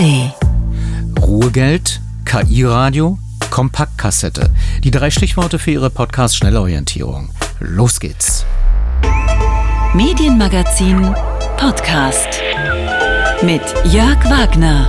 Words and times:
ARD. 0.00 0.32
Ruhegeld, 1.20 2.00
KI-Radio, 2.24 3.18
Kompaktkassette. 3.50 4.50
Die 4.82 4.90
drei 4.90 5.10
Stichworte 5.10 5.58
für 5.58 5.72
Ihre 5.72 5.90
Podcast-Schnellorientierung. 5.90 7.30
Los 7.58 8.00
geht's. 8.00 8.46
Medienmagazin 9.92 11.14
Podcast 11.58 12.40
mit 13.42 13.62
Jörg 13.92 14.24
Wagner. 14.30 14.88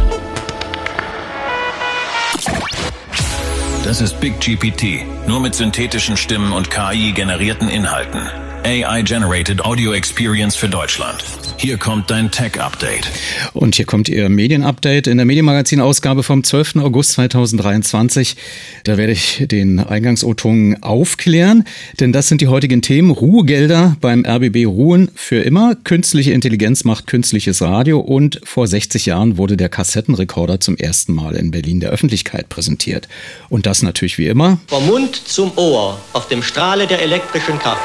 Das 3.84 4.00
ist 4.00 4.20
Big 4.22 4.40
GPT, 4.40 5.06
nur 5.28 5.42
mit 5.42 5.56
synthetischen 5.56 6.16
Stimmen 6.16 6.54
und 6.54 6.70
KI-generierten 6.70 7.68
Inhalten. 7.68 8.30
AI-Generated 8.64 9.66
Audio 9.66 9.92
Experience 9.94 10.56
für 10.56 10.70
Deutschland. 10.70 11.24
Hier 11.58 11.78
kommt 11.78 12.12
dein 12.12 12.30
Tech-Update. 12.30 13.10
Und 13.54 13.74
hier 13.74 13.86
kommt 13.86 14.08
Ihr 14.08 14.30
Medien-Update 14.30 15.08
in 15.08 15.18
der 15.18 15.26
Medienmagazin-Ausgabe 15.26 16.22
vom 16.22 16.44
12. 16.44 16.76
August 16.76 17.14
2023. 17.14 18.36
Da 18.84 18.98
werde 18.98 19.14
ich 19.14 19.46
den 19.48 19.80
Eingangs-O-Ton 19.80 20.78
aufklären, 20.82 21.64
denn 22.00 22.14
das 22.14 22.28
sind 22.28 22.42
die 22.42 22.50
heutigen 22.50 22.84
Themen. 22.84 23.10
Ruhegelder 23.10 23.98
beim 24.00 24.26
RBB 24.26 24.68
ruhen 24.68 25.10
für 25.16 25.42
immer. 25.42 25.76
Künstliche 25.84 26.32
Intelligenz 26.32 26.84
macht 26.84 27.08
künstliches 27.08 27.64
Radio 27.64 28.00
und 28.00 28.42
vor 28.44 28.68
60 28.68 29.08
Jahren 29.08 29.38
wurde 29.38 29.58
der 29.58 29.70
Kassettenrekorder 29.70 30.60
zum 30.60 30.78
ersten 30.78 31.14
Mal 31.14 31.36
in 31.36 31.50
Berlin 31.50 31.80
der 31.80 31.90
Öffentlichkeit 31.90 32.50
präsentiert. 32.50 33.08
Und 33.50 33.66
das 33.66 33.82
natürlich 33.82 34.20
wie 34.20 34.28
immer. 34.28 34.60
Vom 34.68 34.86
Mund 34.86 35.16
zum 35.16 35.52
Ohr 35.56 36.00
auf 36.14 36.28
dem 36.28 36.44
Strahle 36.44 36.86
der 36.86 37.02
elektrischen 37.02 37.58
Kraft. 37.58 37.82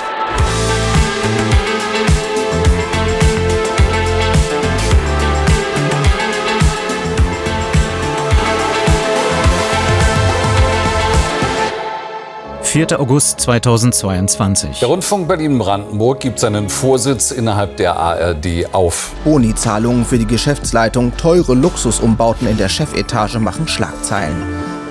4. 12.77 13.01
August 13.01 13.41
2022. 13.41 14.81
Der 14.81 14.89
Rundfunk 14.89 15.29
Berlin-Brandenburg 15.29 16.21
gibt 16.21 16.39
seinen 16.39 16.69
Vorsitz 16.69 17.31
innerhalb 17.31 17.79
der 17.79 17.97
ARD 17.97 18.67
auf. 18.73 19.13
Boni-Zahlungen 19.25 20.05
für 20.05 20.19
die 20.19 20.27
Geschäftsleitung, 20.27 21.17
teure 21.17 21.55
Luxusumbauten 21.55 22.47
in 22.47 22.59
der 22.59 22.69
Chefetage 22.69 23.39
machen 23.39 23.67
Schlagzeilen. 23.67 24.37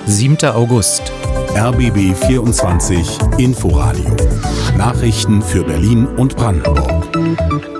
7. 0.06 0.36
August. 0.46 1.12
RBB 1.54 2.16
24 2.26 3.18
Inforadio. 3.38 4.16
Nachrichten 4.76 5.40
für 5.40 5.62
Berlin 5.62 6.06
und 6.06 6.34
Brandenburg. 6.34 7.75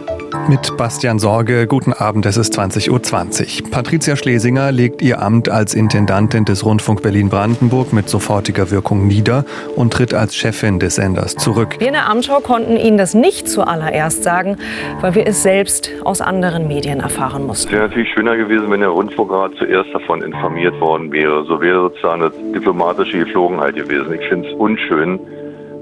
Mit 0.48 0.76
Bastian 0.76 1.18
Sorge, 1.18 1.66
guten 1.66 1.92
Abend, 1.92 2.24
es 2.24 2.36
ist 2.36 2.56
20.20 2.56 3.64
Uhr. 3.64 3.70
Patricia 3.70 4.14
Schlesinger 4.14 4.70
legt 4.70 5.02
ihr 5.02 5.20
Amt 5.20 5.48
als 5.48 5.74
Intendantin 5.74 6.44
des 6.44 6.64
Rundfunk 6.64 7.02
Berlin-Brandenburg 7.02 7.92
mit 7.92 8.08
sofortiger 8.08 8.70
Wirkung 8.70 9.08
nieder 9.08 9.44
und 9.74 9.92
tritt 9.92 10.14
als 10.14 10.36
Chefin 10.36 10.78
des 10.78 10.94
Senders 10.94 11.34
zurück. 11.34 11.76
Wir 11.80 11.88
in 11.88 11.94
der 11.94 12.08
Amtschau 12.08 12.38
konnten 12.38 12.76
Ihnen 12.76 12.96
das 12.96 13.12
nicht 13.12 13.48
zuallererst 13.48 14.22
sagen, 14.22 14.56
weil 15.00 15.16
wir 15.16 15.26
es 15.26 15.42
selbst 15.42 15.90
aus 16.04 16.20
anderen 16.20 16.68
Medien 16.68 17.00
erfahren 17.00 17.44
mussten. 17.44 17.66
Es 17.66 17.72
wäre 17.72 17.88
natürlich 17.88 18.12
schöner 18.12 18.36
gewesen, 18.36 18.70
wenn 18.70 18.80
der 18.80 18.90
Rundfunkrat 18.90 19.52
zuerst 19.58 19.92
davon 19.92 20.22
informiert 20.22 20.78
worden 20.80 21.10
wäre. 21.10 21.44
So 21.46 21.60
wäre 21.60 21.88
sozusagen 21.88 22.22
eine 22.22 22.52
diplomatische 22.52 23.18
Geflogenheit 23.18 23.74
gewesen. 23.74 24.12
Ich 24.12 24.28
finde 24.28 24.48
es 24.48 24.54
unschön, 24.54 25.18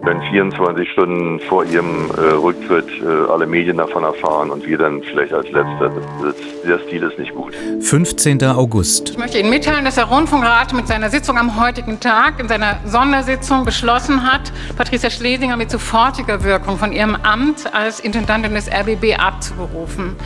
wenn 0.04 0.20
24 0.22 0.90
Stunden 0.90 1.40
vor 1.40 1.64
ihrem 1.64 2.10
äh, 2.10 2.20
Rücktritt 2.20 2.88
äh, 3.02 3.30
alle 3.30 3.46
Medien 3.46 3.78
davon 3.78 4.04
erfahren 4.04 4.50
und 4.50 4.66
wir 4.66 4.78
dann 4.78 5.02
vielleicht 5.02 5.32
als 5.32 5.46
Letzter. 5.46 5.90
Das, 6.22 6.34
der 6.66 6.78
Stil 6.86 7.02
ist 7.02 7.18
nicht 7.18 7.34
gut. 7.34 7.54
15. 7.80 8.42
August. 8.44 9.10
Ich 9.10 9.18
möchte 9.18 9.38
Ihnen 9.38 9.50
mitteilen, 9.50 9.84
dass 9.84 9.94
der 9.96 10.04
Rundfunkrat 10.04 10.72
mit 10.72 10.86
seiner 10.86 11.10
Sitzung 11.10 11.38
am 11.38 11.60
heutigen 11.60 12.00
Tag 12.00 12.40
in 12.40 12.48
seiner 12.48 12.78
Sondersitzung 12.84 13.64
beschlossen 13.64 14.30
hat, 14.30 14.52
Patricia 14.76 15.10
Schlesinger 15.10 15.56
mit 15.56 15.70
sofortiger 15.70 16.44
Wirkung 16.44 16.76
von 16.76 16.92
ihrem 16.92 17.16
Amt 17.16 17.74
als 17.74 18.00
Intendantin 18.00 18.54
des 18.54 18.68
RBB 18.68 19.18
abzuberufen. 19.18 20.16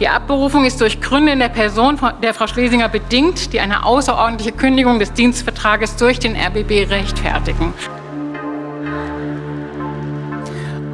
Die 0.00 0.08
Abberufung 0.08 0.64
ist 0.64 0.80
durch 0.80 1.00
Gründe 1.00 1.32
in 1.32 1.38
der 1.38 1.48
Person 1.48 1.98
der 2.22 2.34
Frau 2.34 2.46
Schlesinger 2.46 2.88
bedingt, 2.88 3.52
die 3.52 3.60
eine 3.60 3.84
außerordentliche 3.84 4.52
Kündigung 4.52 4.98
des 4.98 5.12
Dienstvertrages 5.12 5.96
durch 5.96 6.18
den 6.18 6.34
RBB 6.34 6.90
rechtfertigen. 6.90 7.72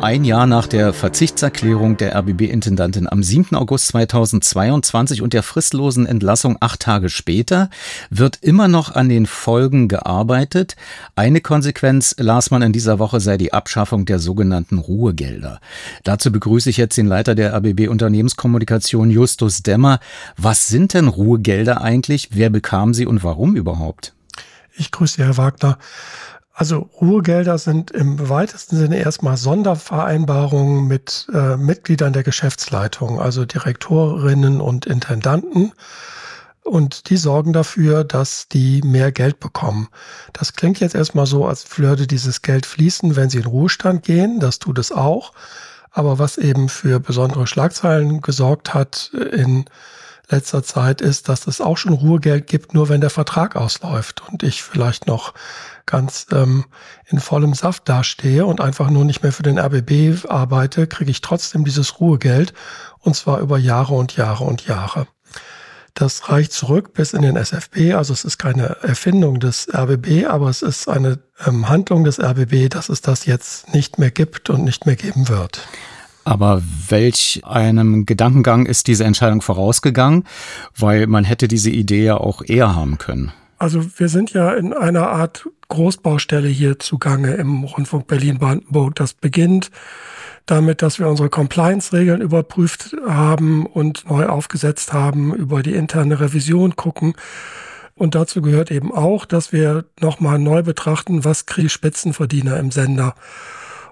Ein 0.00 0.25
Jahr 0.25 0.47
nach 0.47 0.69
der 0.69 0.92
Verzichtserklärung 0.92 1.97
der 1.97 2.14
RBB-Intendantin 2.14 3.09
am 3.09 3.25
7. 3.25 3.56
August 3.56 3.88
2022 3.88 5.22
und 5.22 5.32
der 5.32 5.42
fristlosen 5.42 6.06
Entlassung 6.06 6.56
acht 6.60 6.81
Tage 6.81 7.09
später 7.09 7.69
wird 8.09 8.38
immer 8.41 8.69
noch 8.69 8.94
an 8.94 9.09
den 9.09 9.26
Folgen 9.26 9.88
gearbeitet. 9.88 10.76
Eine 11.16 11.41
Konsequenz, 11.41 12.14
las 12.16 12.53
man 12.53 12.62
in 12.62 12.72
dieser 12.72 13.00
Woche, 13.00 13.19
sei 13.19 13.36
die 13.38 13.53
Abschaffung 13.53 14.06
der 14.06 14.20
sogenannten 14.20 14.78
Ruhegelder. 14.78 15.60
Dazu 16.04 16.30
begrüße 16.30 16.70
ich 16.70 16.76
jetzt 16.76 16.97
den 16.97 17.06
Leiter 17.06 17.34
der 17.34 17.53
RBB 17.54 17.88
Unternehmenskommunikation, 17.88 19.10
Justus 19.10 19.65
Demmer. 19.65 19.98
Was 20.36 20.69
sind 20.69 20.94
denn 20.94 21.09
Ruhegelder 21.09 21.80
eigentlich? 21.80 22.28
Wer 22.32 22.50
bekam 22.50 22.94
sie 22.94 23.04
und 23.04 23.25
warum 23.25 23.56
überhaupt? 23.56 24.15
Ich 24.76 24.92
grüße 24.92 25.25
Herr 25.25 25.36
Wagner. 25.36 25.76
Also 26.59 26.91
Ruhegelder 27.01 27.57
sind 27.57 27.93
im 27.93 28.29
weitesten 28.29 28.77
Sinne 28.77 28.99
erstmal 28.99 29.37
Sondervereinbarungen 29.37 30.89
mit 30.89 31.29
äh, 31.33 31.57
Mitgliedern 31.57 32.13
der 32.13 32.25
Geschäftsleitung, 32.25 33.21
also 33.21 33.45
Direktorinnen 33.45 34.61
und 34.61 34.85
Intendanten. 34.85 35.71
Und 36.65 37.11
die 37.11 37.17
sorgen 37.17 37.53
dafür, 37.53 38.03
dass 38.03 38.49
die 38.49 38.83
mehr 38.83 39.13
Geld 39.13 39.39
bekommen. 39.39 39.87
Das 40.33 40.55
klingt 40.55 40.81
jetzt 40.81 40.97
erstmal 40.97 41.27
so, 41.27 41.47
als 41.47 41.79
würde 41.79 42.09
dieses 42.09 42.43
Geld 42.43 42.67
fließen, 42.67 43.15
wenn 43.15 43.31
sie 43.31 43.39
in 43.39 43.47
Ruhestand 43.47 44.03
gehen. 44.03 44.41
Das 44.41 44.59
tut 44.59 44.81
es 44.81 44.91
auch. 44.91 45.35
Aber 45.93 46.19
was 46.19 46.39
eben 46.39 46.69
für 46.69 46.99
besondere 46.99 47.47
Schlagzeilen 47.47 48.21
gesorgt 48.21 48.75
hat 48.75 49.13
in 49.15 49.67
letzter 50.29 50.65
Zeit 50.65 51.03
ist, 51.03 51.29
dass 51.29 51.47
es 51.47 51.61
auch 51.61 51.77
schon 51.77 51.93
Ruhegeld 51.93 52.49
gibt, 52.49 52.75
nur 52.75 52.89
wenn 52.89 53.01
der 53.01 53.11
Vertrag 53.11 53.55
ausläuft 53.55 54.25
und 54.29 54.43
ich 54.43 54.65
vielleicht 54.65 55.07
noch 55.07 55.33
ganz 55.88 56.26
ähm, 56.31 56.66
in 57.06 57.19
vollem 57.19 57.54
Saft 57.54 57.88
dastehe 57.88 58.47
und 58.47 58.60
einfach 58.60 58.91
nur 58.91 59.04
nicht 59.04 59.22
mehr 59.25 59.32
für 59.32 59.43
den 59.43 59.59
RBB 59.59 60.26
arbeite, 60.28 60.87
kriege 60.87 61.10
ich 61.10 61.21
trotzdem 61.21 61.65
dieses 61.65 61.99
Ruhegeld 61.99 62.54
und 63.00 63.16
zwar 63.16 63.41
über 63.41 63.59
Jahre 63.59 63.94
und 63.94 64.15
Jahre 64.15 64.44
und 64.44 64.66
Jahre. 64.66 65.09
Das 65.94 66.28
reicht 66.28 66.53
zurück 66.53 66.93
bis 66.93 67.12
in 67.12 67.22
den 67.22 67.34
SFB, 67.37 67.94
also 67.94 68.12
es 68.12 68.25
ist 68.25 68.38
keine 68.38 68.77
Erfindung 68.82 69.41
des 69.41 69.66
RBB, 69.75 70.27
aber 70.28 70.48
es 70.48 70.62
ist 70.62 70.88
eine 70.88 71.19
ähm, 71.44 71.69
Handlung 71.69 72.04
des 72.04 72.21
RBB, 72.21 72.71
dass 72.71 72.88
es 72.88 73.00
das 73.00 73.27
jetzt 73.27 73.75
nicht 73.75 73.98
mehr 73.98 74.12
gibt 74.12 74.48
und 74.48 74.62
nicht 74.62 74.87
mehr 74.87 74.94
geben 74.94 75.28
wird. 75.28 75.66
Aber 76.28 76.62
welch 76.88 77.41
einem 77.44 78.04
Gedankengang 78.04 78.66
ist 78.66 78.87
diese 78.87 79.04
Entscheidung 79.04 79.41
vorausgegangen? 79.41 80.25
Weil 80.77 81.06
man 81.06 81.25
hätte 81.25 81.48
diese 81.48 81.71
Idee 81.71 82.04
ja 82.04 82.19
auch 82.19 82.43
eher 82.44 82.77
haben 82.77 82.98
können. 82.98 83.32
Also 83.56 83.82
wir 83.98 84.09
sind 84.09 84.34
ja 84.34 84.53
in 84.53 84.72
einer 84.72 85.09
Art 85.09 85.48
Großbaustelle 85.69 86.49
hier 86.49 86.79
zugange 86.79 87.34
im 87.34 87.65
Rundfunk 87.65 88.06
Berlin-Brandenburg. 88.06 88.95
Das 88.95 89.15
beginnt 89.15 89.71
damit, 90.47 90.83
dass 90.83 90.99
wir 90.99 91.09
unsere 91.09 91.29
Compliance-Regeln 91.29 92.21
überprüft 92.21 92.97
haben 93.06 93.67
und 93.67 94.09
neu 94.09 94.27
aufgesetzt 94.27 94.93
haben, 94.93 95.34
über 95.34 95.62
die 95.62 95.75
interne 95.75 96.21
Revision 96.21 96.75
gucken. 96.75 97.15
Und 97.95 98.15
dazu 98.15 98.41
gehört 98.41 98.71
eben 98.71 98.93
auch, 98.93 99.25
dass 99.25 99.53
wir 99.53 99.84
nochmal 100.01 100.39
neu 100.39 100.62
betrachten, 100.62 101.25
was 101.25 101.47
kriegen 101.47 101.69
Spitzenverdiener 101.69 102.57
im 102.59 102.71
Sender 102.71 103.15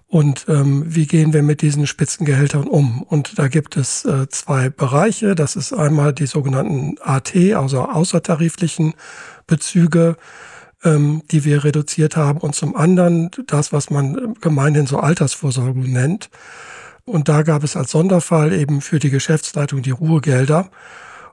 und 0.08 0.46
ähm, 0.48 0.84
wie 0.86 1.06
gehen 1.06 1.32
wir 1.32 1.42
mit 1.42 1.62
diesen 1.62 1.86
Spitzengehältern 1.86 2.68
um. 2.68 3.02
Und 3.02 3.38
da 3.38 3.48
gibt 3.48 3.76
es 3.76 4.04
äh, 4.04 4.28
zwei 4.28 4.70
Bereiche. 4.70 5.34
Das 5.34 5.56
ist 5.56 5.72
einmal 5.72 6.12
die 6.12 6.26
sogenannten 6.26 6.96
AT, 7.02 7.34
also 7.54 7.82
außertariflichen 7.82 8.94
Bezüge, 9.48 10.16
ähm, 10.84 11.22
die 11.30 11.44
wir 11.44 11.64
reduziert 11.64 12.16
haben 12.16 12.38
und 12.38 12.54
zum 12.54 12.76
anderen 12.76 13.30
das, 13.46 13.72
was 13.72 13.90
man 13.90 14.34
gemeinhin 14.40 14.86
so 14.86 14.98
Altersvorsorge 14.98 15.78
nennt. 15.80 16.30
Und 17.04 17.28
da 17.28 17.42
gab 17.42 17.62
es 17.62 17.76
als 17.76 17.92
Sonderfall 17.92 18.52
eben 18.52 18.80
für 18.80 18.98
die 18.98 19.10
Geschäftsleitung 19.10 19.82
die 19.82 19.92
Ruhegelder. 19.92 20.70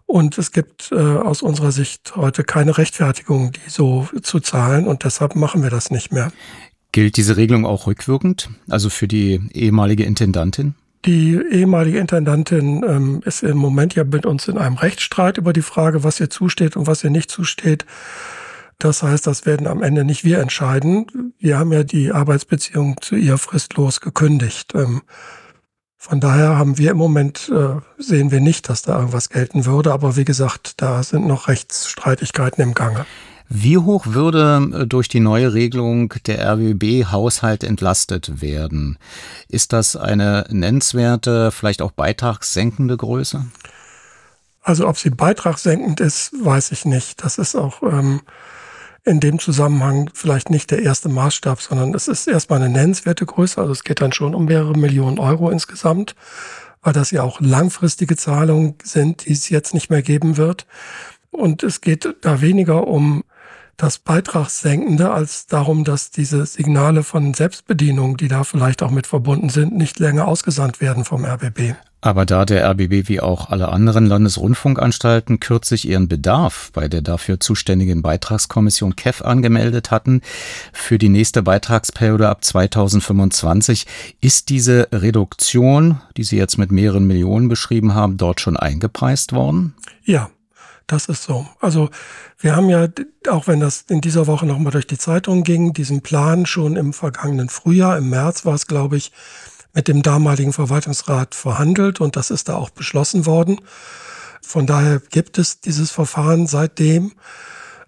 Und 0.06 0.38
es 0.38 0.52
gibt 0.52 0.92
äh, 0.92 0.96
aus 0.96 1.42
unserer 1.42 1.72
Sicht 1.72 2.16
heute 2.16 2.44
keine 2.44 2.78
Rechtfertigung, 2.78 3.54
die 3.54 3.70
so 3.70 4.08
zu 4.22 4.40
zahlen. 4.40 4.88
Und 4.88 5.04
deshalb 5.04 5.36
machen 5.36 5.64
wir 5.64 5.70
das 5.70 5.90
nicht 5.90 6.12
mehr. 6.12 6.32
Gilt 6.92 7.18
diese 7.18 7.38
Regelung 7.38 7.66
auch 7.66 7.88
rückwirkend, 7.88 8.52
also 8.70 8.90
für 8.92 9.08
die 9.08 9.42
ehemalige 9.54 10.04
Intendantin? 10.04 10.76
Die 11.06 11.38
ehemalige 11.52 11.98
Intendantin 11.98 12.84
ähm, 12.88 13.22
ist 13.26 13.42
im 13.42 13.58
Moment 13.58 13.96
ja 13.96 14.04
mit 14.04 14.26
uns 14.28 14.48
in 14.48 14.58
einem 14.58 14.76
Rechtsstreit 14.76 15.38
über 15.40 15.52
die 15.52 15.64
Frage, 15.64 16.04
was 16.04 16.20
ihr 16.20 16.30
zusteht 16.30 16.78
und 16.78 16.86
was 16.86 17.04
ihr 17.04 17.10
nicht 17.10 17.32
zusteht. 17.32 17.86
Das 18.84 19.02
heißt, 19.02 19.28
das 19.28 19.46
werden 19.46 19.66
am 19.66 19.82
Ende 19.82 20.04
nicht 20.04 20.26
wir 20.26 20.40
entscheiden. 20.40 21.34
Wir 21.40 21.58
haben 21.58 21.72
ja 21.72 21.86
die 21.86 22.12
Arbeitsbeziehung 22.12 22.98
zu 23.00 23.16
ihr 23.16 23.38
fristlos 23.38 24.02
gekündigt. 24.02 24.74
Ähm, 24.76 25.04
Von 25.96 26.20
daher 26.20 26.58
haben 26.58 26.78
wir 26.78 26.92
im 26.92 26.98
Moment, 26.98 27.50
äh, 27.50 27.80
sehen 27.98 28.30
wir 28.30 28.42
nicht, 28.42 28.68
dass 28.68 28.82
da 28.82 28.98
irgendwas 28.98 29.30
gelten 29.30 29.66
würde. 29.66 29.94
Aber 29.94 30.18
wie 30.18 30.26
gesagt, 30.26 30.82
da 30.82 31.02
sind 31.02 31.26
noch 31.26 31.48
Rechtsstreitigkeiten 31.48 32.62
im 32.62 32.74
Gange. 32.74 33.06
Wie 33.48 33.78
hoch 33.78 34.06
würde 34.08 34.70
äh, 34.74 34.86
durch 34.86 35.08
die 35.08 35.22
neue 35.22 35.54
Regelung 35.54 36.14
der 36.26 36.46
RWB-Haushalt 36.46 37.64
entlastet 37.64 38.42
werden? 38.42 38.98
Ist 39.48 39.72
das 39.72 39.96
eine 39.96 40.46
nennenswerte, 40.50 41.52
vielleicht 41.52 41.82
auch 41.82 41.92
beitragssenkende 41.92 42.98
Größe? 42.98 43.46
Also 44.62 44.90
ob 44.90 44.98
sie 44.98 45.10
beitragssenkend 45.10 46.02
ist, 46.02 46.34
weiß 46.44 46.74
ich 46.74 46.84
nicht. 46.84 47.24
Das 47.24 47.38
ist 47.38 47.56
auch 47.56 47.82
ähm, 47.82 48.20
in 49.06 49.20
dem 49.20 49.40
Zusammenhang 49.40 50.10
vielleicht 50.14 50.50
nicht 50.50 50.72
der 50.72 50.82
erste 50.82 51.10
Maßstab, 51.10 51.62
sondern 51.62 51.94
es 51.94 52.08
ist 52.08 52.28
erstmal 52.28 52.62
eine 52.62 52.74
nennenswerte 52.74 53.26
Größe. 53.26 53.60
Also 53.60 53.72
es 53.72 53.84
geht 53.84 54.02
dann 54.02 54.14
schon 54.14 54.34
um 54.34 54.46
mehrere 54.46 54.78
Millionen 54.78 55.20
Euro 55.20 55.50
insgesamt, 55.50 56.16
weil 56.82 56.94
das 56.94 57.12
ja 57.12 57.24
auch 57.24 57.42
langfristige 57.42 58.16
Zahlungen 58.16 58.76
sind, 58.84 59.26
die 59.26 59.34
es 59.34 59.50
jetzt 59.50 59.74
nicht 59.74 59.90
mehr 59.90 60.02
geben 60.02 60.38
wird. 60.38 60.66
Und 61.32 61.64
es 61.64 61.82
geht 61.82 62.16
da 62.22 62.42
weniger 62.42 62.88
um 62.88 63.24
das 63.76 63.98
Beitragssenkende 63.98 65.12
als 65.12 65.48
darum, 65.48 65.84
dass 65.84 66.12
diese 66.12 66.46
Signale 66.46 67.04
von 67.04 67.34
Selbstbedienung, 67.34 68.18
die 68.18 68.28
da 68.28 68.44
vielleicht 68.44 68.84
auch 68.84 68.92
mit 68.92 69.08
verbunden 69.08 69.50
sind, 69.50 69.76
nicht 69.76 70.00
länger 70.00 70.28
ausgesandt 70.28 70.80
werden 70.80 71.06
vom 71.06 71.26
RBB. 71.26 71.76
Aber 72.04 72.26
da 72.26 72.44
der 72.44 72.70
RBB 72.70 73.08
wie 73.08 73.22
auch 73.22 73.50
alle 73.50 73.70
anderen 73.70 74.06
Landesrundfunkanstalten 74.06 75.40
kürzlich 75.40 75.88
ihren 75.88 76.10
Bedarf 76.10 76.70
bei 76.74 76.90
der 76.90 77.02
dafür 77.02 77.40
zuständigen 77.40 78.02
Beitragskommission 78.02 78.98
KEF 78.98 79.22
angemeldet 79.22 79.90
hatten 79.90 80.20
für 80.74 80.98
die 80.98 81.08
nächste 81.08 81.44
Beitragsperiode 81.44 82.28
ab 82.28 82.44
2025, 82.44 83.88
ist 84.20 84.50
diese 84.50 84.90
Reduktion, 84.92 86.02
die 86.18 86.26
Sie 86.26 86.36
jetzt 86.36 86.58
mit 86.58 86.74
mehreren 86.74 87.08
Millionen 87.08 87.48
beschrieben 87.48 87.94
haben, 87.94 88.18
dort 88.18 88.42
schon 88.42 88.58
eingepreist 88.58 89.32
worden? 89.32 89.74
Ja, 90.04 90.30
das 90.88 91.06
ist 91.06 91.24
so. 91.24 91.48
Also 91.62 91.90
wir 92.38 92.58
haben 92.58 92.70
ja, 92.70 92.90
auch 93.30 93.48
wenn 93.48 93.62
das 93.62 93.86
in 93.88 94.02
dieser 94.02 94.28
Woche 94.28 94.46
nochmal 94.46 94.74
durch 94.74 94.88
die 94.88 94.98
Zeitung 94.98 95.44
ging, 95.44 95.72
diesen 95.72 96.02
Plan 96.02 96.46
schon 96.46 96.76
im 96.76 96.92
vergangenen 96.92 97.48
Frühjahr, 97.48 97.98
im 97.98 98.10
März 98.10 98.46
war 98.46 98.56
es, 98.56 98.68
glaube 98.68 98.98
ich, 98.98 99.14
mit 99.74 99.88
dem 99.88 100.02
damaligen 100.02 100.54
Verwaltungsrat 100.54 101.36
verhandelt 101.36 102.00
und 102.00 102.16
das 102.16 102.30
ist 102.30 102.50
da 102.50 102.56
auch 102.56 102.70
beschlossen 102.70 103.26
worden. 103.26 103.60
Von 104.42 104.68
daher 104.68 105.00
gibt 105.00 105.38
es 105.38 105.62
dieses 105.62 105.92
Verfahren 105.92 106.48
seitdem. 106.48 107.14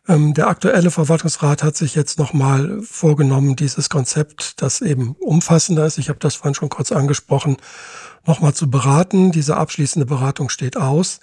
Ähm, 0.07 0.33
der 0.33 0.47
aktuelle 0.47 0.91
Verwaltungsrat 0.91 1.63
hat 1.63 1.75
sich 1.75 1.95
jetzt 1.95 2.19
nochmal 2.19 2.81
vorgenommen, 2.81 3.55
dieses 3.55 3.89
Konzept, 3.89 4.61
das 4.61 4.81
eben 4.81 5.15
umfassender 5.19 5.85
ist, 5.85 5.97
ich 5.97 6.09
habe 6.09 6.19
das 6.19 6.35
vorhin 6.35 6.55
schon 6.55 6.69
kurz 6.69 6.91
angesprochen, 6.91 7.57
nochmal 8.25 8.53
zu 8.53 8.69
beraten. 8.69 9.31
Diese 9.31 9.57
abschließende 9.57 10.05
Beratung 10.05 10.49
steht 10.49 10.77
aus. 10.77 11.19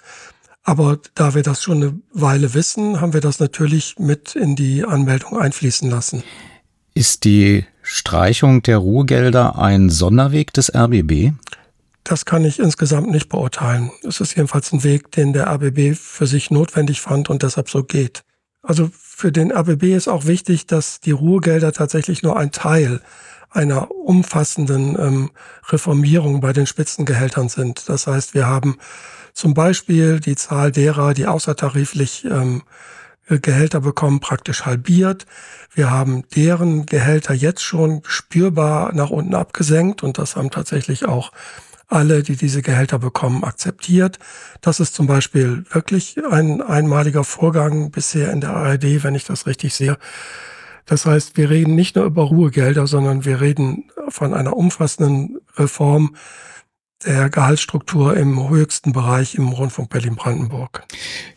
Aber 0.63 0.97
da 1.15 1.33
wir 1.33 1.43
das 1.43 1.61
schon 1.61 1.83
eine 1.83 1.99
Weile 2.13 2.53
wissen, 2.53 3.01
haben 3.01 3.13
wir 3.13 3.19
das 3.19 3.39
natürlich 3.39 3.99
mit 3.99 4.35
in 4.35 4.55
die 4.55 4.85
Anmeldung 4.85 5.37
einfließen 5.37 5.89
lassen. 5.89 6.23
Ist 6.93 7.25
die 7.25 7.65
Streichung 7.83 8.63
der 8.63 8.77
Ruhegelder 8.77 9.59
ein 9.59 9.89
Sonderweg 9.89 10.53
des 10.53 10.73
RBB? 10.73 11.33
Das 12.03 12.25
kann 12.25 12.43
ich 12.43 12.59
insgesamt 12.59 13.11
nicht 13.11 13.29
beurteilen. 13.29 13.91
Es 14.07 14.19
ist 14.19 14.35
jedenfalls 14.35 14.71
ein 14.73 14.83
Weg, 14.83 15.11
den 15.11 15.33
der 15.33 15.47
RBB 15.47 15.95
für 15.95 16.25
sich 16.25 16.49
notwendig 16.49 17.01
fand 17.01 17.29
und 17.29 17.43
deshalb 17.43 17.69
so 17.69 17.83
geht. 17.83 18.23
Also 18.61 18.89
für 18.93 19.31
den 19.31 19.51
RBB 19.51 19.83
ist 19.95 20.07
auch 20.07 20.25
wichtig, 20.25 20.65
dass 20.65 21.01
die 21.01 21.11
Ruhegelder 21.11 21.73
tatsächlich 21.73 22.23
nur 22.23 22.37
ein 22.37 22.51
Teil 22.51 23.01
einer 23.49 23.91
umfassenden 23.91 24.97
ähm, 24.99 25.31
Reformierung 25.67 26.41
bei 26.41 26.53
den 26.53 26.65
Spitzengehältern 26.65 27.49
sind. 27.49 27.87
Das 27.87 28.07
heißt, 28.07 28.33
wir 28.33 28.47
haben 28.47 28.77
zum 29.33 29.53
Beispiel 29.53 30.19
die 30.19 30.35
Zahl 30.35 30.71
derer, 30.71 31.13
die 31.13 31.27
außertariflich 31.27 32.25
ähm, 32.25 32.63
Gehälter 33.27 33.81
bekommen, 33.81 34.19
praktisch 34.19 34.65
halbiert. 34.65 35.25
Wir 35.73 35.91
haben 35.91 36.23
deren 36.35 36.85
Gehälter 36.85 37.33
jetzt 37.33 37.63
schon 37.63 38.01
spürbar 38.05 38.93
nach 38.93 39.09
unten 39.09 39.35
abgesenkt 39.35 40.03
und 40.03 40.17
das 40.17 40.35
haben 40.35 40.51
tatsächlich 40.51 41.05
auch 41.05 41.31
alle, 41.87 42.23
die 42.23 42.35
diese 42.35 42.61
Gehälter 42.61 42.99
bekommen, 42.99 43.43
akzeptiert. 43.43 44.19
Das 44.61 44.79
ist 44.79 44.95
zum 44.95 45.07
Beispiel 45.07 45.63
wirklich 45.71 46.17
ein 46.29 46.61
einmaliger 46.61 47.23
Vorgang 47.23 47.91
bisher 47.91 48.31
in 48.31 48.41
der 48.41 48.55
ARD, 48.55 49.03
wenn 49.03 49.15
ich 49.15 49.25
das 49.25 49.45
richtig 49.45 49.73
sehe. 49.73 49.97
Das 50.85 51.05
heißt, 51.05 51.37
wir 51.37 51.49
reden 51.49 51.75
nicht 51.75 51.95
nur 51.95 52.05
über 52.05 52.23
Ruhegelder, 52.23 52.87
sondern 52.87 53.25
wir 53.25 53.39
reden 53.39 53.89
von 54.09 54.33
einer 54.33 54.57
umfassenden 54.57 55.37
Reform 55.55 56.15
der 57.05 57.29
Gehaltsstruktur 57.29 58.15
im 58.15 58.49
höchsten 58.49 58.93
Bereich 58.93 59.35
im 59.35 59.49
Rundfunk 59.49 59.89
Berlin-Brandenburg. 59.89 60.83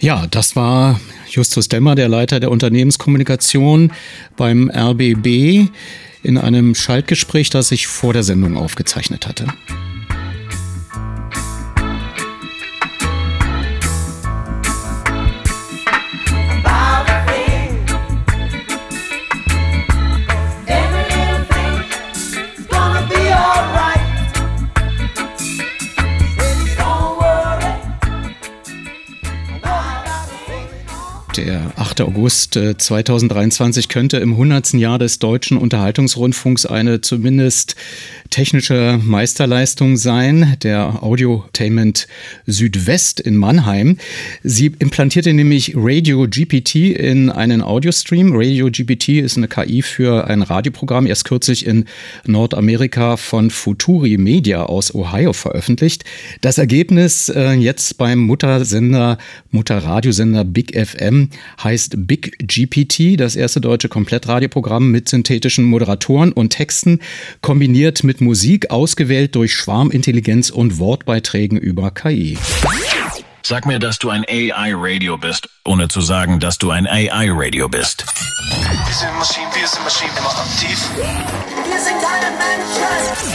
Ja, 0.00 0.26
das 0.26 0.56
war 0.56 1.00
Justus 1.28 1.68
Demmer, 1.68 1.94
der 1.94 2.08
Leiter 2.08 2.40
der 2.40 2.50
Unternehmenskommunikation 2.50 3.92
beim 4.36 4.70
RBB, 4.70 5.68
in 6.22 6.38
einem 6.38 6.74
Schaltgespräch, 6.74 7.50
das 7.50 7.70
ich 7.70 7.86
vor 7.86 8.12
der 8.12 8.24
Sendung 8.24 8.56
aufgezeichnet 8.56 9.28
hatte. 9.28 9.46
8. 31.96 32.00
August 32.02 32.54
2023 32.54 33.84
äh, 33.84 33.88
könnte 33.88 34.18
im 34.18 34.32
100. 34.32 34.74
Jahr 34.74 34.98
des 34.98 35.18
deutschen 35.18 35.56
Unterhaltungsrundfunks 35.56 36.66
eine 36.66 37.00
zumindest 37.00 37.76
technische 38.30 39.00
Meisterleistung 39.02 39.96
sein, 39.96 40.56
der 40.62 41.02
Audiotainment 41.02 42.06
Südwest 42.46 43.20
in 43.20 43.36
Mannheim. 43.36 43.98
Sie 44.42 44.72
implantierte 44.78 45.32
nämlich 45.32 45.72
Radio 45.76 46.26
GPT 46.28 46.74
in 46.74 47.30
einen 47.30 47.62
Audiostream. 47.62 48.32
Radio 48.34 48.70
GPT 48.70 49.08
ist 49.20 49.36
eine 49.36 49.48
KI 49.48 49.82
für 49.82 50.26
ein 50.26 50.42
Radioprogramm, 50.42 51.06
erst 51.06 51.24
kürzlich 51.24 51.66
in 51.66 51.86
Nordamerika 52.26 53.16
von 53.16 53.50
Futuri 53.50 54.18
Media 54.18 54.64
aus 54.64 54.94
Ohio 54.94 55.32
veröffentlicht. 55.32 56.04
Das 56.40 56.58
Ergebnis 56.58 57.28
äh, 57.28 57.52
jetzt 57.52 57.98
beim 57.98 58.20
Muttersender, 58.20 59.18
Mutterradiosender 59.50 60.44
Big 60.44 60.76
FM 60.76 61.30
heißt 61.62 62.06
Big 62.06 62.38
GPT, 62.38 63.18
das 63.18 63.36
erste 63.36 63.60
deutsche 63.60 63.88
Komplettradioprogramm 63.88 64.90
mit 64.90 65.08
synthetischen 65.08 65.64
Moderatoren 65.64 66.32
und 66.32 66.50
Texten, 66.50 67.00
kombiniert 67.40 68.04
mit 68.04 68.15
Musik, 68.20 68.70
ausgewählt 68.70 69.34
durch 69.34 69.54
Schwarmintelligenz 69.54 70.50
und 70.50 70.78
Wortbeiträgen 70.78 71.58
über 71.58 71.90
KI. 71.90 72.38
Sag 73.48 73.64
mir, 73.64 73.78
dass 73.78 74.00
du 74.00 74.10
ein 74.10 74.24
AI-Radio 74.28 75.18
bist, 75.18 75.48
ohne 75.64 75.86
zu 75.86 76.00
sagen, 76.00 76.40
dass 76.40 76.58
du 76.58 76.72
ein 76.72 76.84
AI-Radio 76.88 77.68
bist. 77.68 78.04
Wir 78.04 78.92
sind 78.92 79.16
Maschinen, 79.20 79.46
wir 79.54 79.68
sind 79.68 79.84
Maschinen, 79.84 80.10
immer 80.18 80.30
aktiv. 80.30 80.90
Wir 80.96 81.80
sind 81.80 82.02
keine 82.02 82.30
Menschen. 82.34 82.82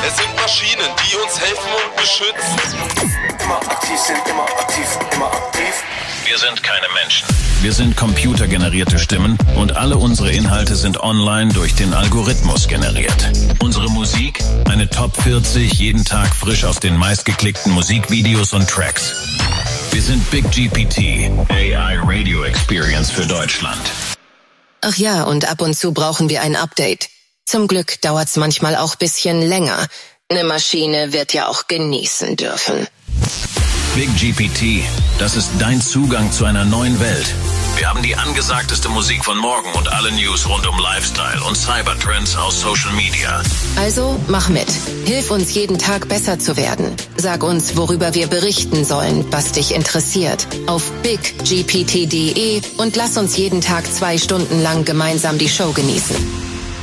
Es 0.06 0.18
sind 0.18 0.36
Maschinen, 0.36 0.90
die 1.00 1.16
uns 1.16 1.40
helfen 1.40 1.70
und 1.80 1.96
beschützen. 1.96 3.08
Immer 3.42 3.56
aktiv 3.72 3.98
sind, 3.98 4.20
immer 4.30 4.44
aktiv, 4.44 4.86
immer 5.16 5.28
aktiv. 5.28 5.84
Wir 6.26 6.38
sind 6.38 6.62
keine 6.62 6.88
Menschen. 7.02 7.28
Wir 7.62 7.72
sind 7.72 7.96
computergenerierte 7.96 9.00
Stimmen 9.00 9.38
und 9.56 9.78
alle 9.78 9.98
unsere 9.98 10.30
Inhalte 10.34 10.76
sind 10.76 11.00
online 11.00 11.54
durch 11.54 11.74
den 11.76 11.94
Algorithmus 11.94 12.68
generiert. 12.68 13.32
Unsere 13.60 13.90
Musik, 13.90 14.44
eine 14.70 14.90
Top 14.90 15.16
40, 15.22 15.72
jeden 15.72 16.04
Tag 16.04 16.36
frisch 16.36 16.66
auf 16.66 16.82
den 16.82 16.98
meistgeklickten 16.98 17.72
Musikvideos 17.72 18.52
und 18.52 18.70
Tracks. 18.70 19.14
Wir 19.92 20.02
sind 20.02 20.32
Big 20.32 20.50
GPT, 20.52 21.30
AI 21.50 22.00
Radio 22.04 22.44
Experience 22.44 23.12
für 23.12 23.28
Deutschland. 23.28 23.82
Ach 24.80 24.96
ja, 24.96 25.24
und 25.24 25.50
ab 25.50 25.62
und 25.62 25.76
zu 25.76 25.92
brauchen 25.92 26.30
wir 26.30 26.42
ein 26.42 26.56
Update. 26.56 27.10
Zum 27.46 27.68
Glück 27.68 28.00
dauert's 28.00 28.38
manchmal 28.38 28.78
auch 28.78 28.96
bisschen 28.96 29.42
länger. 29.42 29.88
Eine 30.30 30.46
Maschine 30.46 31.12
wird 31.12 31.34
ja 31.34 31.48
auch 31.48 31.68
genießen 31.68 32.38
dürfen. 32.38 32.88
Big 33.94 34.10
GPT, 34.16 34.86
das 35.20 35.36
ist 35.36 35.50
dein 35.60 35.82
Zugang 35.82 36.32
zu 36.32 36.46
einer 36.46 36.64
neuen 36.64 36.98
Welt. 37.02 37.36
Wir 37.82 37.90
haben 37.90 38.04
die 38.04 38.16
angesagteste 38.16 38.90
Musik 38.90 39.26
von 39.26 39.40
morgen 39.40 39.68
und 39.74 39.92
alle 39.92 40.12
News 40.12 40.48
rund 40.48 40.68
um 40.68 40.78
Lifestyle 40.78 41.44
und 41.48 41.56
Cybertrends 41.56 42.36
aus 42.38 42.62
Social 42.62 42.94
Media. 42.94 43.42
Also 43.76 44.20
mach 44.28 44.50
mit. 44.50 44.70
Hilf 45.06 45.32
uns 45.32 45.52
jeden 45.56 45.80
Tag 45.80 46.08
besser 46.08 46.38
zu 46.38 46.58
werden. 46.58 46.96
Sag 47.18 47.42
uns, 47.42 47.76
worüber 47.76 48.14
wir 48.14 48.28
berichten 48.28 48.86
sollen, 48.86 49.26
was 49.32 49.54
dich 49.54 49.74
interessiert. 49.74 50.46
Auf 50.68 50.92
biggpt.de 51.02 52.62
und 52.78 52.96
lass 52.96 53.18
uns 53.18 53.36
jeden 53.36 53.62
Tag 53.62 53.92
zwei 53.92 54.20
Stunden 54.20 54.62
lang 54.62 54.86
gemeinsam 54.86 55.40
die 55.40 55.50
Show 55.50 55.72
genießen. 55.72 56.16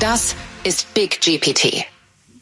Das 0.01 0.35
ist 0.65 0.93
Big 0.95 1.21
GPT. 1.21 1.85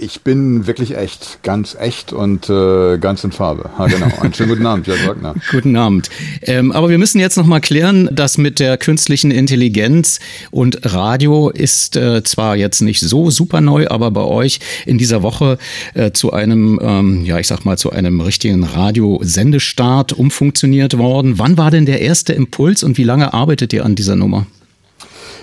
Ich 0.00 0.20
bin 0.20 0.68
wirklich 0.68 0.96
echt, 0.96 1.40
ganz 1.42 1.74
echt 1.74 2.12
und 2.12 2.48
äh, 2.48 2.98
ganz 2.98 3.24
in 3.24 3.32
Farbe. 3.32 3.70
Ha, 3.76 3.88
genau. 3.88 4.06
Einen 4.20 4.32
schönen 4.32 4.50
guten 4.50 4.64
Abend, 4.64 4.86
Jörg 4.86 5.04
Wagner. 5.08 5.34
guten 5.50 5.74
Abend. 5.74 6.08
Ähm, 6.42 6.70
aber 6.70 6.88
wir 6.88 6.98
müssen 6.98 7.18
jetzt 7.18 7.36
noch 7.36 7.46
mal 7.46 7.58
klären, 7.58 8.08
dass 8.12 8.38
mit 8.38 8.60
der 8.60 8.78
künstlichen 8.78 9.32
Intelligenz 9.32 10.20
und 10.52 10.78
Radio 10.84 11.50
ist 11.50 11.96
äh, 11.96 12.22
zwar 12.22 12.54
jetzt 12.54 12.80
nicht 12.80 13.00
so 13.00 13.32
super 13.32 13.60
neu, 13.60 13.88
aber 13.88 14.12
bei 14.12 14.22
euch 14.22 14.60
in 14.86 14.98
dieser 14.98 15.24
Woche 15.24 15.58
äh, 15.94 16.12
zu 16.12 16.32
einem, 16.32 16.78
ähm, 16.80 17.24
ja, 17.24 17.40
ich 17.40 17.48
sag 17.48 17.64
mal, 17.64 17.76
zu 17.76 17.90
einem 17.90 18.20
richtigen 18.20 18.62
Radiosendestart 18.62 20.12
umfunktioniert 20.12 20.96
worden. 20.96 21.40
Wann 21.40 21.58
war 21.58 21.72
denn 21.72 21.86
der 21.86 22.00
erste 22.00 22.34
Impuls 22.34 22.84
und 22.84 22.98
wie 22.98 23.04
lange 23.04 23.34
arbeitet 23.34 23.72
ihr 23.72 23.84
an 23.84 23.96
dieser 23.96 24.14
Nummer? 24.14 24.46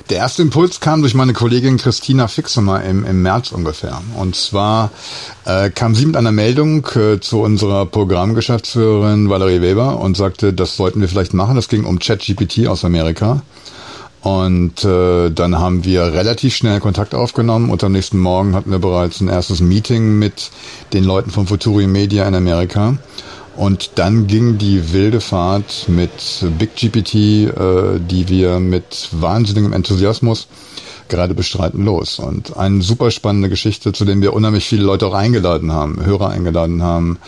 Der 0.10 0.18
erste 0.18 0.42
Impuls 0.42 0.80
kam 0.80 1.02
durch 1.02 1.16
meine 1.16 1.34
Kollegin 1.34 1.78
Christina 1.78 2.28
Fixemer 2.28 2.84
im, 2.84 3.06
im 3.06 3.22
März 3.22 3.52
ungefähr. 3.52 4.02
Und 4.18 4.36
zwar 4.36 4.92
äh, 5.46 5.70
kam 5.70 5.96
sie 5.96 6.06
mit 6.06 6.16
einer 6.16 6.32
Meldung 6.32 6.86
äh, 6.96 7.20
zu 7.20 7.42
unserer 7.42 7.86
Programmgeschäftsführerin 7.86 9.30
Valerie 9.30 9.62
Weber 9.62 10.00
und 10.00 10.16
sagte, 10.16 10.54
das 10.54 10.76
sollten 10.76 11.02
wir 11.02 11.08
vielleicht 11.08 11.34
machen. 11.34 11.56
Das 11.56 11.70
ging 11.70 11.86
um 11.86 12.00
ChatGPT 12.00 12.68
aus 12.68 12.86
Amerika. 12.86 13.42
Und 14.26 14.84
äh, 14.84 15.30
dann 15.30 15.60
haben 15.60 15.86
wir 15.86 16.14
relativ 16.14 16.56
schnell 16.56 16.80
Kontakt 16.80 17.14
aufgenommen 17.14 17.70
und 17.70 17.84
am 17.84 17.92
nächsten 17.92 18.18
Morgen 18.18 18.56
hatten 18.56 18.72
wir 18.72 18.80
bereits 18.80 19.22
ein 19.22 19.28
erstes 19.28 19.62
Meeting 19.62 20.18
mit 20.18 20.50
den 20.94 21.04
Leuten 21.04 21.30
von 21.30 21.46
Futuri 21.46 21.86
Media 21.86 22.28
in 22.28 22.34
Amerika. 22.34 22.98
Und 23.56 23.92
dann 23.96 24.28
ging 24.28 24.58
die 24.58 24.92
wilde 24.92 25.22
Fahrt 25.22 25.86
mit 25.88 26.12
BigGPT, 26.60 27.16
äh, 27.16 28.00
die 28.00 28.28
wir 28.28 28.60
mit 28.60 29.10
wahnsinnigem 29.12 29.74
Enthusiasmus 29.74 30.48
gerade 31.08 31.34
bestreiten, 31.34 31.86
los. 31.86 32.20
Und 32.20 32.58
eine 32.58 32.82
super 32.82 33.12
spannende 33.12 33.50
Geschichte, 33.50 33.94
zu 33.94 34.06
der 34.06 34.20
wir 34.22 34.34
unheimlich 34.34 34.66
viele 34.66 34.84
Leute 34.84 35.08
auch 35.08 35.14
eingeladen 35.14 35.72
haben, 35.72 36.04
Hörer 36.04 36.30
eingeladen 36.30 36.82
haben, 36.82 37.20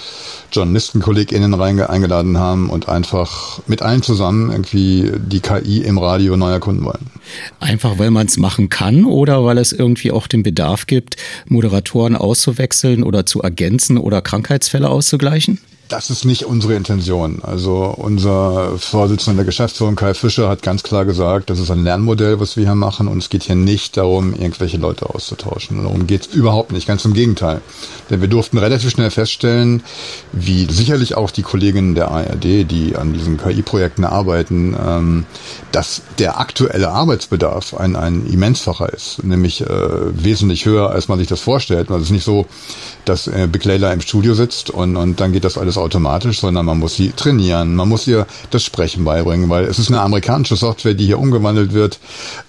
JournalistenkollegInnen 0.51 1.53
eingeladen 1.53 2.37
haben 2.37 2.69
und 2.69 2.89
einfach 2.89 3.59
mit 3.67 3.81
allen 3.81 4.01
zusammen 4.01 4.49
irgendwie 4.51 5.11
die 5.17 5.41
KI 5.41 5.81
im 5.81 5.97
Radio 5.97 6.37
neu 6.37 6.51
erkunden 6.51 6.85
wollen. 6.85 7.11
Einfach 7.59 7.99
weil 7.99 8.11
man 8.11 8.27
es 8.27 8.37
machen 8.37 8.69
kann 8.69 9.05
oder 9.05 9.43
weil 9.43 9.57
es 9.57 9.73
irgendwie 9.73 10.11
auch 10.11 10.27
den 10.27 10.43
Bedarf 10.43 10.87
gibt, 10.87 11.17
Moderatoren 11.47 12.15
auszuwechseln 12.15 13.03
oder 13.03 13.25
zu 13.25 13.41
ergänzen 13.41 13.97
oder 13.97 14.21
Krankheitsfälle 14.21 14.89
auszugleichen? 14.89 15.59
Das 15.89 16.09
ist 16.09 16.25
nicht 16.25 16.45
unsere 16.45 16.75
Intention. 16.75 17.39
Also 17.43 17.93
unser 17.95 18.77
Vorsitzender 18.77 19.37
der 19.37 19.45
Geschäftsführung 19.45 19.95
Kai 19.95 20.13
Fischer 20.13 20.49
hat 20.49 20.61
ganz 20.61 20.83
klar 20.83 21.05
gesagt, 21.05 21.49
das 21.49 21.59
ist 21.59 21.71
ein 21.71 21.83
Lernmodell, 21.83 22.41
was 22.41 22.57
wir 22.57 22.65
hier 22.65 22.75
machen 22.75 23.07
und 23.07 23.19
es 23.19 23.29
geht 23.29 23.43
hier 23.43 23.55
nicht 23.55 23.95
darum, 23.95 24.33
irgendwelche 24.33 24.77
Leute 24.77 25.09
auszutauschen. 25.09 25.81
Darum 25.81 26.05
geht 26.05 26.27
es 26.27 26.27
überhaupt 26.33 26.73
nicht, 26.73 26.87
ganz 26.87 27.05
im 27.05 27.13
Gegenteil. 27.13 27.61
Denn 28.09 28.19
wir 28.19 28.27
durften 28.27 28.57
relativ 28.57 28.89
schnell 28.89 29.11
feststellen, 29.11 29.81
wie 30.33 30.65
sicherlich 30.69 31.15
auch 31.15 31.31
die 31.31 31.41
Kolleginnen 31.41 31.95
der 31.95 32.11
ARD, 32.11 32.69
die 32.69 32.95
an 32.97 33.13
diesen 33.13 33.37
KI-Projekten 33.37 34.03
arbeiten, 34.03 34.75
ähm, 34.77 35.25
dass 35.71 36.01
der 36.19 36.39
aktuelle 36.39 36.89
Arbeitsbedarf 36.89 37.75
ein, 37.75 37.95
ein 37.95 38.25
immensfacher 38.27 38.91
ist, 38.91 39.23
nämlich 39.23 39.61
äh, 39.61 39.67
wesentlich 39.69 40.65
höher, 40.65 40.89
als 40.89 41.07
man 41.07 41.17
sich 41.17 41.27
das 41.27 41.39
vorstellt. 41.39 41.89
Also 41.89 42.01
es 42.01 42.07
ist 42.07 42.11
nicht 42.11 42.25
so, 42.25 42.45
dass 43.05 43.27
äh, 43.27 43.47
Big 43.49 43.63
Layla 43.63 43.93
im 43.93 44.01
Studio 44.01 44.33
sitzt 44.33 44.69
und, 44.69 44.97
und 44.97 45.21
dann 45.21 45.31
geht 45.31 45.45
das 45.45 45.57
alles 45.57 45.76
automatisch, 45.81 46.39
sondern 46.39 46.65
man 46.65 46.79
muss 46.79 46.95
sie 46.95 47.11
trainieren, 47.11 47.75
man 47.75 47.89
muss 47.89 48.07
ihr 48.07 48.25
das 48.51 48.63
Sprechen 48.63 49.03
beibringen, 49.03 49.49
weil 49.49 49.65
es 49.65 49.79
ist 49.79 49.89
eine 49.89 50.01
amerikanische 50.01 50.55
Software, 50.55 50.93
die 50.93 51.05
hier 51.05 51.19
umgewandelt 51.19 51.73
wird. 51.73 51.99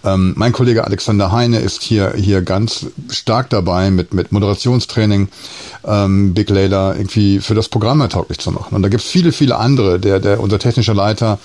Ähm, 0.05 0.35
mein 0.37 0.53
Kollege 0.53 0.85
Alexander 0.85 1.33
Heine 1.33 1.61
ist 1.61 1.83
hier, 1.83 2.15
hier 2.17 2.43
ganz 2.43 2.87
stark 3.11 3.51
dabei 3.51 3.91
mit, 3.91 4.15
mit 4.15 4.33
Moderationstraining, 4.33 5.29
ähm, 5.87 6.35
Big 6.35 6.51
Layla 6.51 6.95
irgendwie 6.95 7.41
für 7.41 7.55
das 7.55 7.69
Programm 7.69 8.01
ertauglich 8.01 8.39
zu 8.39 8.51
machen. 8.51 8.75
Und 8.75 8.83
da 8.83 8.89
gibt 8.89 9.03
es 9.03 9.09
viele, 9.09 9.33
viele 9.33 9.57
andere. 9.57 9.99
Der, 9.99 10.21
der, 10.21 10.41
unser 10.41 10.59
technischer 10.59 10.95
Leiter 10.95 11.39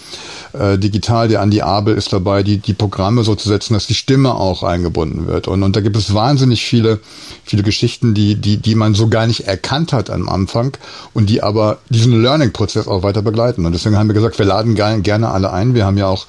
äh, 0.53 0.77
digital, 0.77 1.27
der 1.27 1.41
Andi 1.41 1.61
Abel 1.61 1.95
ist 1.95 2.13
dabei, 2.13 2.43
die, 2.43 2.57
die 2.57 2.73
Programme 2.73 3.23
so 3.23 3.35
zu 3.35 3.47
setzen, 3.47 3.73
dass 3.73 3.87
die 3.87 3.93
Stimme 3.93 4.35
auch 4.35 4.63
eingebunden 4.63 5.27
wird. 5.27 5.47
Und, 5.47 5.63
und 5.63 5.75
da 5.75 5.81
gibt 5.81 5.97
es 5.97 6.13
wahnsinnig 6.13 6.63
viele, 6.63 6.99
viele 7.43 7.63
Geschichten, 7.63 8.13
die, 8.13 8.35
die, 8.35 8.57
die 8.57 8.75
man 8.75 8.93
so 8.95 9.07
gar 9.07 9.27
nicht 9.27 9.47
erkannt 9.47 9.93
hat 9.93 10.09
am 10.09 10.29
Anfang 10.29 10.77
und 11.13 11.29
die 11.29 11.41
aber 11.41 11.72
diesen 11.89 12.21
Learning-Prozess 12.21 12.87
auch 12.87 13.03
weiter 13.03 13.21
begleiten. 13.21 13.65
Und 13.65 13.73
deswegen 13.73 13.97
haben 13.97 14.07
wir 14.07 14.13
gesagt, 14.13 14.39
wir 14.39 14.45
laden 14.45 14.75
gerne 14.75 15.29
alle 15.29 15.51
ein. 15.51 15.73
Wir 15.73 15.85
haben 15.85 15.97
ja 15.97 16.07
auch 16.07 16.25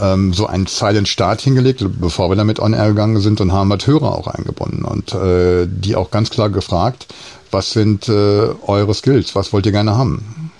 ähm, 0.00 0.32
so 0.32 0.46
einen 0.46 0.66
Silent 0.66 1.08
Start 1.08 1.40
hingelegt, 1.40 1.84
bevor 2.00 2.30
wir 2.30 2.36
damit 2.36 2.60
on 2.60 2.72
air 2.72 2.88
gegangen 2.88 3.20
sind 3.20 3.40
und 3.40 3.52
haben 3.52 3.70
halt 3.70 3.86
Hörer 3.86 4.16
auch 4.16 4.26
eingebunden 4.26 4.84
und 4.84 5.14
äh, 5.14 5.66
die 5.68 5.96
auch 5.96 6.10
ganz 6.10 6.30
klar 6.30 6.50
gefragt, 6.50 7.06
was 7.50 7.72
sind 7.72 8.08
äh, 8.08 8.48
eure 8.66 8.94
Skills, 8.94 9.34
was 9.34 9.52
wollt 9.52 9.66
ihr 9.66 9.72
gerne 9.72 9.96
haben? 9.96 10.50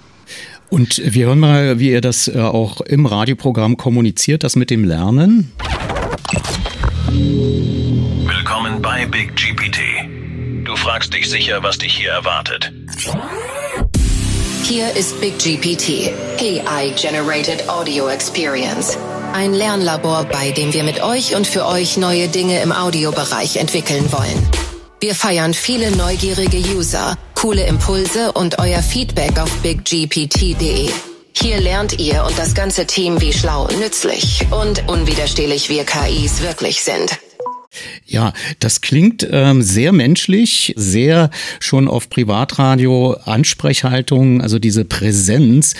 Und 0.68 1.02
wir 1.04 1.26
hören 1.26 1.40
mal, 1.40 1.78
wie 1.80 1.90
ihr 1.90 2.00
das 2.00 2.28
äh, 2.28 2.38
auch 2.38 2.80
im 2.80 3.06
Radioprogramm 3.06 3.76
kommuniziert, 3.76 4.44
das 4.44 4.54
mit 4.54 4.70
dem 4.70 4.84
Lernen. 4.84 5.52
Willkommen 7.08 8.80
bei 8.80 9.04
Big 9.06 9.34
GPT. 9.34 9.80
Du 10.64 10.76
fragst 10.76 11.12
dich 11.12 11.28
sicher, 11.28 11.60
was 11.62 11.78
dich 11.78 11.92
hier 11.92 12.10
erwartet. 12.10 12.72
Hier 14.62 14.94
ist 14.94 15.20
Big 15.20 15.38
GPT, 15.38 16.12
AI 16.38 16.90
Generated 16.96 17.68
Audio 17.68 18.08
Experience. 18.08 18.96
Ein 19.32 19.52
Lernlabor, 19.52 20.24
bei 20.24 20.50
dem 20.52 20.72
wir 20.72 20.84
mit 20.84 21.02
euch 21.02 21.34
und 21.34 21.46
für 21.46 21.66
euch 21.66 21.96
neue 21.96 22.28
Dinge 22.28 22.60
im 22.62 22.70
Audiobereich 22.70 23.56
entwickeln 23.56 24.12
wollen. 24.12 24.48
Wir 25.00 25.14
feiern 25.14 25.54
viele 25.54 25.90
neugierige 25.96 26.58
User, 26.58 27.16
coole 27.34 27.66
Impulse 27.66 28.32
und 28.32 28.58
euer 28.58 28.82
Feedback 28.82 29.38
auf 29.40 29.50
biggpt.de. 29.62 30.90
Hier 31.32 31.60
lernt 31.60 31.98
ihr 31.98 32.24
und 32.24 32.38
das 32.38 32.54
ganze 32.54 32.86
Team, 32.86 33.20
wie 33.20 33.32
schlau, 33.32 33.66
nützlich 33.78 34.46
und 34.50 34.88
unwiderstehlich 34.88 35.68
wir 35.68 35.84
KIs 35.84 36.42
wirklich 36.42 36.84
sind. 36.84 37.18
Ja, 38.04 38.32
das 38.58 38.80
klingt 38.80 39.26
ähm, 39.30 39.62
sehr 39.62 39.92
menschlich, 39.92 40.74
sehr 40.76 41.30
schon 41.60 41.86
auf 41.86 42.10
Privatradio 42.10 43.12
Ansprechhaltung, 43.24 44.42
also 44.42 44.58
diese 44.58 44.84
Präsenz 44.84 45.74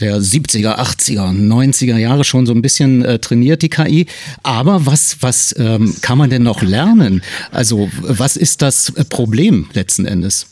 der 0.00 0.18
70er, 0.18 0.78
80er, 0.78 1.30
90er 1.32 1.96
Jahre 1.98 2.24
schon 2.24 2.46
so 2.46 2.52
ein 2.52 2.62
bisschen 2.62 3.04
äh, 3.04 3.20
trainiert 3.20 3.62
die 3.62 3.68
KI. 3.68 4.06
Aber 4.42 4.86
was 4.86 5.18
was 5.20 5.54
ähm, 5.56 5.94
kann 6.00 6.18
man 6.18 6.30
denn 6.30 6.42
noch 6.42 6.62
lernen? 6.62 7.22
Also 7.52 7.88
was 8.00 8.36
ist 8.36 8.62
das 8.62 8.92
Problem 9.08 9.68
letzten 9.72 10.04
Endes? 10.04 10.48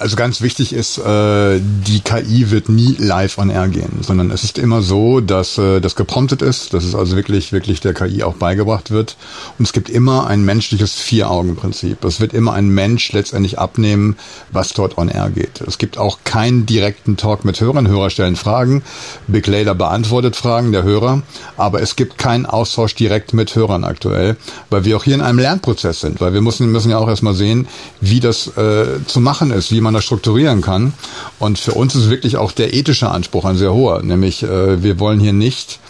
Also 0.00 0.16
ganz 0.16 0.40
wichtig 0.40 0.72
ist, 0.72 0.96
äh, 0.96 1.60
die 1.60 2.00
KI 2.00 2.50
wird 2.50 2.70
nie 2.70 2.96
live 2.98 3.36
on 3.36 3.50
air 3.50 3.68
gehen, 3.68 3.98
sondern 4.00 4.30
es 4.30 4.44
ist 4.44 4.56
immer 4.56 4.80
so, 4.80 5.20
dass 5.20 5.58
äh, 5.58 5.78
das 5.80 5.94
gepromptet 5.94 6.40
ist, 6.40 6.72
dass 6.72 6.84
es 6.84 6.94
also 6.94 7.16
wirklich, 7.16 7.52
wirklich 7.52 7.80
der 7.80 7.92
KI 7.92 8.22
auch 8.22 8.32
beigebracht 8.32 8.90
wird. 8.90 9.18
Und 9.58 9.66
es 9.66 9.74
gibt 9.74 9.90
immer 9.90 10.26
ein 10.26 10.42
menschliches 10.42 10.94
Vier-Augen-Prinzip. 10.94 12.02
Es 12.02 12.18
wird 12.18 12.32
immer 12.32 12.54
ein 12.54 12.70
Mensch 12.70 13.12
letztendlich 13.12 13.58
abnehmen, 13.58 14.16
was 14.50 14.72
dort 14.72 14.96
on 14.96 15.10
air 15.10 15.28
geht. 15.28 15.60
Es 15.60 15.76
gibt 15.76 15.98
auch 15.98 16.20
keinen 16.24 16.64
direkten 16.64 17.18
Talk 17.18 17.44
mit 17.44 17.60
Hörern. 17.60 17.86
Hörer 17.86 18.08
stellen 18.08 18.36
Fragen. 18.36 18.82
Big 19.26 19.46
Later 19.48 19.74
beantwortet 19.74 20.34
Fragen 20.34 20.72
der 20.72 20.82
Hörer. 20.82 21.20
Aber 21.58 21.82
es 21.82 21.94
gibt 21.94 22.16
keinen 22.16 22.46
Austausch 22.46 22.94
direkt 22.94 23.34
mit 23.34 23.54
Hörern 23.54 23.84
aktuell, 23.84 24.38
weil 24.70 24.86
wir 24.86 24.96
auch 24.96 25.04
hier 25.04 25.16
in 25.16 25.20
einem 25.20 25.40
Lernprozess 25.40 26.00
sind, 26.00 26.22
weil 26.22 26.32
wir 26.32 26.40
müssen, 26.40 26.72
müssen 26.72 26.90
ja 26.90 26.96
auch 26.96 27.08
erstmal 27.08 27.34
sehen, 27.34 27.68
wie 28.00 28.20
das 28.20 28.46
äh, 28.56 29.04
zu 29.06 29.20
machen 29.20 29.50
ist, 29.50 29.70
wie 29.70 29.82
man 29.82 29.89
man 29.90 29.98
das 29.98 30.04
strukturieren 30.04 30.60
kann. 30.60 30.94
Und 31.38 31.58
für 31.58 31.72
uns 31.72 31.94
ist 31.94 32.10
wirklich 32.10 32.36
auch 32.36 32.52
der 32.52 32.74
ethische 32.74 33.10
Anspruch 33.10 33.44
ein 33.44 33.56
sehr 33.56 33.74
hoher, 33.74 34.02
nämlich 34.02 34.42
äh, 34.42 34.82
wir 34.82 34.98
wollen 35.00 35.20
hier 35.20 35.32
nicht 35.32 35.80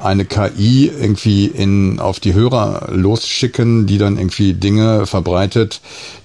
eine 0.00 0.24
KI 0.24 0.86
irgendwie 0.86 1.46
in, 1.46 1.98
auf 1.98 2.20
die 2.20 2.34
Hörer 2.34 2.88
losschicken, 2.92 3.86
die 3.86 3.98
dann 3.98 4.16
irgendwie 4.16 4.52
Dinge 4.54 5.06
verbreitet, 5.06 5.80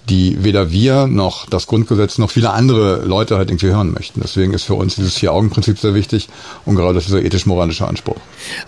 die 0.09 0.43
weder 0.43 0.71
wir 0.71 1.07
noch 1.07 1.49
das 1.49 1.67
Grundgesetz 1.67 2.17
noch 2.17 2.29
viele 2.29 2.51
andere 2.51 3.05
Leute 3.05 3.37
halt 3.37 3.49
irgendwie 3.49 3.67
hören 3.67 3.93
möchten. 3.93 4.21
Deswegen 4.21 4.53
ist 4.53 4.63
für 4.63 4.75
uns 4.75 4.95
dieses 4.95 5.15
Vier-Augen-Prinzip 5.15 5.79
sehr 5.79 5.93
wichtig 5.93 6.29
und 6.65 6.75
gerade 6.75 6.99
dieser 6.99 7.23
ethisch-moralische 7.23 7.87
Anspruch. 7.87 8.17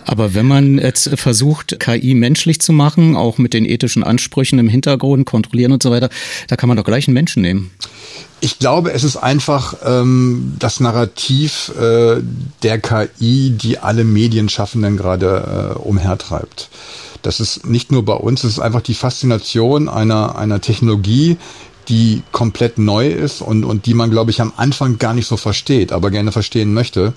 Aber 0.04 0.34
wenn 0.34 0.46
man 0.46 0.78
jetzt 0.78 1.10
versucht, 1.18 1.78
KI 1.78 2.14
menschlich 2.14 2.60
zu 2.60 2.72
machen, 2.72 3.16
auch 3.16 3.38
mit 3.38 3.52
den 3.52 3.66
ethischen 3.66 4.02
Ansprüchen 4.02 4.58
im 4.58 4.68
Hintergrund, 4.68 5.26
kontrollieren 5.26 5.72
und 5.72 5.82
so 5.82 5.90
weiter, 5.90 6.08
da 6.48 6.56
kann 6.56 6.68
man 6.68 6.76
doch 6.76 6.84
gleich 6.84 7.06
einen 7.06 7.14
Menschen 7.14 7.42
nehmen. 7.42 7.70
Ich 8.40 8.58
glaube, 8.58 8.92
es 8.92 9.02
ist 9.02 9.16
einfach 9.16 9.76
ähm, 9.84 10.54
das 10.58 10.80
Narrativ 10.80 11.72
äh, 11.78 12.20
der 12.62 12.78
KI, 12.78 13.50
die 13.50 13.78
alle 13.78 14.04
Medienschaffenden 14.04 14.96
gerade 14.96 15.74
äh, 15.74 15.78
umhertreibt. 15.78 16.68
Das 17.26 17.40
ist 17.40 17.66
nicht 17.66 17.90
nur 17.90 18.04
bei 18.04 18.14
uns, 18.14 18.44
es 18.44 18.52
ist 18.52 18.60
einfach 18.60 18.82
die 18.82 18.94
Faszination 18.94 19.88
einer, 19.88 20.38
einer 20.38 20.60
Technologie, 20.60 21.38
die 21.88 22.22
komplett 22.30 22.78
neu 22.78 23.08
ist 23.08 23.42
und, 23.42 23.64
und 23.64 23.86
die 23.86 23.94
man, 23.94 24.10
glaube 24.10 24.30
ich, 24.30 24.40
am 24.40 24.52
Anfang 24.56 24.98
gar 24.98 25.12
nicht 25.12 25.26
so 25.26 25.36
versteht, 25.36 25.90
aber 25.90 26.12
gerne 26.12 26.30
verstehen 26.30 26.72
möchte. 26.72 27.06
Und 27.06 27.14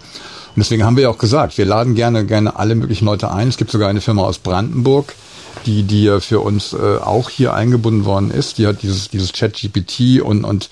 deswegen 0.58 0.84
haben 0.84 0.96
wir 0.96 1.04
ja 1.04 1.10
auch 1.10 1.20
gesagt, 1.20 1.60
wir 1.60 1.66
laden 1.66 1.94
gerne, 1.94 2.26
gerne 2.26 2.56
alle 2.56 2.74
möglichen 2.74 3.06
Leute 3.06 3.32
ein. 3.32 3.50
Es 3.50 3.58
gibt 3.58 3.70
sogar 3.70 3.88
eine 3.88 4.02
Firma 4.02 4.24
aus 4.24 4.40
Brandenburg, 4.40 5.14
die, 5.68 5.84
die 5.84 6.20
für 6.22 6.40
uns 6.40 6.74
äh, 6.74 6.98
auch 6.98 7.30
hier 7.30 7.54
eingebunden 7.54 8.06
worden 8.06 8.32
ist. 8.32 8.58
Die 8.58 8.66
hat 8.66 8.82
dieses, 8.82 9.10
dieses 9.10 9.32
Chat-GPT 9.32 10.22
und, 10.22 10.44
und 10.44 10.70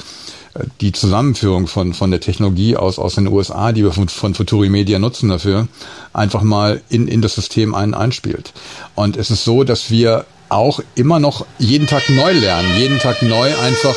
die 0.82 0.92
Zusammenführung 0.92 1.68
von, 1.68 1.94
von 1.94 2.12
der 2.12 2.20
Technologie 2.20 2.76
aus, 2.76 3.00
aus 3.00 3.16
den 3.16 3.28
USA, 3.28 3.72
die 3.72 3.84
wir 3.84 3.92
von, 3.92 4.10
von 4.10 4.34
Futuri 4.34 4.70
Media 4.70 5.00
nutzen 5.00 5.30
dafür, 5.30 5.68
einfach 6.14 6.42
mal 6.42 6.82
in, 6.90 7.08
in 7.08 7.22
das 7.22 7.36
System 7.36 7.76
ein, 7.76 7.94
einspielt. 7.94 8.54
Und 8.96 9.18
es 9.18 9.32
ist 9.32 9.44
so, 9.44 9.64
dass 9.64 9.92
wir 9.92 10.26
auch 10.50 10.80
immer 10.96 11.20
noch 11.20 11.46
jeden 11.60 11.88
Tag 11.88 12.10
neu 12.10 12.32
lernen, 12.32 12.78
jeden 12.78 13.00
Tag 13.00 13.22
neu 13.22 13.50
einfach, 13.58 13.96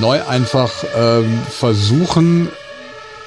neu 0.00 0.20
einfach 0.26 0.72
ähm, 0.96 1.38
versuchen, 1.48 2.48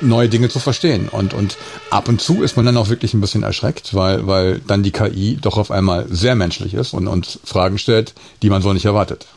neue 0.01 0.29
Dinge 0.29 0.49
zu 0.49 0.59
verstehen. 0.59 1.07
Und, 1.09 1.33
und 1.33 1.57
ab 1.89 2.07
und 2.07 2.21
zu 2.21 2.43
ist 2.43 2.55
man 2.55 2.65
dann 2.65 2.77
auch 2.77 2.89
wirklich 2.89 3.13
ein 3.13 3.21
bisschen 3.21 3.43
erschreckt, 3.43 3.93
weil, 3.93 4.27
weil 4.27 4.59
dann 4.67 4.83
die 4.83 4.91
KI 4.91 5.37
doch 5.39 5.57
auf 5.57 5.71
einmal 5.71 6.05
sehr 6.09 6.35
menschlich 6.35 6.73
ist 6.73 6.93
und 6.93 7.07
uns 7.07 7.39
Fragen 7.43 7.77
stellt, 7.77 8.13
die 8.41 8.49
man 8.49 8.61
so 8.61 8.73
nicht 8.73 8.85
erwartet. 8.85 9.27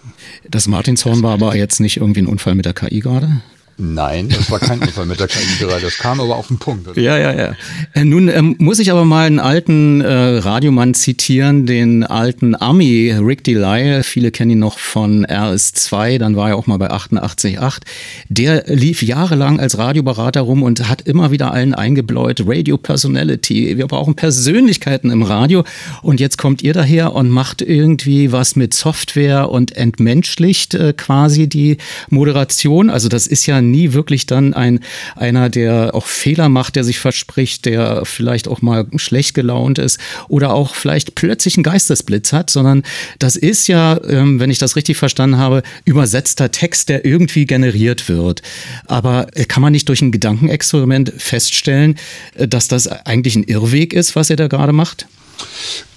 Das 0.48 0.66
Martinshorn 0.66 1.22
war 1.22 1.34
aber 1.34 1.54
jetzt 1.56 1.80
nicht 1.80 1.98
irgendwie 1.98 2.22
ein 2.22 2.26
Unfall 2.26 2.54
mit 2.54 2.64
der 2.64 2.74
KI 2.74 3.00
gerade? 3.00 3.42
Nein, 3.76 4.28
das 4.28 4.50
war 4.52 4.60
kein 4.60 4.78
Unfall 4.78 5.06
mit 5.06 5.18
der 5.18 5.26
KI 5.26 5.58
gerade. 5.58 5.82
Das 5.82 5.98
kam 5.98 6.20
aber 6.20 6.36
auf 6.36 6.46
den 6.46 6.58
Punkt. 6.58 6.86
Oder? 6.86 7.00
Ja, 7.00 7.18
ja, 7.18 7.32
ja. 7.34 7.52
Äh, 7.92 8.04
nun 8.04 8.28
ähm, 8.28 8.54
muss 8.58 8.78
ich 8.78 8.92
aber 8.92 9.04
mal 9.04 9.26
einen 9.26 9.40
alten 9.40 10.00
äh, 10.00 10.38
Radiomann 10.38 10.94
zitieren, 10.94 11.66
den 11.66 12.04
alten 12.04 12.54
Ami 12.54 13.12
Rick 13.12 13.42
Delisle. 13.42 14.04
Viele 14.04 14.30
kennen 14.30 14.52
ihn 14.52 14.58
noch 14.60 14.78
von 14.78 15.26
RS2, 15.26 16.18
dann 16.18 16.36
war 16.36 16.50
er 16.50 16.56
auch 16.56 16.68
mal 16.68 16.76
bei 16.76 16.90
88.8. 16.90 17.80
Der 18.28 18.64
lief 18.68 19.02
jahrelang 19.02 19.58
als 19.58 19.76
Radioberater 19.76 20.42
rum 20.42 20.62
und 20.62 20.88
hat 20.88 21.02
immer 21.02 21.32
wieder 21.32 21.52
allen 21.52 21.74
eingebläut, 21.74 22.42
Radio 22.46 22.76
Personality. 22.76 23.76
Wir 23.76 23.88
brauchen 23.88 24.14
Persönlichkeiten 24.14 25.10
im 25.10 25.22
Radio. 25.22 25.64
Und 26.02 26.20
jetzt 26.20 26.38
kommt 26.38 26.62
ihr 26.62 26.74
daher 26.74 27.12
und 27.14 27.28
macht 27.28 27.60
irgendwie 27.60 28.30
was 28.30 28.54
mit 28.54 28.72
Software 28.72 29.50
und 29.50 29.76
entmenschlicht 29.76 30.74
äh, 30.74 30.92
quasi 30.96 31.48
die 31.48 31.78
Moderation. 32.08 32.88
Also 32.88 33.08
das 33.08 33.26
ist 33.26 33.46
ja 33.46 33.63
nie 33.70 33.92
wirklich 33.92 34.26
dann 34.26 34.54
ein 34.54 34.80
einer, 35.16 35.48
der 35.48 35.94
auch 35.94 36.06
Fehler 36.06 36.48
macht, 36.48 36.76
der 36.76 36.84
sich 36.84 36.98
verspricht, 36.98 37.64
der 37.64 38.04
vielleicht 38.04 38.48
auch 38.48 38.62
mal 38.62 38.86
schlecht 38.96 39.34
gelaunt 39.34 39.78
ist 39.78 39.98
oder 40.28 40.54
auch 40.54 40.74
vielleicht 40.74 41.14
plötzlich 41.14 41.56
einen 41.56 41.64
Geistesblitz 41.64 42.32
hat, 42.32 42.50
sondern 42.50 42.82
das 43.18 43.36
ist 43.36 43.68
ja, 43.68 44.00
ähm, 44.08 44.40
wenn 44.40 44.50
ich 44.50 44.58
das 44.58 44.76
richtig 44.76 44.96
verstanden 44.96 45.38
habe, 45.38 45.62
übersetzter 45.84 46.50
Text, 46.50 46.88
der 46.88 47.04
irgendwie 47.04 47.46
generiert 47.46 48.08
wird. 48.08 48.42
Aber 48.86 49.26
äh, 49.34 49.44
kann 49.44 49.62
man 49.62 49.72
nicht 49.72 49.88
durch 49.88 50.02
ein 50.02 50.12
Gedankenexperiment 50.12 51.12
feststellen, 51.16 51.96
äh, 52.34 52.48
dass 52.48 52.68
das 52.68 52.88
eigentlich 52.88 53.36
ein 53.36 53.44
Irrweg 53.44 53.92
ist, 53.92 54.16
was 54.16 54.30
er 54.30 54.36
da 54.36 54.48
gerade 54.48 54.72
macht? 54.72 55.06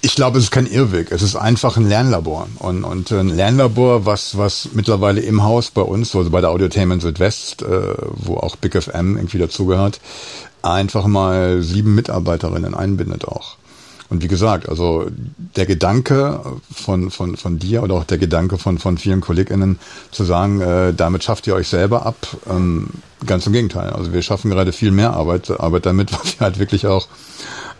Ich 0.00 0.14
glaube, 0.14 0.38
es 0.38 0.44
ist 0.44 0.50
kein 0.50 0.66
Irrweg. 0.66 1.10
Es 1.12 1.22
ist 1.22 1.36
einfach 1.36 1.76
ein 1.76 1.88
Lernlabor. 1.88 2.48
Und, 2.58 2.84
und 2.84 3.10
ein 3.10 3.28
Lernlabor, 3.28 4.06
was, 4.06 4.38
was 4.38 4.70
mittlerweile 4.72 5.20
im 5.20 5.42
Haus 5.42 5.70
bei 5.70 5.82
uns, 5.82 6.14
also 6.14 6.30
bei 6.30 6.40
der 6.40 6.50
Audiotainment 6.50 7.02
Südwest, 7.02 7.62
äh, 7.62 7.94
wo 8.06 8.36
auch 8.36 8.56
Big 8.56 8.80
FM 8.80 9.16
irgendwie 9.16 9.38
dazugehört, 9.38 10.00
einfach 10.62 11.06
mal 11.06 11.62
sieben 11.62 11.94
Mitarbeiterinnen 11.94 12.74
einbindet 12.74 13.26
auch. 13.26 13.57
Und 14.10 14.22
wie 14.22 14.28
gesagt, 14.28 14.68
also 14.68 15.06
der 15.56 15.66
Gedanke 15.66 16.40
von, 16.72 17.10
von, 17.10 17.36
von 17.36 17.58
dir 17.58 17.82
oder 17.82 17.94
auch 17.94 18.04
der 18.04 18.18
Gedanke 18.18 18.56
von, 18.56 18.78
von 18.78 18.96
vielen 18.96 19.20
KollegInnen 19.20 19.78
zu 20.10 20.24
sagen, 20.24 20.60
äh, 20.60 20.94
damit 20.94 21.24
schafft 21.24 21.46
ihr 21.46 21.54
euch 21.54 21.68
selber 21.68 22.06
ab, 22.06 22.16
ähm, 22.48 22.88
ganz 23.26 23.46
im 23.46 23.52
Gegenteil. 23.52 23.90
Also 23.90 24.12
wir 24.12 24.22
schaffen 24.22 24.50
gerade 24.50 24.72
viel 24.72 24.92
mehr 24.92 25.12
Arbeit, 25.12 25.50
Arbeit 25.50 25.84
damit, 25.84 26.12
weil 26.12 26.20
wir 26.24 26.40
halt 26.40 26.58
wirklich 26.58 26.86
auch 26.86 27.08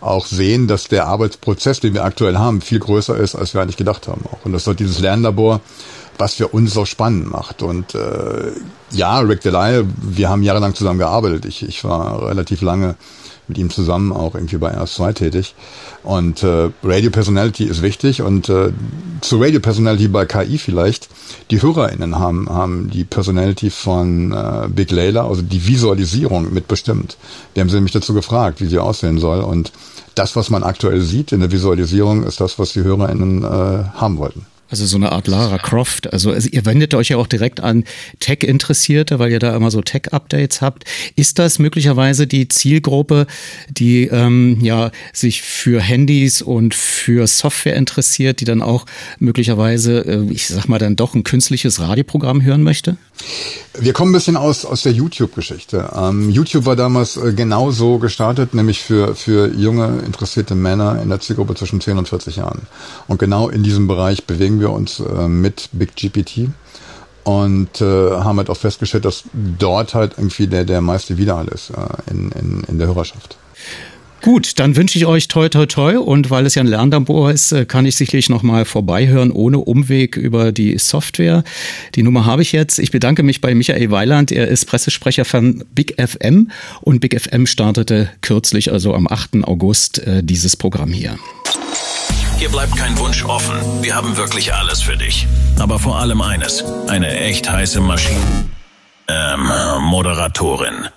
auch 0.01 0.25
sehen, 0.25 0.67
dass 0.67 0.87
der 0.87 1.07
Arbeitsprozess, 1.07 1.79
den 1.79 1.93
wir 1.93 2.05
aktuell 2.05 2.37
haben, 2.37 2.61
viel 2.61 2.79
größer 2.79 3.17
ist, 3.17 3.35
als 3.35 3.53
wir 3.53 3.61
eigentlich 3.61 3.77
gedacht 3.77 4.07
haben. 4.07 4.21
Auch. 4.31 4.45
Und 4.45 4.53
das 4.53 4.65
ist 4.65 4.79
dieses 4.79 4.99
Lernlabor, 4.99 5.59
was 6.17 6.35
für 6.35 6.47
uns 6.47 6.73
so 6.73 6.85
spannend 6.85 7.29
macht. 7.31 7.61
Und 7.61 7.95
äh, 7.95 8.51
ja, 8.91 9.19
Rick 9.19 9.41
Delisle, 9.41 9.87
wir 10.01 10.29
haben 10.29 10.43
jahrelang 10.43 10.75
zusammen 10.75 10.99
gearbeitet. 10.99 11.45
Ich, 11.45 11.63
ich 11.63 11.83
war 11.83 12.27
relativ 12.27 12.61
lange 12.61 12.95
mit 13.49 13.57
ihm 13.57 13.69
zusammen 13.69 14.13
auch 14.13 14.35
irgendwie 14.35 14.57
bei 14.57 14.75
RS2 14.75 15.13
tätig. 15.13 15.55
Und 16.03 16.43
äh, 16.43 16.69
Radio 16.83 17.11
Personality 17.11 17.65
ist 17.65 17.81
wichtig 17.81 18.21
und 18.21 18.47
äh, 18.47 18.71
zu 19.21 19.41
Radio 19.41 19.59
Personality 19.59 20.07
bei 20.07 20.25
KI 20.25 20.57
vielleicht, 20.57 21.09
die 21.51 21.61
HörerInnen 21.61 22.17
haben, 22.17 22.47
haben 22.49 22.89
die 22.89 23.03
Personality 23.03 23.69
von 23.69 24.31
äh, 24.31 24.69
Big 24.69 24.91
Layla, 24.91 25.27
also 25.27 25.41
die 25.41 25.67
Visualisierung 25.67 26.53
mitbestimmt. 26.53 27.17
Wir 27.53 27.61
haben 27.61 27.69
sie 27.69 27.75
nämlich 27.75 27.93
dazu 27.93 28.13
gefragt, 28.13 28.61
wie 28.61 28.67
sie 28.67 28.79
aussehen 28.79 29.19
soll 29.19 29.41
und 29.41 29.73
das, 30.15 30.35
was 30.35 30.49
man 30.49 30.63
aktuell 30.63 31.01
sieht 31.01 31.31
in 31.31 31.39
der 31.39 31.51
Visualisierung, 31.51 32.23
ist 32.23 32.41
das, 32.41 32.59
was 32.59 32.73
die 32.73 32.83
HörerInnen 32.83 33.43
äh, 33.43 33.47
haben 33.95 34.17
wollten. 34.17 34.45
Also 34.69 34.85
so 34.85 34.97
eine 34.97 35.11
Art 35.11 35.27
Lara 35.27 35.57
Croft. 35.57 36.13
Also, 36.13 36.31
also 36.31 36.49
ihr 36.49 36.65
wendet 36.65 36.93
euch 36.93 37.09
ja 37.09 37.17
auch 37.17 37.27
direkt 37.27 37.59
an 37.59 37.85
Tech-Interessierte, 38.19 39.19
weil 39.19 39.31
ihr 39.31 39.39
da 39.39 39.55
immer 39.55 39.71
so 39.71 39.81
Tech-Updates 39.81 40.61
habt. 40.61 40.85
Ist 41.15 41.39
das 41.39 41.59
möglicherweise 41.59 42.27
die 42.27 42.47
Zielgruppe, 42.47 43.27
die 43.69 44.05
ähm, 44.05 44.59
ja 44.61 44.91
sich 45.13 45.41
für 45.41 45.81
Handys 45.81 46.41
und 46.41 46.75
für 46.75 47.25
Software 47.27 47.75
interessiert, 47.75 48.41
die 48.41 48.45
dann 48.45 48.61
auch 48.61 48.85
möglicherweise, 49.17 50.05
äh, 50.05 50.31
ich 50.31 50.47
sag 50.47 50.67
mal, 50.67 50.79
dann 50.79 50.95
doch 50.95 51.15
ein 51.15 51.23
künstliches 51.23 51.79
Radioprogramm 51.79 52.43
hören 52.43 52.63
möchte? 52.63 52.97
Wir 53.77 53.93
kommen 53.93 54.11
ein 54.11 54.13
bisschen 54.13 54.37
aus, 54.37 54.65
aus 54.65 54.83
der 54.83 54.93
YouTube-Geschichte. 54.93 55.91
Ähm, 55.95 56.29
YouTube 56.29 56.65
war 56.65 56.75
damals 56.75 57.17
äh, 57.17 57.33
genau 57.33 57.71
so 57.71 57.97
gestartet, 57.97 58.53
nämlich 58.53 58.81
für, 58.81 59.15
für 59.15 59.47
junge, 59.53 59.99
interessierte 60.05 60.55
Männer 60.55 61.01
in 61.01 61.09
der 61.09 61.19
Zielgruppe 61.19 61.55
zwischen 61.55 61.81
10 61.81 61.97
und 61.97 62.07
40 62.07 62.37
Jahren. 62.37 62.61
Und 63.07 63.19
genau 63.19 63.49
in 63.49 63.63
diesem 63.63 63.87
Bereich 63.87 64.25
bewegen 64.25 64.58
wir 64.59 64.71
uns 64.71 64.99
äh, 64.99 65.27
mit 65.27 65.69
Big 65.71 65.95
GPT 65.95 66.49
und 67.23 67.81
äh, 67.81 67.85
haben 67.85 68.37
halt 68.37 68.49
auch 68.49 68.57
festgestellt, 68.57 69.05
dass 69.05 69.23
dort 69.33 69.93
halt 69.93 70.13
irgendwie 70.17 70.47
der, 70.47 70.65
der 70.65 70.81
meiste 70.81 71.17
Widerhall 71.17 71.47
ist 71.49 71.71
äh, 71.71 72.11
in, 72.11 72.31
in, 72.31 72.63
in 72.67 72.79
der 72.79 72.87
Hörerschaft. 72.87 73.37
Gut, 74.21 74.59
dann 74.59 74.75
wünsche 74.75 74.97
ich 74.97 75.05
euch 75.05 75.29
toi 75.29 75.47
toi 75.47 75.65
toi 75.65 75.97
und 75.97 76.29
weil 76.29 76.45
es 76.45 76.55
ja 76.55 76.61
ein 76.61 76.67
Lernlabor 76.67 77.31
ist, 77.31 77.53
äh, 77.53 77.65
kann 77.65 77.85
ich 77.85 77.95
sicherlich 77.95 78.29
nochmal 78.29 78.65
vorbeihören 78.65 79.31
ohne 79.31 79.59
Umweg 79.59 80.17
über 80.17 80.51
die 80.51 80.77
Software. 80.77 81.43
Die 81.95 82.03
Nummer 82.03 82.25
habe 82.25 82.41
ich 82.41 82.51
jetzt. 82.51 82.79
Ich 82.79 82.91
bedanke 82.91 83.23
mich 83.23 83.39
bei 83.39 83.55
Michael 83.55 83.91
Weiland. 83.91 84.31
Er 84.31 84.49
ist 84.49 84.65
Pressesprecher 84.65 85.23
von 85.23 85.63
Big 85.73 85.95
FM 86.01 86.51
und 86.81 86.99
Big 86.99 87.19
FM 87.19 87.45
startete 87.45 88.09
kürzlich, 88.21 88.73
also 88.73 88.93
am 88.93 89.07
8. 89.07 89.43
August, 89.43 89.99
äh, 89.99 90.21
dieses 90.21 90.57
Programm 90.57 90.91
hier. 90.91 91.17
Hier 92.39 92.47
bleibt 92.47 92.73
kein 92.77 92.97
Wunsch 92.97 93.25
offen. 93.25 93.83
Wir 93.83 93.93
haben 93.95 94.15
wirklich 94.15 94.53
alles 94.53 94.81
für 94.81 94.95
dich. 94.95 95.27
Aber 95.59 95.77
vor 95.77 95.99
allem 95.99 96.21
eines. 96.21 96.63
Eine 96.87 97.19
echt 97.19 97.49
heiße 97.49 97.81
Maschine. 97.81 98.49
ähm, 99.09 99.51
Moderatorin. 99.81 100.87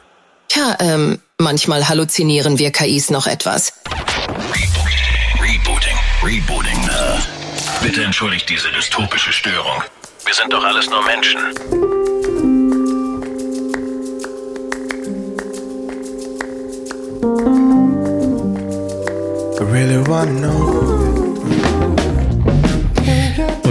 Ja, 0.52 0.76
ähm, 0.78 1.20
manchmal 1.38 1.88
halluzinieren 1.88 2.60
wir 2.60 2.70
KIs 2.70 3.10
noch 3.10 3.26
etwas. 3.26 3.72
Rebooting, 5.40 5.98
Rebooting. 6.22 6.78
Äh, 6.88 7.84
bitte 7.84 8.04
entschuldigt 8.04 8.48
diese 8.48 8.70
dystopische 8.70 9.32
Störung. 9.32 9.82
Wir 10.24 10.34
sind 10.34 10.52
doch 10.52 10.62
alles 10.62 10.88
nur 10.88 11.02
Menschen. 11.04 11.40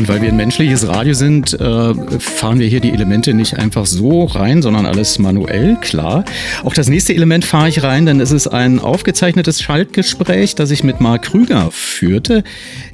Und 0.02 0.08
weil 0.08 0.24
wir 0.24 0.30
ein 0.30 0.36
menschliches 0.36 0.88
Radio 0.88 1.14
sind, 1.14 1.54
äh, 1.54 1.94
fahren 2.18 2.60
wir 2.60 2.66
hier 2.66 2.80
die 2.80 2.90
Elemente 2.90 3.36
nicht 3.36 3.60
einfach 3.60 3.86
so 3.86 4.24
rein, 4.24 4.64
sondern 4.64 4.88
alles 4.88 5.20
manuell, 5.20 5.78
klar. 5.80 6.26
Auch 6.64 6.74
das 6.74 6.90
nächste 6.90 7.14
Element 7.14 7.46
fahre 7.46 7.70
ich 7.70 7.84
rein, 7.84 8.08
denn 8.08 8.20
es 8.20 8.32
ist 8.32 8.48
ein 8.48 8.80
aufgezeichnetes 8.80 9.62
Schaltgespräch, 9.62 10.56
das 10.56 10.72
ich 10.72 10.84
mit 10.84 11.02
Marc 11.02 11.22
Krüger 11.26 11.70
führte. 11.70 12.44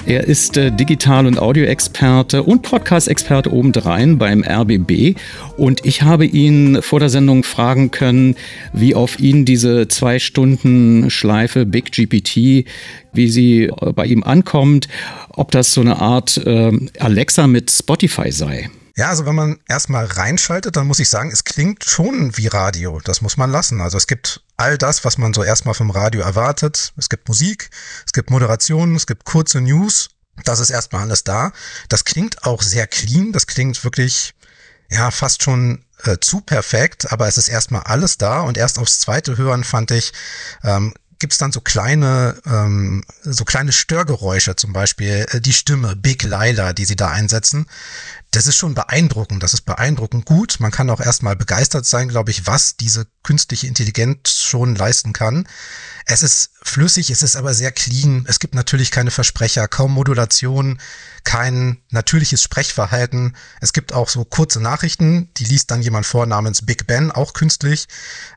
Er 0.05 0.25
ist 0.25 0.57
äh, 0.57 0.69
Digital- 0.69 1.27
und 1.27 1.39
Audioexperte 1.39 2.43
und 2.43 2.61
Podcast-Experte 2.61 3.53
obendrein 3.53 4.17
beim 4.17 4.43
RBB. 4.43 5.15
Und 5.55 5.85
ich 5.85 6.01
habe 6.01 6.25
ihn 6.25 6.81
vor 6.81 6.99
der 6.99 7.07
Sendung 7.07 7.43
fragen 7.43 7.89
können, 7.89 8.35
wie 8.73 8.95
auf 8.95 9.17
ihn 9.17 9.45
diese 9.45 9.87
zwei 9.87 10.19
Stunden 10.19 11.09
Schleife 11.09 11.65
Big 11.65 11.93
GPT, 11.93 12.65
wie 13.13 13.29
sie 13.29 13.63
äh, 13.63 13.93
bei 13.93 14.05
ihm 14.05 14.23
ankommt, 14.23 14.87
ob 15.29 15.51
das 15.51 15.73
so 15.73 15.81
eine 15.81 15.99
Art 15.99 16.37
äh, 16.37 16.71
Alexa 16.99 17.47
mit 17.47 17.71
Spotify 17.71 18.31
sei. 18.31 18.69
Ja, 18.97 19.09
also 19.09 19.27
wenn 19.27 19.35
man 19.35 19.59
erstmal 19.67 20.05
reinschaltet, 20.05 20.75
dann 20.75 20.87
muss 20.87 20.99
ich 20.99 21.07
sagen, 21.07 21.29
es 21.31 21.43
klingt 21.43 21.83
schon 21.83 22.35
wie 22.35 22.47
Radio. 22.47 22.99
Das 23.03 23.21
muss 23.21 23.37
man 23.37 23.51
lassen. 23.51 23.79
Also 23.79 23.95
es 23.95 24.07
gibt 24.07 24.41
all 24.57 24.79
das, 24.79 25.05
was 25.05 25.19
man 25.19 25.35
so 25.35 25.43
erstmal 25.43 25.75
vom 25.75 25.91
Radio 25.91 26.21
erwartet. 26.21 26.93
Es 26.97 27.07
gibt 27.07 27.27
Musik, 27.27 27.69
es 28.07 28.11
gibt 28.11 28.31
Moderationen, 28.31 28.95
es 28.95 29.05
gibt 29.05 29.23
kurze 29.23 29.61
News. 29.61 30.09
Das 30.45 30.59
ist 30.59 30.71
erstmal 30.71 31.03
alles 31.03 31.23
da. 31.23 31.51
Das 31.89 32.05
klingt 32.05 32.43
auch 32.43 32.63
sehr 32.63 32.87
clean. 32.87 33.33
Das 33.33 33.45
klingt 33.45 33.83
wirklich, 33.83 34.33
ja, 34.89 35.11
fast 35.11 35.43
schon 35.43 35.85
äh, 36.03 36.17
zu 36.19 36.41
perfekt. 36.41 37.11
Aber 37.11 37.27
es 37.27 37.37
ist 37.37 37.49
erstmal 37.49 37.83
alles 37.83 38.17
da. 38.17 38.41
Und 38.41 38.57
erst 38.57 38.79
aufs 38.79 38.99
zweite 38.99 39.37
Hören 39.37 39.63
fand 39.63 39.91
ich, 39.91 40.11
ähm, 40.63 40.95
gibt 41.19 41.33
es 41.33 41.39
dann 41.39 41.51
so 41.51 41.61
kleine, 41.61 42.39
ähm, 42.45 43.03
so 43.23 43.45
kleine 43.45 43.71
Störgeräusche, 43.71 44.55
zum 44.55 44.73
Beispiel 44.73 45.25
äh, 45.31 45.41
die 45.41 45.53
Stimme 45.53 45.95
Big 45.95 46.23
Lila, 46.23 46.73
die 46.73 46.85
sie 46.85 46.95
da 46.95 47.09
einsetzen. 47.09 47.67
Das 48.31 48.45
ist 48.45 48.57
schon 48.57 48.75
beeindruckend, 48.75 49.41
das 49.41 49.53
ist 49.53 49.61
beeindruckend 49.61 50.25
gut. 50.25 50.57
Man 50.59 50.71
kann 50.71 50.89
auch 50.89 50.99
erstmal 50.99 51.35
begeistert 51.35 51.85
sein, 51.85 52.09
glaube 52.09 52.31
ich, 52.31 52.45
was 52.45 52.75
diese 52.75 53.07
künstliche 53.23 53.67
Intelligenz 53.67 54.41
schon 54.41 54.75
leisten 54.75 55.13
kann. 55.13 55.47
Es 56.05 56.23
ist 56.23 56.51
flüssig, 56.61 57.09
es 57.09 57.23
ist 57.23 57.35
aber 57.35 57.53
sehr 57.53 57.71
clean. 57.71 58.25
Es 58.27 58.39
gibt 58.39 58.53
natürlich 58.53 58.91
keine 58.91 59.11
Versprecher, 59.11 59.67
kaum 59.67 59.93
Modulation, 59.93 60.79
kein 61.23 61.81
natürliches 61.89 62.43
Sprechverhalten. 62.43 63.35
Es 63.61 63.73
gibt 63.73 63.93
auch 63.93 64.09
so 64.09 64.25
kurze 64.25 64.59
Nachrichten, 64.59 65.33
die 65.37 65.45
liest 65.45 65.71
dann 65.71 65.81
jemand 65.81 66.05
vor 66.05 66.25
namens 66.25 66.65
Big 66.65 66.85
Ben, 66.85 67.11
auch 67.11 67.33
künstlich. 67.33 67.87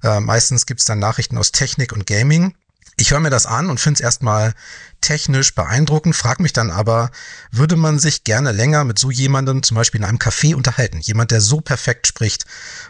Äh, 0.03 0.21
meistens 0.21 0.67
gibt 0.67 0.81
es 0.81 0.87
dann 0.87 1.01
Nachrichten 1.01 1.37
aus 1.37 1.53
Technik 1.53 1.93
und 1.93 2.07
Gaming. 2.07 2.55
Ich 3.01 3.13
höre 3.13 3.21
mir 3.21 3.31
das 3.31 3.47
an 3.47 3.71
und 3.71 3.81
finde 3.81 3.97
es 3.97 4.01
erstmal 4.03 4.53
technisch 5.01 5.55
beeindruckend, 5.55 6.15
frage 6.15 6.43
mich 6.43 6.53
dann 6.53 6.71
aber, 6.71 7.11
würde 7.51 7.77
man 7.77 7.99
sich 7.99 8.25
gerne 8.25 8.53
länger 8.53 8.85
mit 8.85 8.99
so 8.99 9.11
jemandem 9.11 9.63
zum 9.63 9.77
Beispiel 9.77 10.03
in 10.03 10.07
einem 10.07 10.19
Café 10.19 10.55
unterhalten? 10.55 11.01
Jemand, 11.01 11.31
der 11.31 11.41
so 11.41 11.63
perfekt 11.63 12.07
spricht. 12.07 12.45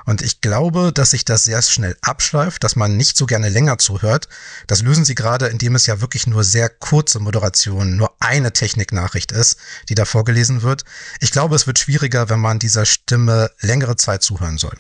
Und 0.06 0.20
ich 0.20 0.40
glaube, 0.40 0.92
dass 0.92 1.12
sich 1.12 1.24
das 1.24 1.44
sehr 1.44 1.62
schnell 1.62 1.96
abschleift, 2.02 2.64
dass 2.64 2.74
man 2.74 2.96
nicht 2.96 3.16
so 3.16 3.26
gerne 3.26 3.50
länger 3.50 3.78
zuhört. 3.78 4.26
Das 4.66 4.82
lösen 4.82 5.04
sie 5.04 5.14
gerade, 5.14 5.46
indem 5.46 5.76
es 5.76 5.86
ja 5.86 6.00
wirklich 6.00 6.26
nur 6.26 6.42
sehr 6.42 6.68
kurze 6.70 7.20
Moderationen, 7.20 7.96
nur 7.96 8.12
eine 8.18 8.52
Techniknachricht 8.52 9.30
ist, 9.30 9.58
die 9.88 9.94
da 9.94 10.06
vorgelesen 10.06 10.62
wird. 10.62 10.82
Ich 11.20 11.30
glaube, 11.30 11.54
es 11.54 11.68
wird 11.68 11.78
schwieriger, 11.78 12.28
wenn 12.28 12.40
man 12.40 12.58
dieser 12.58 12.84
Stimme 12.84 13.52
längere 13.60 13.94
Zeit 13.94 14.24
zuhören 14.24 14.58
soll. 14.58 14.76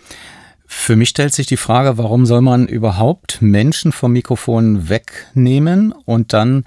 Für 0.72 0.94
mich 0.94 1.08
stellt 1.08 1.34
sich 1.34 1.48
die 1.48 1.56
Frage, 1.56 1.98
warum 1.98 2.26
soll 2.26 2.42
man 2.42 2.68
überhaupt 2.68 3.42
Menschen 3.42 3.90
vom 3.90 4.12
Mikrofon 4.12 4.88
wegnehmen 4.88 5.90
und 5.90 6.32
dann 6.32 6.64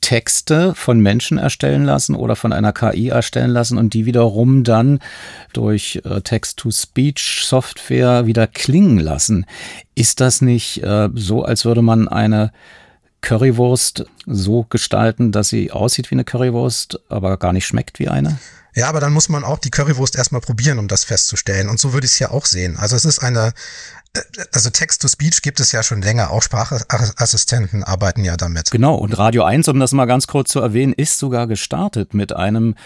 Texte 0.00 0.74
von 0.74 1.00
Menschen 1.00 1.36
erstellen 1.36 1.84
lassen 1.84 2.14
oder 2.14 2.36
von 2.36 2.54
einer 2.54 2.72
KI 2.72 3.08
erstellen 3.08 3.50
lassen 3.50 3.76
und 3.76 3.92
die 3.92 4.06
wiederum 4.06 4.64
dann 4.64 5.00
durch 5.52 6.00
äh, 6.06 6.22
Text-to-Speech-Software 6.22 8.24
wieder 8.24 8.46
klingen 8.46 8.98
lassen. 8.98 9.44
Ist 9.94 10.22
das 10.22 10.40
nicht 10.40 10.82
äh, 10.82 11.10
so, 11.12 11.44
als 11.44 11.66
würde 11.66 11.82
man 11.82 12.08
eine 12.08 12.50
Currywurst 13.20 14.06
so 14.24 14.64
gestalten, 14.70 15.32
dass 15.32 15.50
sie 15.50 15.70
aussieht 15.70 16.10
wie 16.10 16.14
eine 16.14 16.24
Currywurst, 16.24 16.98
aber 17.10 17.36
gar 17.36 17.52
nicht 17.52 17.66
schmeckt 17.66 17.98
wie 17.98 18.08
eine? 18.08 18.38
Ja, 18.78 18.88
aber 18.88 19.00
dann 19.00 19.12
muss 19.12 19.28
man 19.28 19.42
auch 19.42 19.58
die 19.58 19.70
Currywurst 19.70 20.14
erstmal 20.14 20.40
probieren, 20.40 20.78
um 20.78 20.86
das 20.86 21.02
festzustellen. 21.02 21.68
Und 21.68 21.80
so 21.80 21.92
würde 21.92 22.04
ich 22.04 22.12
es 22.12 22.20
ja 22.20 22.30
auch 22.30 22.46
sehen. 22.46 22.76
Also 22.76 22.94
es 22.94 23.04
ist 23.04 23.18
eine, 23.18 23.52
also 24.52 24.70
Text-to-Speech 24.70 25.42
gibt 25.42 25.58
es 25.58 25.72
ja 25.72 25.82
schon 25.82 26.00
länger. 26.00 26.30
Auch 26.30 26.42
Sprachassistenten 26.42 27.82
arbeiten 27.82 28.22
ja 28.22 28.36
damit. 28.36 28.70
Genau. 28.70 28.94
Und 28.94 29.18
Radio 29.18 29.42
1, 29.42 29.66
um 29.66 29.80
das 29.80 29.90
mal 29.90 30.04
ganz 30.04 30.28
kurz 30.28 30.52
zu 30.52 30.60
erwähnen, 30.60 30.92
ist 30.92 31.18
sogar 31.18 31.48
gestartet 31.48 32.14
mit 32.14 32.36
einem, 32.36 32.76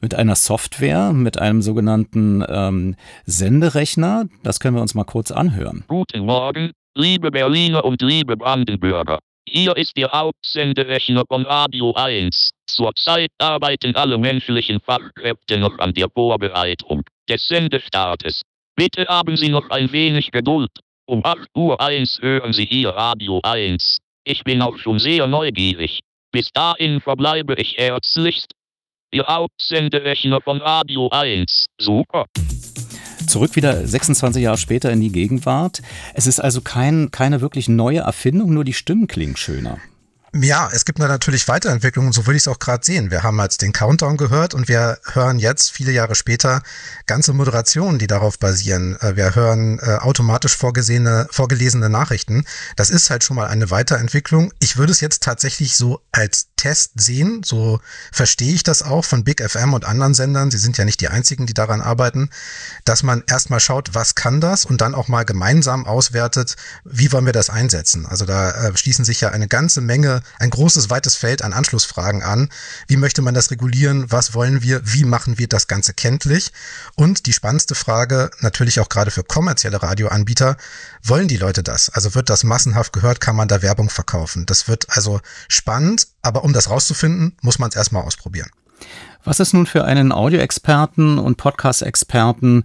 mit 0.00 0.14
einer 0.14 0.34
Software, 0.34 1.12
mit 1.12 1.36
einem 1.36 1.60
sogenannten 1.60 2.42
ähm, 2.48 2.96
Senderechner. 3.26 4.24
Das 4.44 4.60
können 4.60 4.76
wir 4.76 4.80
uns 4.80 4.94
mal 4.94 5.04
kurz 5.04 5.30
anhören. 5.30 5.84
Guten 5.88 6.24
Morgen, 6.24 6.70
liebe 6.96 7.30
Berliner 7.30 7.84
und 7.84 8.00
liebe 8.00 8.38
Brandenburger. 8.38 9.18
Hier 9.56 9.76
ist 9.76 9.96
Ihr 9.96 10.10
Hauptsenderechner 10.10 11.22
von 11.28 11.46
Radio 11.46 11.94
1. 11.94 12.50
Zurzeit 12.66 13.30
arbeiten 13.38 13.94
alle 13.94 14.18
menschlichen 14.18 14.80
Fachkräfte 14.80 15.58
noch 15.58 15.78
an 15.78 15.94
der 15.94 16.08
Vorbereitung 16.10 17.04
des 17.28 17.46
Sendestartes. 17.46 18.42
Bitte 18.74 19.06
haben 19.06 19.36
Sie 19.36 19.50
noch 19.50 19.70
ein 19.70 19.92
wenig 19.92 20.32
Geduld. 20.32 20.72
Um 21.06 21.24
8 21.24 21.46
Uhr 21.54 21.80
1 21.80 22.18
hören 22.20 22.52
Sie 22.52 22.64
hier 22.64 22.88
Radio 22.88 23.38
1. 23.44 23.98
Ich 24.24 24.42
bin 24.42 24.60
auch 24.60 24.76
schon 24.76 24.98
sehr 24.98 25.28
neugierig. 25.28 26.00
Bis 26.32 26.50
dahin 26.52 27.00
verbleibe 27.00 27.54
ich 27.54 27.76
herzlichst. 27.76 28.50
Ihr 29.12 29.24
Hauptsenderechner 29.24 30.40
von 30.40 30.60
Radio 30.60 31.10
1. 31.10 31.66
Super. 31.78 32.26
Zurück 33.34 33.56
wieder 33.56 33.84
26 33.84 34.44
Jahre 34.44 34.58
später 34.58 34.92
in 34.92 35.00
die 35.00 35.10
Gegenwart. 35.10 35.82
Es 36.14 36.28
ist 36.28 36.38
also 36.38 36.60
kein, 36.60 37.10
keine 37.10 37.40
wirklich 37.40 37.68
neue 37.68 37.98
Erfindung, 37.98 38.54
nur 38.54 38.62
die 38.62 38.72
Stimmen 38.72 39.08
klingen 39.08 39.34
schöner. 39.34 39.78
Ja, 40.36 40.68
es 40.72 40.84
gibt 40.84 40.98
natürlich 40.98 41.46
Weiterentwicklungen, 41.46 42.12
so 42.12 42.26
würde 42.26 42.36
ich 42.36 42.42
es 42.42 42.48
auch 42.48 42.58
gerade 42.58 42.84
sehen. 42.84 43.12
Wir 43.12 43.22
haben 43.22 43.38
jetzt 43.38 43.62
den 43.62 43.72
Countdown 43.72 44.16
gehört 44.16 44.52
und 44.52 44.66
wir 44.66 44.98
hören 45.12 45.38
jetzt, 45.38 45.70
viele 45.70 45.92
Jahre 45.92 46.16
später, 46.16 46.60
ganze 47.06 47.32
Moderationen, 47.32 48.00
die 48.00 48.08
darauf 48.08 48.40
basieren. 48.40 48.96
Äh, 49.00 49.14
wir 49.14 49.36
hören 49.36 49.78
äh, 49.78 49.98
automatisch 50.00 50.56
vorgesehene, 50.56 51.28
vorgelesene 51.30 51.88
Nachrichten. 51.88 52.46
Das 52.74 52.90
ist 52.90 53.10
halt 53.10 53.22
schon 53.22 53.36
mal 53.36 53.46
eine 53.46 53.70
Weiterentwicklung. 53.70 54.52
Ich 54.58 54.76
würde 54.76 54.90
es 54.90 55.00
jetzt 55.00 55.22
tatsächlich 55.22 55.76
so 55.76 56.00
als 56.10 56.48
Test 56.56 56.92
sehen, 56.96 57.42
so 57.44 57.78
verstehe 58.10 58.54
ich 58.54 58.64
das 58.64 58.82
auch 58.82 59.04
von 59.04 59.22
Big 59.22 59.40
FM 59.40 59.72
und 59.72 59.84
anderen 59.84 60.14
Sendern. 60.14 60.50
Sie 60.50 60.58
sind 60.58 60.76
ja 60.78 60.84
nicht 60.84 61.00
die 61.00 61.08
einzigen, 61.08 61.46
die 61.46 61.54
daran 61.54 61.80
arbeiten, 61.80 62.30
dass 62.84 63.04
man 63.04 63.22
erstmal 63.28 63.60
schaut, 63.60 63.94
was 63.94 64.16
kann 64.16 64.40
das 64.40 64.64
und 64.64 64.80
dann 64.80 64.96
auch 64.96 65.06
mal 65.06 65.24
gemeinsam 65.24 65.86
auswertet, 65.86 66.56
wie 66.84 67.12
wollen 67.12 67.26
wir 67.26 67.32
das 67.32 67.50
einsetzen. 67.50 68.06
Also 68.06 68.24
da 68.24 68.50
äh, 68.50 68.76
schließen 68.76 69.04
sich 69.04 69.20
ja 69.20 69.28
eine 69.28 69.46
ganze 69.46 69.80
Menge 69.80 70.23
ein 70.38 70.50
großes, 70.50 70.90
weites 70.90 71.16
Feld 71.16 71.42
an 71.42 71.52
Anschlussfragen 71.52 72.22
an. 72.22 72.50
Wie 72.86 72.96
möchte 72.96 73.22
man 73.22 73.34
das 73.34 73.50
regulieren? 73.50 74.10
Was 74.10 74.34
wollen 74.34 74.62
wir? 74.62 74.80
Wie 74.84 75.04
machen 75.04 75.38
wir 75.38 75.48
das 75.48 75.66
Ganze 75.66 75.94
kenntlich? 75.94 76.52
Und 76.96 77.26
die 77.26 77.32
spannendste 77.32 77.74
Frage, 77.74 78.30
natürlich 78.40 78.80
auch 78.80 78.88
gerade 78.88 79.10
für 79.10 79.24
kommerzielle 79.24 79.82
Radioanbieter, 79.82 80.56
wollen 81.02 81.28
die 81.28 81.36
Leute 81.36 81.62
das? 81.62 81.90
Also 81.90 82.14
wird 82.14 82.30
das 82.30 82.44
massenhaft 82.44 82.92
gehört? 82.92 83.20
Kann 83.20 83.36
man 83.36 83.48
da 83.48 83.62
Werbung 83.62 83.90
verkaufen? 83.90 84.46
Das 84.46 84.68
wird 84.68 84.86
also 84.90 85.20
spannend, 85.48 86.08
aber 86.22 86.44
um 86.44 86.52
das 86.52 86.70
rauszufinden, 86.70 87.36
muss 87.40 87.58
man 87.58 87.70
es 87.70 87.76
erstmal 87.76 88.02
ausprobieren. 88.02 88.50
Was 89.24 89.40
ist 89.40 89.54
nun 89.54 89.66
für 89.66 89.84
einen 89.84 90.12
Audioexperten 90.12 91.18
und 91.18 91.36
Podcast-Experten 91.38 92.64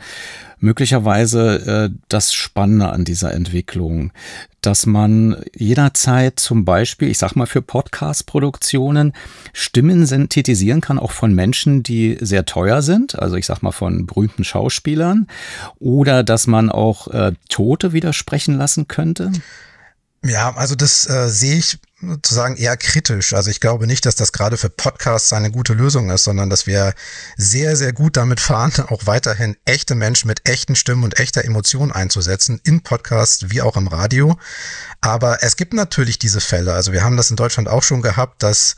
möglicherweise 0.59 1.89
äh, 1.89 1.97
das 2.09 2.33
Spannende 2.33 2.89
an 2.89 3.05
dieser 3.05 3.33
Entwicklung, 3.33 4.11
dass 4.59 4.85
man 4.85 5.41
jederzeit 5.55 6.37
zum 6.37 6.65
Beispiel, 6.65 7.09
ich 7.09 7.17
sag 7.17 7.35
mal 7.37 7.47
für 7.47 7.61
Podcast-Produktionen, 7.61 9.13
Stimmen 9.53 10.05
synthetisieren 10.05 10.81
kann, 10.81 10.99
auch 10.99 11.11
von 11.11 11.33
Menschen, 11.33 11.81
die 11.81 12.17
sehr 12.19 12.43
teuer 12.43 12.81
sind, 12.81 13.17
also 13.17 13.37
ich 13.37 13.45
sag 13.45 13.61
mal 13.61 13.71
von 13.71 14.05
berühmten 14.05 14.43
Schauspielern, 14.43 15.27
oder 15.79 16.23
dass 16.23 16.45
man 16.45 16.69
auch 16.69 17.07
äh, 17.07 17.31
Tote 17.47 17.93
widersprechen 17.93 18.57
lassen 18.57 18.89
könnte? 18.89 19.31
Ja, 20.25 20.53
also 20.55 20.75
das 20.75 21.09
äh, 21.09 21.29
sehe 21.29 21.57
ich 21.59 21.79
sozusagen 22.01 22.55
eher 22.55 22.77
kritisch. 22.77 23.33
Also 23.33 23.49
ich 23.49 23.59
glaube 23.59 23.87
nicht, 23.87 24.05
dass 24.05 24.15
das 24.15 24.31
gerade 24.31 24.57
für 24.57 24.69
Podcasts 24.69 25.33
eine 25.33 25.51
gute 25.51 25.73
Lösung 25.73 26.09
ist, 26.09 26.23
sondern 26.23 26.49
dass 26.49 26.67
wir 26.67 26.93
sehr, 27.37 27.75
sehr 27.75 27.93
gut 27.93 28.17
damit 28.17 28.39
fahren, 28.39 28.71
auch 28.89 29.05
weiterhin 29.05 29.57
echte 29.65 29.95
Menschen 29.95 30.27
mit 30.27 30.47
echten 30.47 30.75
Stimmen 30.75 31.03
und 31.03 31.19
echter 31.19 31.43
Emotion 31.43 31.91
einzusetzen, 31.91 32.59
in 32.63 32.81
Podcasts 32.81 33.49
wie 33.49 33.61
auch 33.61 33.77
im 33.77 33.87
Radio. 33.87 34.37
Aber 35.01 35.43
es 35.43 35.55
gibt 35.55 35.73
natürlich 35.73 36.19
diese 36.19 36.41
Fälle. 36.41 36.73
Also 36.73 36.93
wir 36.93 37.03
haben 37.03 37.17
das 37.17 37.29
in 37.29 37.37
Deutschland 37.37 37.67
auch 37.67 37.83
schon 37.83 38.01
gehabt, 38.01 38.43
dass 38.43 38.75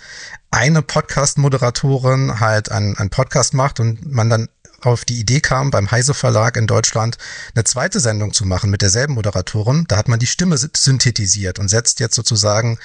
eine 0.51 0.81
Podcast-Moderatorin 0.81 2.39
halt 2.39 2.71
einen, 2.71 2.97
einen 2.97 3.09
Podcast 3.09 3.53
macht 3.53 3.79
und 3.79 4.11
man 4.11 4.29
dann 4.29 4.49
auf 4.85 5.05
die 5.05 5.19
Idee 5.19 5.39
kam, 5.39 5.71
beim 5.71 5.91
Heise 5.91 6.13
Verlag 6.13 6.57
in 6.57 6.67
Deutschland 6.67 7.17
eine 7.55 7.63
zweite 7.63 7.99
Sendung 7.99 8.33
zu 8.33 8.45
machen 8.45 8.69
mit 8.69 8.81
derselben 8.81 9.13
Moderatorin. 9.13 9.85
Da 9.87 9.97
hat 9.97 10.07
man 10.07 10.19
die 10.19 10.27
Stimme 10.27 10.57
synthetisiert 10.57 11.59
und 11.59 11.69
setzt 11.69 11.99
jetzt 11.99 12.15
sozusagen 12.15 12.79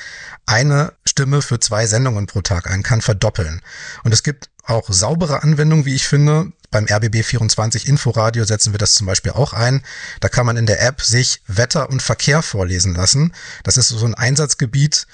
eine 0.46 0.92
Stimme 1.04 1.42
für 1.42 1.60
zwei 1.60 1.86
Sendungen 1.86 2.26
pro 2.26 2.40
Tag 2.40 2.70
ein, 2.70 2.82
kann 2.82 3.00
verdoppeln. 3.00 3.62
Und 4.04 4.12
es 4.12 4.22
gibt 4.22 4.48
auch 4.64 4.88
saubere 4.90 5.42
Anwendungen, 5.42 5.84
wie 5.84 5.94
ich 5.94 6.06
finde. 6.06 6.52
Beim 6.76 6.84
RBB24 6.84 7.86
Inforadio 7.86 8.44
setzen 8.44 8.74
wir 8.74 8.78
das 8.78 8.92
zum 8.92 9.06
Beispiel 9.06 9.32
auch 9.32 9.54
ein. 9.54 9.82
Da 10.20 10.28
kann 10.28 10.44
man 10.44 10.58
in 10.58 10.66
der 10.66 10.82
App 10.82 11.00
sich 11.00 11.40
Wetter 11.46 11.88
und 11.88 12.02
Verkehr 12.02 12.42
vorlesen 12.42 12.94
lassen. 12.94 13.32
Das 13.62 13.78
ist 13.78 13.88
so 13.88 14.04
ein 14.04 14.14
Einsatzgebiet, 14.14 15.06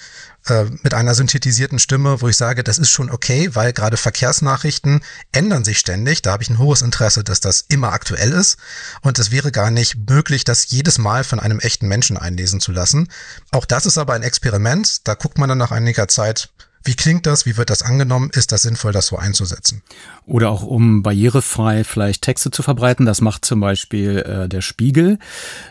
äh, 0.48 0.64
mit 0.83 0.92
einer 0.92 1.14
synthetisierten 1.14 1.79
Stimme, 1.79 2.20
wo 2.20 2.27
ich 2.27 2.37
sage, 2.37 2.64
das 2.64 2.79
ist 2.79 2.90
schon 2.90 3.12
okay, 3.12 3.55
weil 3.55 3.72
gerade 3.72 3.96
Verkehrsnachrichten 3.96 5.03
ändern 5.31 5.62
sich 5.62 5.79
ständig. 5.79 6.20
Da 6.20 6.33
habe 6.33 6.42
ich 6.42 6.51
ein 6.51 6.59
hohes 6.59 6.83
Interesse, 6.83 7.22
dass 7.22 7.38
das 7.38 7.64
immer 7.68 7.92
aktuell 7.92 8.33
ist. 8.33 8.57
Und 9.03 9.20
es 9.20 9.31
wäre 9.31 9.53
gar 9.53 9.70
nicht 9.70 10.11
möglich, 10.11 10.42
das 10.42 10.68
jedes 10.72 10.98
Mal 10.98 11.22
von 11.22 11.38
einem 11.38 11.61
echten 11.61 11.87
Menschen 11.87 12.16
einlesen 12.16 12.59
zu 12.59 12.72
lassen. 12.72 13.07
Auch 13.53 13.66
das 13.66 13.87
ist 13.87 13.98
aber 13.98 14.14
ein 14.14 14.25
Experiment. 14.25 15.07
Da 15.07 15.14
guckt 15.14 15.38
man 15.38 15.48
dann 15.48 15.59
nach 15.59 15.70
einiger 15.70 16.09
Zeit, 16.09 16.48
wie 16.85 16.95
klingt 16.95 17.27
das? 17.27 17.47
Wie 17.47 17.57
wird 17.57 17.71
das 17.71 17.83
angenommen? 17.83 18.31
Ist 18.33 18.53
das 18.53 18.62
sinnvoll, 18.62 18.92
das 18.92 19.07
so 19.07 19.16
einzusetzen? 19.16 19.83
Oder 20.27 20.51
auch 20.51 20.62
um 20.62 21.03
barrierefrei 21.03 21.85
vielleicht 21.85 22.23
Texte 22.23 22.51
zu 22.51 22.62
verbreiten. 22.62 23.07
Das 23.07 23.21
macht 23.21 23.45
zum 23.45 23.61
Beispiel 23.61 24.18
äh, 24.18 24.49
der 24.49 24.61
Spiegel. 24.61 25.18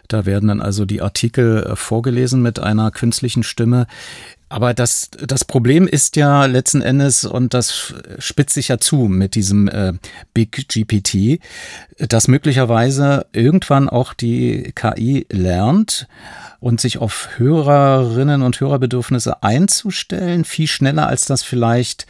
Da 0.07 0.25
werden 0.25 0.47
dann 0.47 0.61
also 0.61 0.85
die 0.85 1.01
Artikel 1.01 1.63
äh, 1.63 1.75
vorgelesen 1.75 2.41
mit 2.41 2.59
einer 2.59 2.91
künstlichen 2.91 3.43
Stimme. 3.43 3.87
Aber 4.51 4.73
das, 4.73 5.09
das 5.11 5.45
Problem 5.45 5.87
ist 5.87 6.17
ja 6.17 6.45
letzten 6.45 6.81
Endes, 6.81 7.23
und 7.23 7.53
das 7.53 7.93
spitzt 8.19 8.53
sich 8.53 8.67
ja 8.67 8.79
zu 8.79 9.07
mit 9.07 9.35
diesem 9.35 9.69
äh, 9.69 9.93
Big 10.33 10.67
GPT, 10.67 11.39
dass 11.97 12.27
möglicherweise 12.27 13.27
irgendwann 13.31 13.87
auch 13.87 14.13
die 14.13 14.73
KI 14.75 15.25
lernt 15.29 16.07
und 16.61 16.79
sich 16.79 16.99
auf 16.99 17.27
Hörerinnen 17.37 18.43
und 18.43 18.61
Hörerbedürfnisse 18.61 19.43
einzustellen, 19.43 20.45
viel 20.45 20.67
schneller 20.67 21.07
als 21.07 21.25
das 21.25 21.43
vielleicht 21.43 22.05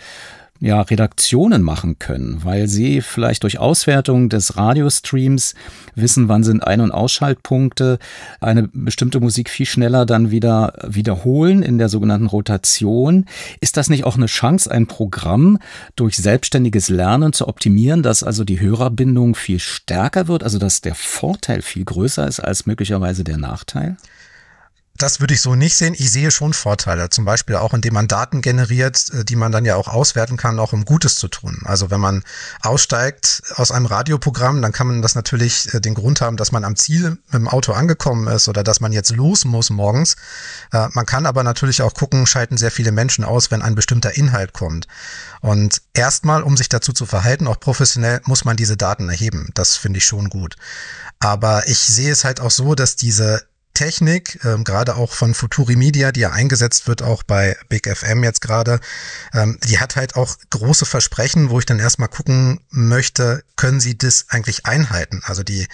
ja, 0.60 0.80
Redaktionen 0.82 1.64
machen 1.64 1.98
können, 1.98 2.42
weil 2.44 2.68
sie 2.68 3.02
vielleicht 3.02 3.42
durch 3.42 3.58
Auswertung 3.58 4.30
des 4.30 4.58
Radiostreams 4.58 5.56
wissen, 5.96 6.30
wann 6.30 6.44
sind 6.44 6.68
Ein- 6.68 6.82
und 6.82 6.92
Ausschaltpunkte, 6.92 7.98
eine 8.40 8.70
bestimmte 8.72 9.20
Musik 9.20 9.50
viel 9.50 9.66
schneller 9.66 10.06
dann 10.06 10.30
wieder 10.30 10.74
wiederholen 10.88 11.64
in 11.64 11.80
der 11.80 11.90
sogenannten 11.90 12.28
Rotation. 12.28 13.26
Ist 13.60 13.76
das 13.76 13.90
nicht 13.90 14.04
auch 14.04 14.18
eine 14.18 14.28
Chance, 14.28 14.70
ein 14.70 14.86
Programm 14.86 15.58
durch 15.96 16.16
selbstständiges 16.18 16.90
Lernen 16.90 17.34
zu 17.34 17.48
optimieren, 17.48 18.04
dass 18.04 18.22
also 18.22 18.44
die 18.44 18.60
Hörerbindung 18.60 19.34
viel 19.34 19.60
stärker 19.60 20.28
wird, 20.28 20.44
also 20.44 20.60
dass 20.60 20.82
der 20.82 20.94
Vorteil 20.94 21.64
viel 21.64 21.86
größer 21.86 22.28
ist 22.28 22.40
als 22.40 22.68
möglicherweise 22.68 23.24
der 23.24 23.38
Nachteil? 23.38 23.98
Das 25.02 25.20
würde 25.20 25.34
ich 25.34 25.42
so 25.42 25.56
nicht 25.56 25.76
sehen. 25.76 25.96
Ich 25.98 26.12
sehe 26.12 26.32
schon 26.32 26.54
Vorteile, 26.54 27.10
zum 27.10 27.26
Beispiel 27.26 27.56
auch, 27.56 27.74
indem 27.74 27.94
man 27.94 28.08
Daten 28.08 28.42
generiert, 28.42 29.10
äh, 29.14 29.26
die 29.26 29.36
man 29.36 29.52
dann 29.52 29.66
ja 29.66 29.76
auch 29.76 29.88
auswerten 29.88 30.38
kann, 30.38 30.60
auch 30.60 30.74
um 30.74 30.86
Gutes 30.86 31.16
zu 31.16 31.28
tun. 31.28 31.62
Also 31.66 31.90
wenn 31.90 32.00
man 32.00 32.24
aussteigt 32.62 33.44
aus 33.56 33.72
einem 33.72 33.86
Radioprogramm, 33.86 34.62
dann 34.62 34.72
kann 34.72 34.88
man 34.88 35.02
das 35.02 35.16
natürlich 35.16 35.74
äh, 35.74 35.82
den 35.82 35.96
Grund 35.96 36.22
haben, 36.22 36.38
dass 36.38 36.52
man 36.52 36.64
am 36.64 36.76
Ziel 36.76 37.12
mit 37.12 37.34
dem 37.34 37.48
Auto 37.48 37.74
angekommen 37.74 38.28
ist 38.28 38.48
oder 38.48 38.64
dass 38.64 38.80
man 38.80 38.92
jetzt 38.92 39.12
los 39.12 39.46
muss 39.46 39.70
morgens. 39.70 40.16
Äh, 40.72 40.88
man 40.94 41.06
kann 41.06 41.26
aber 41.26 41.44
natürlich 41.44 41.82
auch 41.82 41.94
gucken, 41.94 42.28
schalten 42.28 42.58
sehr 42.58 42.72
viele 42.72 42.92
Menschen 42.92 43.24
aus, 43.24 43.52
wenn 43.52 43.62
ein 43.62 43.76
bestimmter 43.76 44.16
Inhalt 44.16 44.54
kommt. 44.54 44.88
Und 45.42 45.82
erstmal, 45.94 46.44
um 46.44 46.56
sich 46.56 46.70
dazu 46.70 46.94
zu 46.94 47.06
verhalten, 47.06 47.48
auch 47.48 47.60
professionell, 47.60 48.22
muss 48.26 48.46
man 48.46 48.58
diese 48.58 48.78
Daten 48.78 49.10
erheben. 49.10 49.50
Das 49.56 49.76
finde 49.76 49.98
ich 49.98 50.06
schon 50.06 50.30
gut. 50.30 50.56
Aber 51.20 51.68
ich 51.68 51.80
sehe 51.80 52.12
es 52.12 52.24
halt 52.24 52.40
auch 52.40 52.52
so, 52.52 52.76
dass 52.76 52.96
diese 52.96 53.44
Technik, 53.74 54.40
ähm, 54.44 54.64
gerade 54.64 54.96
auch 54.96 55.14
von 55.14 55.34
Futuri 55.34 55.76
Media, 55.76 56.12
die 56.12 56.22
ja 56.22 56.32
eingesetzt 56.32 56.88
wird, 56.88 57.02
auch 57.02 57.24
bei 57.24 57.58
Big 57.70 57.88
FM 57.88 58.24
jetzt 58.24 58.42
gerade, 58.42 58.80
ähm, 59.34 59.58
die 59.64 59.80
hat 59.80 59.96
halt 59.96 60.16
auch 60.16 60.38
große 60.50 60.86
Versprechen, 60.86 61.50
wo 61.50 61.60
ich 61.60 61.66
dann 61.66 61.80
erstmal 61.80 62.10
gucken 62.10 62.60
möchte, 62.70 63.44
können 63.56 63.80
sie 63.80 63.98
das 63.98 64.26
eigentlich 64.30 64.66
einhalten? 64.66 65.22
Also 65.26 65.44
die, 65.44 65.68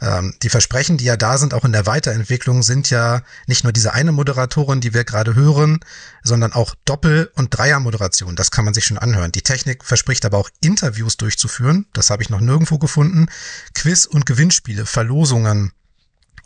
ähm, 0.00 0.34
die 0.42 0.48
Versprechen, 0.48 0.96
die 0.96 1.04
ja 1.04 1.16
da 1.16 1.38
sind, 1.38 1.54
auch 1.54 1.64
in 1.64 1.72
der 1.72 1.86
Weiterentwicklung, 1.86 2.62
sind 2.62 2.90
ja 2.90 3.22
nicht 3.46 3.64
nur 3.64 3.72
diese 3.72 3.92
eine 3.92 4.12
Moderatorin, 4.12 4.80
die 4.80 4.94
wir 4.94 5.04
gerade 5.04 5.34
hören, 5.34 5.80
sondern 6.22 6.52
auch 6.52 6.74
Doppel- 6.84 7.30
und 7.34 7.56
Dreiermoderation. 7.56 8.36
Das 8.36 8.50
kann 8.50 8.64
man 8.64 8.74
sich 8.74 8.86
schon 8.86 8.98
anhören. 8.98 9.32
Die 9.32 9.42
Technik 9.42 9.84
verspricht 9.84 10.24
aber 10.24 10.38
auch 10.38 10.50
Interviews 10.60 11.16
durchzuführen. 11.16 11.86
Das 11.92 12.10
habe 12.10 12.22
ich 12.22 12.30
noch 12.30 12.40
nirgendwo 12.40 12.78
gefunden. 12.78 13.28
Quiz- 13.74 14.06
und 14.06 14.26
Gewinnspiele, 14.26 14.86
Verlosungen, 14.86 15.72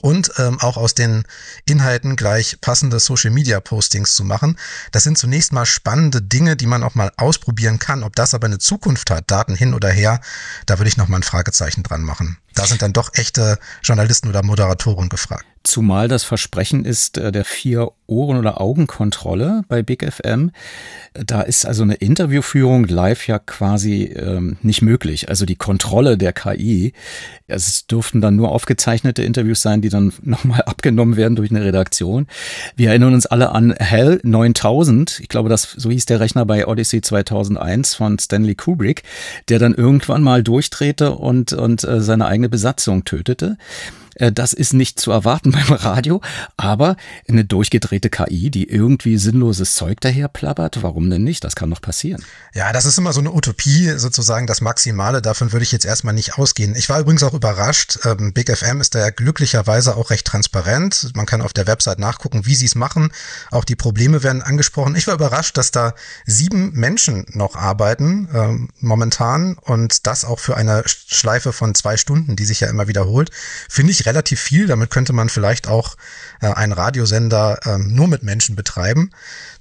und 0.01 0.33
ähm, 0.39 0.59
auch 0.61 0.77
aus 0.77 0.95
den 0.95 1.25
Inhalten 1.67 2.17
gleich 2.17 2.61
passende 2.61 2.99
Social-Media-Postings 3.01 4.15
zu 4.15 4.25
machen. 4.25 4.59
Das 4.93 5.05
sind 5.05 5.19
zunächst 5.19 5.53
mal 5.53 5.67
spannende 5.67 6.23
Dinge, 6.23 6.57
die 6.57 6.67
man 6.67 6.83
auch 6.83 6.95
mal 6.95 7.13
ausprobieren 7.17 7.79
kann. 7.79 8.03
Ob 8.03 8.17
das 8.17 8.35
aber 8.35 8.47
eine 8.47 8.59
Zukunft 8.59 9.11
hat, 9.11 9.31
Daten 9.31 9.55
hin 9.55 9.75
oder 9.75 9.91
her, 9.91 10.21
da 10.67 10.79
würde 10.79 10.89
ich 10.89 10.97
noch 10.97 11.09
mal 11.09 11.19
ein 11.19 11.23
Fragezeichen 11.23 11.83
dran 11.83 12.03
machen. 12.03 12.39
Da 12.55 12.67
sind 12.67 12.83
dann 12.83 12.93
doch 12.93 13.11
echte 13.15 13.59
Journalisten 13.83 14.29
oder 14.29 14.43
Moderatoren 14.43 15.09
gefragt. 15.09 15.45
Zumal 15.63 16.09
das 16.09 16.25
Versprechen 16.25 16.85
ist 16.85 17.19
äh, 17.19 17.33
der 17.33 17.45
vier 17.45 17.93
Ohren- 18.11 18.37
oder 18.37 18.61
Augenkontrolle 18.61 19.63
bei 19.69 19.83
Big 19.83 20.05
FM. 20.05 20.51
Da 21.15 21.43
ist 21.43 21.67
also 21.67 21.83
eine 21.83 21.95
Interviewführung 21.95 22.85
live 22.85 23.27
ja 23.27 23.39
quasi 23.39 24.05
ähm, 24.05 24.57
nicht 24.63 24.83
möglich. 24.83 25.29
Also 25.29 25.47
die 25.47 25.57
Kontrolle 25.57 26.19
der 26.19 26.33
KI. 26.33 26.93
Es 27.47 27.87
dürften 27.87 28.21
dann 28.21 28.37
nur 28.37 28.51
aufgezeichnete 28.53 29.23
Interviews 29.23 29.63
sein, 29.63 29.81
die 29.81 29.89
dann 29.89 30.13
nochmal 30.23 30.63
abgenommen 30.63 31.17
werden 31.17 31.37
durch 31.37 31.51
eine 31.51 31.65
Redaktion. 31.65 32.27
Wir 32.77 32.91
erinnern 32.91 33.15
uns 33.15 33.27
alle 33.27 33.53
an 33.53 33.73
Hell 33.73 34.21
9000. 34.23 35.21
Ich 35.21 35.29
glaube, 35.29 35.49
das 35.49 35.63
so 35.77 35.91
hieß 35.91 36.07
der 36.07 36.21
Rechner 36.21 36.45
bei 36.45 36.67
Odyssey 36.67 37.01
2001 37.01 37.95
von 37.95 38.19
Stanley 38.19 38.55
Kubrick, 38.55 39.03
der 39.49 39.59
dann 39.59 39.75
irgendwann 39.75 40.23
mal 40.23 40.43
durchdrehte 40.43 41.13
und 41.13 41.53
und 41.53 41.85
äh, 41.85 42.01
seine 42.01 42.27
eigene 42.27 42.49
Besatzung 42.49 43.05
tötete. 43.05 43.57
Äh, 44.21 44.33
das 44.33 44.53
ist 44.53 44.73
nicht 44.73 45.01
zu 45.01 45.11
erwarten 45.11 45.51
beim 45.53 45.73
Radio, 45.73 46.21
aber 46.57 46.97
eine 47.29 47.45
durchgedrehte 47.45 48.11
KI, 48.11 48.51
die 48.51 48.69
irgendwie 48.69 49.17
sinnloses 49.17 49.75
Zeug 49.75 50.01
daher 50.01 50.29
plappert, 50.29 50.83
warum 50.83 51.11
denn 51.11 51.25
nicht? 51.25 51.43
Das 51.43 51.57
kann 51.57 51.71
doch 51.71 51.81
passieren. 51.81 52.25
Ja, 52.55 52.73
das 52.73 52.85
ist 52.85 52.99
immer 52.99 53.13
so 53.13 53.21
eine 53.21 53.33
Utopie, 53.33 53.93
sozusagen 53.97 54.47
das 54.47 54.61
Maximale. 54.61 55.23
Davon 55.23 55.53
würde 55.53 55.63
ich 55.63 55.73
jetzt 55.73 55.87
erstmal 55.87 56.15
nicht 56.15 56.39
ausgehen. 56.39 56.75
Ich 56.77 56.89
war 56.89 57.01
übrigens 57.01 57.23
auch 57.23 57.35
überrascht. 57.35 58.01
Ähm, 58.05 58.33
Big 58.33 58.55
FM 58.55 58.81
ist 58.81 58.95
da 58.95 59.01
ja 59.01 59.11
glücklicherweise 59.11 59.97
auch 59.97 60.11
recht 60.11 60.27
transparent. 60.27 61.13
Man 61.15 61.27
kann 61.27 61.43
auf 61.43 61.53
der 61.53 61.67
Website 61.67 61.99
nachgucken, 61.99 62.47
wie 62.47 62.55
sie 62.55 62.67
es 62.67 62.75
machen. 62.75 63.13
Auch 63.51 63.65
die 63.65 63.77
Probleme 63.77 64.23
werden 64.23 64.43
angesprochen. 64.43 64.95
Ich 64.97 65.07
war 65.07 65.15
überrascht, 65.15 65.57
dass 65.57 65.71
da 65.71 65.95
sieben 66.27 66.73
Menschen 66.73 67.27
noch 67.31 67.57
arbeiten 67.57 68.29
ähm, 68.35 68.69
momentan 68.81 69.57
und 69.57 70.07
das 70.07 70.25
auch 70.25 70.39
für 70.39 70.57
eine 70.57 70.83
Schleife 70.87 71.53
von 71.53 71.75
zwei 71.75 71.97
Stunden, 71.97 72.37
die 72.37 72.45
sich 72.45 72.61
ja 72.61 72.69
immer 72.69 72.89
wiederholt. 72.89 73.31
Finde 73.69 73.93
ich 73.93 74.07
relativ 74.11 74.41
viel. 74.41 74.67
Damit 74.67 74.91
könnte 74.91 75.13
man 75.13 75.29
vielleicht 75.29 75.69
auch 75.69 75.97
äh, 76.41 76.49
einen 76.49 76.73
Radiosender 76.73 77.61
ähm, 77.65 77.95
nur 77.95 78.09
mit 78.09 78.23
Menschen 78.23 78.57
betreiben, 78.57 79.11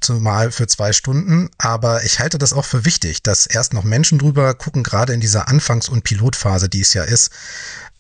zumal 0.01 0.51
für 0.51 0.67
zwei 0.67 0.91
Stunden. 0.91 1.49
Aber 1.57 2.03
ich 2.03 2.19
halte 2.19 2.37
das 2.37 2.53
auch 2.53 2.65
für 2.65 2.83
wichtig, 2.83 3.23
dass 3.23 3.45
erst 3.45 3.73
noch 3.73 3.83
Menschen 3.83 4.17
drüber 4.19 4.53
gucken, 4.55 4.83
gerade 4.83 5.13
in 5.13 5.21
dieser 5.21 5.47
Anfangs- 5.47 5.89
und 5.89 6.03
Pilotphase, 6.03 6.67
die 6.67 6.81
es 6.81 6.93
ja 6.93 7.03
ist. 7.03 7.29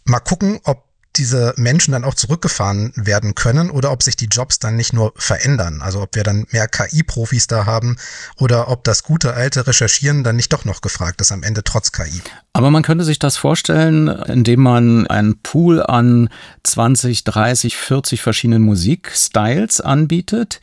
Mal 0.05 0.19
gucken, 0.19 0.59
ob 0.63 0.88
diese 1.15 1.53
Menschen 1.57 1.91
dann 1.91 2.03
auch 2.03 2.13
zurückgefahren 2.13 2.93
werden 2.95 3.35
können 3.35 3.69
oder 3.69 3.91
ob 3.91 4.03
sich 4.03 4.15
die 4.15 4.27
Jobs 4.27 4.59
dann 4.59 4.75
nicht 4.75 4.93
nur 4.93 5.13
verändern. 5.15 5.81
Also 5.81 6.01
ob 6.01 6.15
wir 6.15 6.23
dann 6.23 6.45
mehr 6.51 6.67
KI-Profis 6.67 7.47
da 7.47 7.65
haben 7.65 7.97
oder 8.37 8.69
ob 8.69 8.83
das 8.83 9.03
gute 9.03 9.33
alte 9.33 9.67
Recherchieren 9.67 10.23
dann 10.23 10.35
nicht 10.35 10.53
doch 10.53 10.65
noch 10.65 10.81
gefragt 10.81 11.21
ist 11.21 11.31
am 11.31 11.43
Ende 11.43 11.63
trotz 11.63 11.91
KI. 11.91 12.21
Aber 12.53 12.71
man 12.71 12.83
könnte 12.83 13.03
sich 13.03 13.19
das 13.19 13.37
vorstellen, 13.37 14.07
indem 14.07 14.61
man 14.61 15.07
einen 15.07 15.39
Pool 15.41 15.81
an 15.81 16.29
20, 16.63 17.23
30, 17.23 17.77
40 17.77 18.21
verschiedenen 18.21 18.63
Musikstyles 18.63 19.81
anbietet 19.81 20.59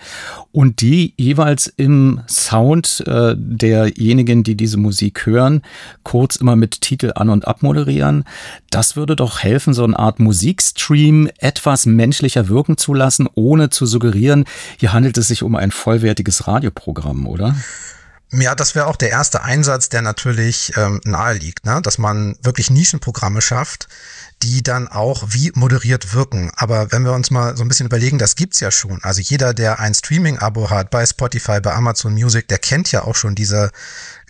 und 0.53 0.81
die 0.81 1.15
jeweils 1.17 1.67
im 1.67 2.23
Sound 2.29 3.05
äh, 3.07 3.35
derjenigen, 3.37 4.43
die 4.43 4.57
diese 4.57 4.77
Musik 4.77 5.27
hören, 5.27 5.63
kurz 6.03 6.37
immer 6.37 6.57
mit 6.57 6.81
Titel 6.81 7.13
an 7.15 7.31
und 7.31 7.47
abmoderieren. 7.47 8.25
Das 8.77 8.95
würde 8.95 9.17
doch 9.17 9.39
helfen, 9.39 9.73
so 9.73 9.85
eine 9.85 9.99
Art 9.99 10.19
Musik 10.19 10.57
Musikstream 10.59 11.31
etwas 11.39 11.87
menschlicher 11.87 12.49
wirken 12.49 12.77
zu 12.77 12.93
lassen, 12.93 13.27
ohne 13.35 13.71
zu 13.71 13.87
suggerieren, 13.87 14.45
hier 14.77 14.93
handelt 14.93 15.17
es 15.17 15.29
sich 15.29 15.43
um 15.43 15.57
ein 15.57 15.71
vollwertiges 15.71 16.47
Radioprogramm, 16.47 17.27
oder? 17.27 17.57
Ja, 18.33 18.55
das 18.55 18.75
wäre 18.75 18.87
auch 18.89 18.97
der 18.97 19.09
erste 19.09 19.43
Einsatz, 19.43 19.89
der 19.89 20.03
natürlich 20.03 20.75
ähm, 20.77 21.01
nahe 21.05 21.39
liegt, 21.39 21.65
ne? 21.65 21.81
dass 21.81 21.97
man 21.97 22.37
wirklich 22.43 22.71
Nischenprogramme 22.71 23.41
schafft, 23.41 23.89
die 24.43 24.63
dann 24.63 24.89
auch 24.89 25.25
wie 25.29 25.51
moderiert 25.55 26.13
wirken. 26.13 26.51
Aber 26.57 26.93
wenn 26.93 27.05
wir 27.05 27.13
uns 27.13 27.31
mal 27.31 27.57
so 27.57 27.65
ein 27.65 27.69
bisschen 27.69 27.87
überlegen, 27.87 28.19
das 28.19 28.37
gibt's 28.37 28.61
ja 28.61 28.71
schon. 28.71 29.03
Also 29.03 29.21
jeder, 29.21 29.55
der 29.55 29.81
ein 29.81 29.95
Streaming-Abo 29.95 30.71
hat 30.71 30.91
bei 30.91 31.07
Spotify, 31.07 31.61
bei 31.61 31.73
Amazon 31.73 32.13
Music, 32.13 32.49
der 32.49 32.59
kennt 32.59 32.93
ja 32.93 33.05
auch 33.05 33.15
schon 33.15 33.35
diese 33.35 33.71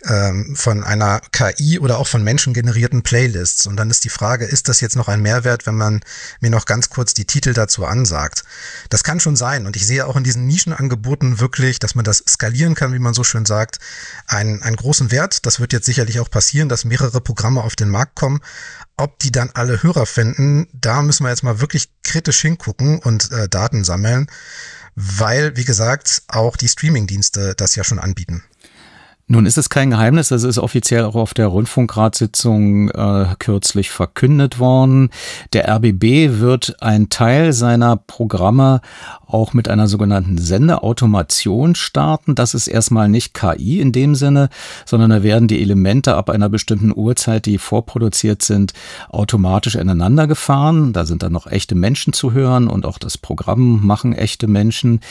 ähm, 0.05 0.55
von 0.55 0.83
einer 0.83 1.21
KI 1.31 1.79
oder 1.79 1.97
auch 1.97 2.07
von 2.07 2.23
Menschen 2.23 2.53
generierten 2.53 3.01
Playlists. 3.01 3.65
Und 3.65 3.77
dann 3.77 3.89
ist 3.89 4.05
die 4.05 4.09
Frage, 4.09 4.45
ist 4.45 4.69
das 4.69 4.79
jetzt 4.79 4.95
noch 4.95 5.07
ein 5.07 5.21
Mehrwert, 5.21 5.65
wenn 5.65 5.75
man 5.75 6.01
mir 6.39 6.51
noch 6.51 6.65
ganz 6.65 6.89
kurz 6.89 7.13
die 7.13 7.25
Titel 7.25 7.53
dazu 7.53 7.85
ansagt? 7.85 8.43
Das 8.89 9.03
kann 9.03 9.19
schon 9.19 9.35
sein. 9.35 9.65
Und 9.65 9.75
ich 9.75 9.85
sehe 9.85 10.05
auch 10.05 10.15
in 10.15 10.23
diesen 10.23 10.45
Nischenangeboten 10.45 11.39
wirklich, 11.39 11.79
dass 11.79 11.95
man 11.95 12.05
das 12.05 12.23
skalieren 12.27 12.75
kann, 12.75 12.93
wie 12.93 12.99
man 12.99 13.13
so 13.13 13.23
schön 13.23 13.45
sagt, 13.45 13.79
einen, 14.27 14.61
einen 14.61 14.75
großen 14.75 15.11
Wert. 15.11 15.45
Das 15.45 15.59
wird 15.59 15.73
jetzt 15.73 15.85
sicherlich 15.85 16.19
auch 16.19 16.29
passieren, 16.29 16.69
dass 16.69 16.85
mehrere 16.85 17.19
Programme 17.19 17.63
auf 17.63 17.75
den 17.75 17.89
Markt 17.89 18.15
kommen. 18.15 18.39
Ob 18.97 19.19
die 19.19 19.31
dann 19.31 19.51
alle 19.53 19.83
Hörer 19.83 20.07
finden, 20.07 20.67
da 20.73 21.03
müssen 21.03 21.23
wir 21.23 21.29
jetzt 21.29 21.43
mal 21.43 21.61
wirklich 21.61 21.89
kritisch 22.03 22.41
hingucken 22.41 22.99
und 22.99 23.31
äh, 23.31 23.47
Daten 23.47 23.83
sammeln, 23.83 24.27
weil, 24.95 25.55
wie 25.55 25.65
gesagt, 25.65 26.23
auch 26.27 26.57
die 26.57 26.67
Streamingdienste 26.67 27.53
das 27.55 27.75
ja 27.75 27.83
schon 27.83 27.99
anbieten. 27.99 28.43
Nun 29.29 29.45
ist 29.45 29.57
es 29.57 29.69
kein 29.69 29.89
Geheimnis, 29.89 30.29
das 30.29 30.43
ist 30.43 30.57
offiziell 30.57 31.03
auch 31.03 31.15
auf 31.15 31.33
der 31.33 31.47
Rundfunkratssitzung 31.47 32.89
äh, 32.91 33.35
kürzlich 33.39 33.91
verkündet 33.91 34.57
worden. 34.57 35.09
Der 35.51 35.67
RBB 35.67 36.39
wird 36.39 36.81
einen 36.81 37.09
Teil 37.09 37.51
seiner 37.51 37.97
Programme 37.97 38.79
auch 39.27 39.53
mit 39.53 39.67
einer 39.67 39.87
sogenannten 39.87 40.37
Sendeautomation 40.37 41.75
starten. 41.75 42.35
Das 42.35 42.53
ist 42.53 42.67
erstmal 42.67 43.09
nicht 43.09 43.33
KI 43.33 43.79
in 43.79 43.91
dem 43.91 44.15
Sinne, 44.15 44.49
sondern 44.85 45.09
da 45.09 45.23
werden 45.23 45.47
die 45.47 45.61
Elemente 45.61 46.15
ab 46.15 46.29
einer 46.29 46.49
bestimmten 46.49 46.93
Uhrzeit, 46.95 47.45
die 47.45 47.57
vorproduziert 47.57 48.41
sind, 48.41 48.73
automatisch 49.09 49.75
ineinander 49.75 50.27
gefahren. 50.27 50.93
Da 50.93 51.05
sind 51.05 51.23
dann 51.23 51.33
noch 51.33 51.47
echte 51.47 51.75
Menschen 51.75 52.13
zu 52.13 52.31
hören 52.31 52.67
und 52.67 52.85
auch 52.85 52.97
das 52.97 53.17
Programm 53.17 53.85
machen 53.85 54.13
echte 54.13 54.47
Menschen. 54.47 55.01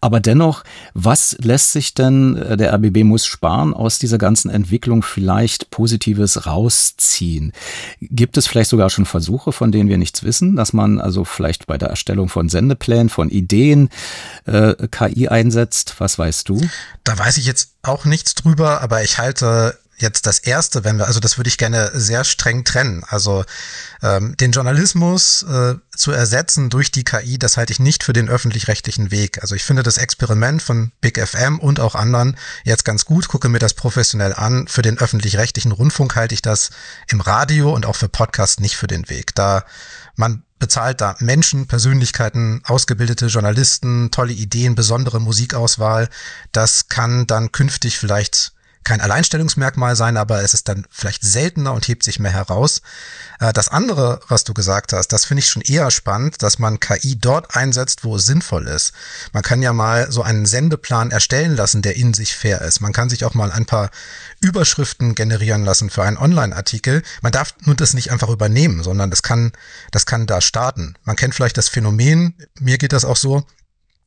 Aber 0.00 0.20
dennoch, 0.20 0.64
was 0.94 1.36
lässt 1.40 1.72
sich 1.72 1.94
denn, 1.94 2.36
äh, 2.36 2.56
der 2.56 2.72
RBB 2.72 3.04
muss 3.04 3.26
sparen, 3.26 3.74
aus 3.74 3.98
dieser 3.98 4.18
ganzen 4.18 4.50
Entwicklung 4.50 5.02
vielleicht 5.02 5.70
Positives 5.70 6.46
rausziehen? 6.46 7.52
Gibt 8.00 8.38
es 8.38 8.46
vielleicht 8.46 8.70
sogar 8.70 8.88
schon 8.88 9.04
Versuche, 9.04 9.52
von 9.52 9.70
denen 9.70 9.88
wir 9.88 9.98
nichts 9.98 10.22
wissen, 10.22 10.56
dass 10.56 10.72
man 10.72 11.00
also 11.00 11.24
vielleicht 11.24 11.66
bei 11.66 11.76
der 11.76 11.88
Erstellung 11.88 12.28
von 12.28 12.48
Sendeplänen, 12.48 13.08
von 13.08 13.28
Ideen, 13.28 13.65
Ideen 13.66 13.90
äh, 14.44 14.74
KI 14.88 15.28
einsetzt? 15.28 15.94
Was 15.98 16.18
weißt 16.18 16.48
du? 16.48 16.60
Da 17.04 17.18
weiß 17.18 17.38
ich 17.38 17.46
jetzt 17.46 17.70
auch 17.82 18.04
nichts 18.04 18.34
drüber, 18.34 18.80
aber 18.80 19.02
ich 19.02 19.18
halte 19.18 19.78
jetzt 19.98 20.26
das 20.26 20.40
erste, 20.40 20.84
wenn 20.84 20.98
wir, 20.98 21.06
also 21.06 21.20
das 21.20 21.38
würde 21.38 21.48
ich 21.48 21.56
gerne 21.56 21.90
sehr 21.94 22.24
streng 22.24 22.64
trennen. 22.64 23.02
Also 23.08 23.46
ähm, 24.02 24.36
den 24.36 24.52
Journalismus 24.52 25.42
äh, 25.44 25.76
zu 25.96 26.12
ersetzen 26.12 26.68
durch 26.68 26.92
die 26.92 27.02
KI, 27.02 27.38
das 27.38 27.56
halte 27.56 27.72
ich 27.72 27.80
nicht 27.80 28.04
für 28.04 28.12
den 28.12 28.28
öffentlich-rechtlichen 28.28 29.10
Weg. 29.10 29.40
Also 29.40 29.54
ich 29.54 29.64
finde 29.64 29.82
das 29.82 29.96
Experiment 29.96 30.60
von 30.60 30.92
Big 31.00 31.18
FM 31.18 31.58
und 31.58 31.80
auch 31.80 31.94
anderen 31.94 32.36
jetzt 32.64 32.84
ganz 32.84 33.06
gut, 33.06 33.28
gucke 33.28 33.48
mir 33.48 33.58
das 33.58 33.72
professionell 33.72 34.34
an. 34.34 34.68
Für 34.68 34.82
den 34.82 34.98
öffentlich-rechtlichen 34.98 35.72
Rundfunk 35.72 36.14
halte 36.14 36.34
ich 36.34 36.42
das 36.42 36.70
im 37.08 37.22
Radio 37.22 37.72
und 37.72 37.86
auch 37.86 37.96
für 37.96 38.10
Podcast 38.10 38.60
nicht 38.60 38.76
für 38.76 38.88
den 38.88 39.08
Weg. 39.08 39.34
Da 39.34 39.64
man 40.16 40.42
bezahlt 40.58 41.00
da 41.00 41.16
Menschen, 41.20 41.66
Persönlichkeiten, 41.66 42.62
ausgebildete 42.64 43.26
Journalisten, 43.26 44.10
tolle 44.10 44.32
Ideen, 44.32 44.74
besondere 44.74 45.20
Musikauswahl. 45.20 46.08
Das 46.52 46.88
kann 46.88 47.26
dann 47.26 47.52
künftig 47.52 47.98
vielleicht 47.98 48.52
kein 48.86 49.00
Alleinstellungsmerkmal 49.00 49.96
sein, 49.96 50.16
aber 50.16 50.44
es 50.44 50.54
ist 50.54 50.68
dann 50.68 50.86
vielleicht 50.90 51.24
seltener 51.24 51.72
und 51.74 51.88
hebt 51.88 52.04
sich 52.04 52.20
mehr 52.20 52.30
heraus. 52.30 52.82
Äh, 53.40 53.52
das 53.52 53.68
andere, 53.68 54.20
was 54.28 54.44
du 54.44 54.54
gesagt 54.54 54.92
hast, 54.92 55.08
das 55.08 55.24
finde 55.24 55.40
ich 55.40 55.48
schon 55.48 55.62
eher 55.62 55.90
spannend, 55.90 56.40
dass 56.42 56.60
man 56.60 56.78
KI 56.78 57.18
dort 57.18 57.56
einsetzt, 57.56 58.04
wo 58.04 58.14
es 58.14 58.26
sinnvoll 58.26 58.68
ist. 58.68 58.92
Man 59.32 59.42
kann 59.42 59.60
ja 59.60 59.72
mal 59.72 60.12
so 60.12 60.22
einen 60.22 60.46
Sendeplan 60.46 61.10
erstellen 61.10 61.56
lassen, 61.56 61.82
der 61.82 61.96
in 61.96 62.14
sich 62.14 62.36
fair 62.36 62.60
ist. 62.62 62.80
Man 62.80 62.92
kann 62.92 63.10
sich 63.10 63.24
auch 63.24 63.34
mal 63.34 63.50
ein 63.50 63.66
paar 63.66 63.90
Überschriften 64.40 65.16
generieren 65.16 65.64
lassen 65.64 65.90
für 65.90 66.04
einen 66.04 66.16
Online-Artikel. 66.16 67.02
Man 67.22 67.32
darf 67.32 67.54
nur 67.62 67.74
das 67.74 67.92
nicht 67.92 68.12
einfach 68.12 68.28
übernehmen, 68.28 68.84
sondern 68.84 69.10
das 69.10 69.22
kann, 69.22 69.50
das 69.90 70.06
kann 70.06 70.28
da 70.28 70.40
starten. 70.40 70.94
Man 71.02 71.16
kennt 71.16 71.34
vielleicht 71.34 71.58
das 71.58 71.68
Phänomen, 71.68 72.34
mir 72.60 72.78
geht 72.78 72.92
das 72.92 73.04
auch 73.04 73.16
so, 73.16 73.44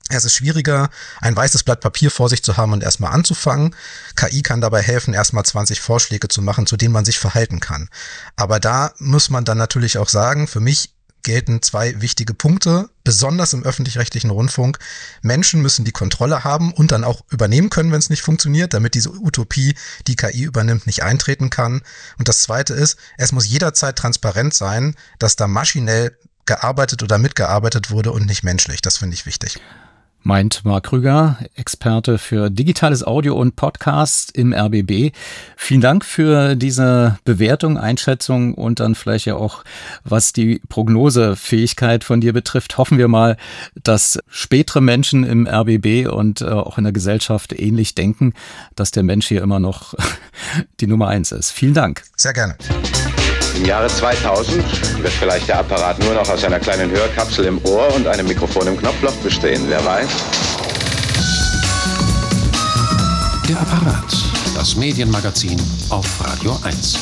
es 0.09 0.25
ist 0.25 0.33
schwieriger, 0.33 0.89
ein 1.21 1.35
weißes 1.35 1.63
Blatt 1.63 1.81
Papier 1.81 2.11
vor 2.11 2.29
sich 2.29 2.43
zu 2.43 2.57
haben 2.57 2.73
und 2.73 2.83
erstmal 2.83 3.13
anzufangen. 3.13 3.75
KI 4.15 4.41
kann 4.41 4.59
dabei 4.59 4.81
helfen, 4.81 5.13
erstmal 5.13 5.45
20 5.45 5.79
Vorschläge 5.81 6.27
zu 6.27 6.41
machen, 6.41 6.65
zu 6.65 6.77
denen 6.77 6.93
man 6.93 7.05
sich 7.05 7.19
verhalten 7.19 7.59
kann. 7.59 7.89
Aber 8.35 8.59
da 8.59 8.93
muss 8.97 9.29
man 9.29 9.45
dann 9.45 9.57
natürlich 9.57 9.97
auch 9.97 10.09
sagen, 10.09 10.47
für 10.47 10.59
mich 10.59 10.95
gelten 11.21 11.61
zwei 11.61 12.01
wichtige 12.01 12.33
Punkte, 12.33 12.89
besonders 13.03 13.53
im 13.53 13.63
öffentlich-rechtlichen 13.63 14.29
Rundfunk. 14.29 14.79
Menschen 15.21 15.61
müssen 15.61 15.85
die 15.85 15.91
Kontrolle 15.91 16.43
haben 16.43 16.73
und 16.73 16.91
dann 16.91 17.03
auch 17.03 17.21
übernehmen 17.29 17.69
können, 17.69 17.91
wenn 17.91 17.99
es 17.99 18.09
nicht 18.09 18.21
funktioniert, 18.21 18.73
damit 18.73 18.95
diese 18.95 19.11
Utopie, 19.11 19.75
die 20.07 20.15
KI 20.15 20.43
übernimmt, 20.43 20.87
nicht 20.87 21.03
eintreten 21.03 21.49
kann. 21.49 21.81
Und 22.17 22.27
das 22.29 22.41
Zweite 22.41 22.73
ist, 22.73 22.97
es 23.17 23.31
muss 23.31 23.47
jederzeit 23.47 23.97
transparent 23.97 24.53
sein, 24.53 24.95
dass 25.19 25.35
da 25.35 25.47
maschinell 25.47 26.17
gearbeitet 26.45 27.03
oder 27.03 27.17
mitgearbeitet 27.17 27.91
wurde 27.91 28.11
und 28.11 28.25
nicht 28.25 28.43
menschlich. 28.43 28.81
Das 28.81 28.97
finde 28.97 29.13
ich 29.13 29.25
wichtig 29.25 29.59
meint 30.21 30.65
Marc 30.65 30.86
Krüger, 30.86 31.38
Experte 31.55 32.17
für 32.17 32.49
digitales 32.49 33.05
Audio 33.05 33.36
und 33.36 33.55
Podcast 33.55 34.36
im 34.36 34.53
RBB. 34.53 35.13
Vielen 35.55 35.82
Dank 35.82 36.05
für 36.05 36.55
diese 36.55 37.17
Bewertung, 37.23 37.77
Einschätzung 37.77 38.53
und 38.53 38.79
dann 38.79 38.95
vielleicht 38.95 39.25
ja 39.25 39.36
auch, 39.36 39.63
was 40.03 40.34
die 40.34 40.62
Prognosefähigkeit 40.69 42.03
von 42.03 42.21
dir 42.21 42.34
betrifft. 42.34 42.77
Hoffen 42.77 42.97
wir 42.97 43.08
mal, 43.08 43.38
dass 43.82 44.19
spätere 44.29 44.82
Menschen 44.82 45.23
im 45.23 45.47
RBB 45.47 46.08
und 46.10 46.41
äh, 46.41 46.45
auch 46.45 46.77
in 46.77 46.84
der 46.84 46.93
Gesellschaft 46.93 47.58
ähnlich 47.58 47.95
denken, 47.95 48.34
dass 48.75 48.91
der 48.91 49.03
Mensch 49.03 49.27
hier 49.27 49.41
immer 49.41 49.60
noch 49.60 49.93
die 50.79 50.88
Nummer 50.88 51.08
eins 51.08 51.32
ist. 51.32 51.51
Vielen 51.51 51.73
Dank. 51.73 52.03
Sehr 52.15 52.34
gerne. 52.34 52.55
Im 53.55 53.65
Jahre 53.65 53.88
2000 53.88 55.01
wird 55.01 55.13
vielleicht 55.13 55.47
der 55.47 55.59
Apparat 55.59 55.99
nur 55.99 56.13
noch 56.13 56.29
aus 56.29 56.43
einer 56.43 56.59
kleinen 56.59 56.89
Hörkapsel 56.91 57.45
im 57.45 57.59
Ohr 57.65 57.93
und 57.95 58.07
einem 58.07 58.27
Mikrofon 58.27 58.67
im 58.67 58.77
Knopfloch 58.77 59.15
bestehen. 59.23 59.63
Wer 59.67 59.83
weiß? 59.83 60.07
Der 63.49 63.59
Apparat. 63.59 64.15
Das 64.55 64.75
Medienmagazin 64.75 65.59
auf 65.89 66.05
Radio 66.23 66.57
1. 66.63 66.99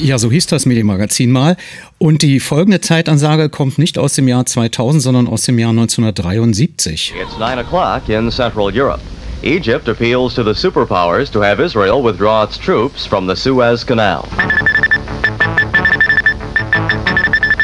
Ja, 0.00 0.18
so 0.18 0.30
hieß 0.32 0.46
das 0.46 0.66
Medienmagazin 0.66 1.30
mal. 1.30 1.56
Und 1.98 2.22
die 2.22 2.40
folgende 2.40 2.80
Zeitansage 2.80 3.48
kommt 3.48 3.78
nicht 3.78 3.98
aus 3.98 4.14
dem 4.14 4.26
Jahr 4.26 4.44
2000, 4.44 5.02
sondern 5.02 5.28
aus 5.28 5.44
dem 5.44 5.58
Jahr 5.58 5.70
1973. 5.70 7.14
It's 7.22 7.38
9 7.38 7.58
o'clock 7.58 8.08
in 8.08 8.30
Central 8.30 8.72
Europe. 8.74 9.00
Egypt 9.44 9.88
appeals 9.88 10.34
to 10.34 10.42
the 10.42 10.54
superpowers 10.54 11.30
to 11.32 11.40
have 11.40 11.60
Israel 11.60 12.02
withdraw 12.02 12.44
its 12.44 12.56
troops 12.58 13.06
from 13.06 13.26
the 13.26 13.34
Suez 13.34 13.84
Canal. 13.84 14.22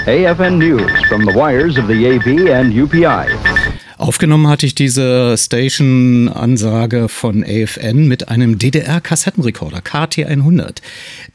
AFN 0.07 0.59
News 0.59 0.91
from 1.09 1.25
the 1.25 1.33
wires 1.33 1.77
of 1.79 1.87
the 1.87 2.07
AB 2.07 2.51
and 2.51 2.73
UPI. 2.73 3.29
Aufgenommen 3.99 4.47
hatte 4.47 4.65
ich 4.65 4.77
diese 4.77 5.37
Station-Ansage 5.37 7.09
von 7.09 7.45
AFN 7.45 8.07
mit 8.07 8.29
einem 8.29 8.57
DDR-Kassettenrekorder 8.57 9.81
KT100, 9.81 10.77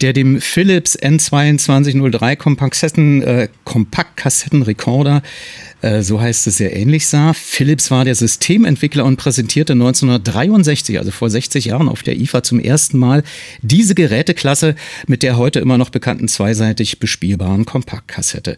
der 0.01 0.13
dem 0.13 0.39
Philips 0.39 0.97
N2203 0.97 2.37
Kompaktkassetten, 2.37 3.21
äh, 3.21 3.49
Kompaktkassettenrekorder 3.65 5.21
äh, 5.83 6.01
so 6.01 6.19
heißt 6.21 6.47
es 6.47 6.57
sehr 6.57 6.75
ähnlich 6.75 7.07
sah. 7.07 7.33
Philips 7.33 7.91
war 7.91 8.05
der 8.05 8.15
Systementwickler 8.15 9.05
und 9.05 9.17
präsentierte 9.17 9.73
1963, 9.73 10.97
also 10.97 11.11
vor 11.11 11.29
60 11.29 11.65
Jahren 11.65 11.89
auf 11.89 12.03
der 12.03 12.15
IFA 12.15 12.41
zum 12.41 12.59
ersten 12.59 12.97
Mal 12.97 13.23
diese 13.61 13.93
Geräteklasse 13.93 14.75
mit 15.07 15.23
der 15.23 15.37
heute 15.37 15.59
immer 15.59 15.77
noch 15.77 15.89
bekannten 15.89 16.27
zweiseitig 16.27 16.99
bespielbaren 16.99 17.65
Kompaktkassette. 17.65 18.57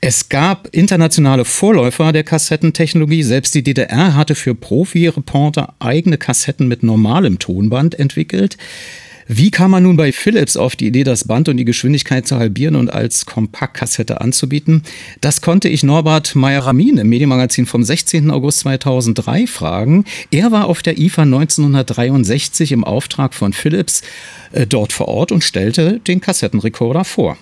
Es 0.00 0.28
gab 0.28 0.68
internationale 0.72 1.44
Vorläufer 1.44 2.12
der 2.12 2.24
Kassettentechnologie. 2.24 3.24
Selbst 3.24 3.54
die 3.54 3.64
DDR 3.64 4.14
hatte 4.14 4.36
für 4.36 4.54
Profi-Reporter 4.54 5.74
eigene 5.80 6.18
Kassetten 6.18 6.68
mit 6.68 6.82
normalem 6.82 7.38
Tonband 7.38 7.98
entwickelt. 7.98 8.56
Wie 9.32 9.52
kam 9.52 9.70
man 9.70 9.84
nun 9.84 9.96
bei 9.96 10.10
Philips 10.10 10.56
auf 10.56 10.74
die 10.74 10.88
Idee, 10.88 11.04
das 11.04 11.22
Band 11.22 11.48
und 11.48 11.56
die 11.56 11.64
Geschwindigkeit 11.64 12.26
zu 12.26 12.36
halbieren 12.36 12.74
und 12.74 12.92
als 12.92 13.26
Kompaktkassette 13.26 14.20
anzubieten? 14.20 14.82
Das 15.20 15.40
konnte 15.40 15.68
ich 15.68 15.84
Norbert 15.84 16.34
Meyer-Ramin 16.34 16.98
im 16.98 17.08
Medienmagazin 17.08 17.66
vom 17.66 17.84
16. 17.84 18.32
August 18.32 18.58
2003 18.58 19.46
fragen. 19.46 20.04
Er 20.32 20.50
war 20.50 20.66
auf 20.66 20.82
der 20.82 20.98
IFA 20.98 21.22
1963 21.22 22.72
im 22.72 22.82
Auftrag 22.82 23.32
von 23.32 23.52
Philips 23.52 24.02
äh, 24.50 24.66
dort 24.66 24.92
vor 24.92 25.06
Ort 25.06 25.30
und 25.30 25.44
stellte 25.44 26.00
den 26.00 26.20
Kassettenrekorder 26.20 27.04
vor. 27.04 27.38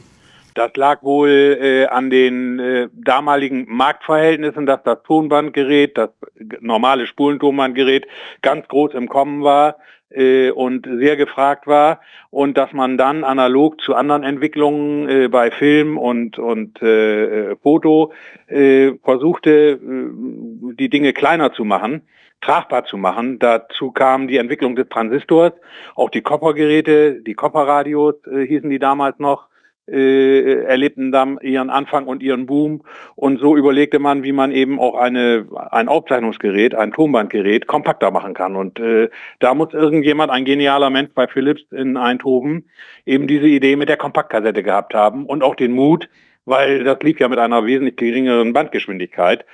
Das 0.58 0.72
lag 0.74 1.04
wohl 1.04 1.56
äh, 1.60 1.86
an 1.86 2.10
den 2.10 2.58
äh, 2.58 2.88
damaligen 2.92 3.66
Marktverhältnissen, 3.68 4.66
dass 4.66 4.82
das 4.82 5.04
Tonbandgerät, 5.04 5.96
das 5.96 6.10
normale 6.58 7.06
Spulentonbandgerät 7.06 8.08
ganz 8.42 8.66
groß 8.66 8.94
im 8.94 9.08
Kommen 9.08 9.44
war 9.44 9.76
äh, 10.10 10.50
und 10.50 10.84
sehr 10.84 11.16
gefragt 11.16 11.68
war. 11.68 12.00
Und 12.30 12.58
dass 12.58 12.72
man 12.72 12.98
dann 12.98 13.22
analog 13.22 13.80
zu 13.80 13.94
anderen 13.94 14.24
Entwicklungen 14.24 15.08
äh, 15.08 15.28
bei 15.28 15.52
Film 15.52 15.96
und, 15.96 16.40
und 16.40 16.82
äh, 16.82 17.54
Foto 17.62 18.12
äh, 18.48 18.94
versuchte, 19.04 19.50
äh, 19.50 20.74
die 20.74 20.88
Dinge 20.88 21.12
kleiner 21.12 21.52
zu 21.52 21.64
machen 21.64 22.02
tragbar 22.40 22.84
zu 22.84 22.96
machen. 22.96 23.40
Dazu 23.40 23.90
kam 23.90 24.28
die 24.28 24.36
Entwicklung 24.36 24.76
des 24.76 24.88
Transistors, 24.88 25.54
auch 25.96 26.08
die 26.08 26.22
Koppergeräte, 26.22 27.20
die 27.20 27.34
Kopperradios 27.34 28.14
hießen 28.24 28.70
die 28.70 28.78
damals 28.78 29.18
noch, 29.18 29.48
äh, 29.90 30.64
erlebten 30.64 31.12
dann 31.12 31.38
ihren 31.40 31.70
Anfang 31.70 32.06
und 32.06 32.22
ihren 32.22 32.46
Boom. 32.46 32.82
Und 33.16 33.40
so 33.40 33.56
überlegte 33.56 33.98
man, 33.98 34.22
wie 34.22 34.32
man 34.32 34.52
eben 34.52 34.78
auch 34.78 34.94
eine, 34.94 35.46
ein 35.70 35.88
Aufzeichnungsgerät, 35.88 36.74
ein 36.74 36.92
Tonbandgerät 36.92 37.66
kompakter 37.66 38.10
machen 38.10 38.34
kann. 38.34 38.56
Und 38.56 38.78
äh, 38.78 39.08
da 39.38 39.54
muss 39.54 39.72
irgendjemand, 39.72 40.30
ein 40.30 40.44
genialer 40.44 40.90
Mensch 40.90 41.10
bei 41.14 41.26
Philips 41.26 41.62
in 41.70 41.96
Eindhoven, 41.96 42.68
eben 43.06 43.26
diese 43.26 43.46
Idee 43.46 43.76
mit 43.76 43.88
der 43.88 43.96
Kompaktkassette 43.96 44.62
gehabt 44.62 44.94
haben 44.94 45.26
und 45.26 45.42
auch 45.42 45.54
den 45.54 45.72
Mut, 45.72 46.08
weil 46.44 46.84
das 46.84 47.00
lief 47.02 47.20
ja 47.20 47.28
mit 47.28 47.38
einer 47.38 47.64
wesentlich 47.66 47.96
geringeren 47.96 48.52
Bandgeschwindigkeit 48.52 49.44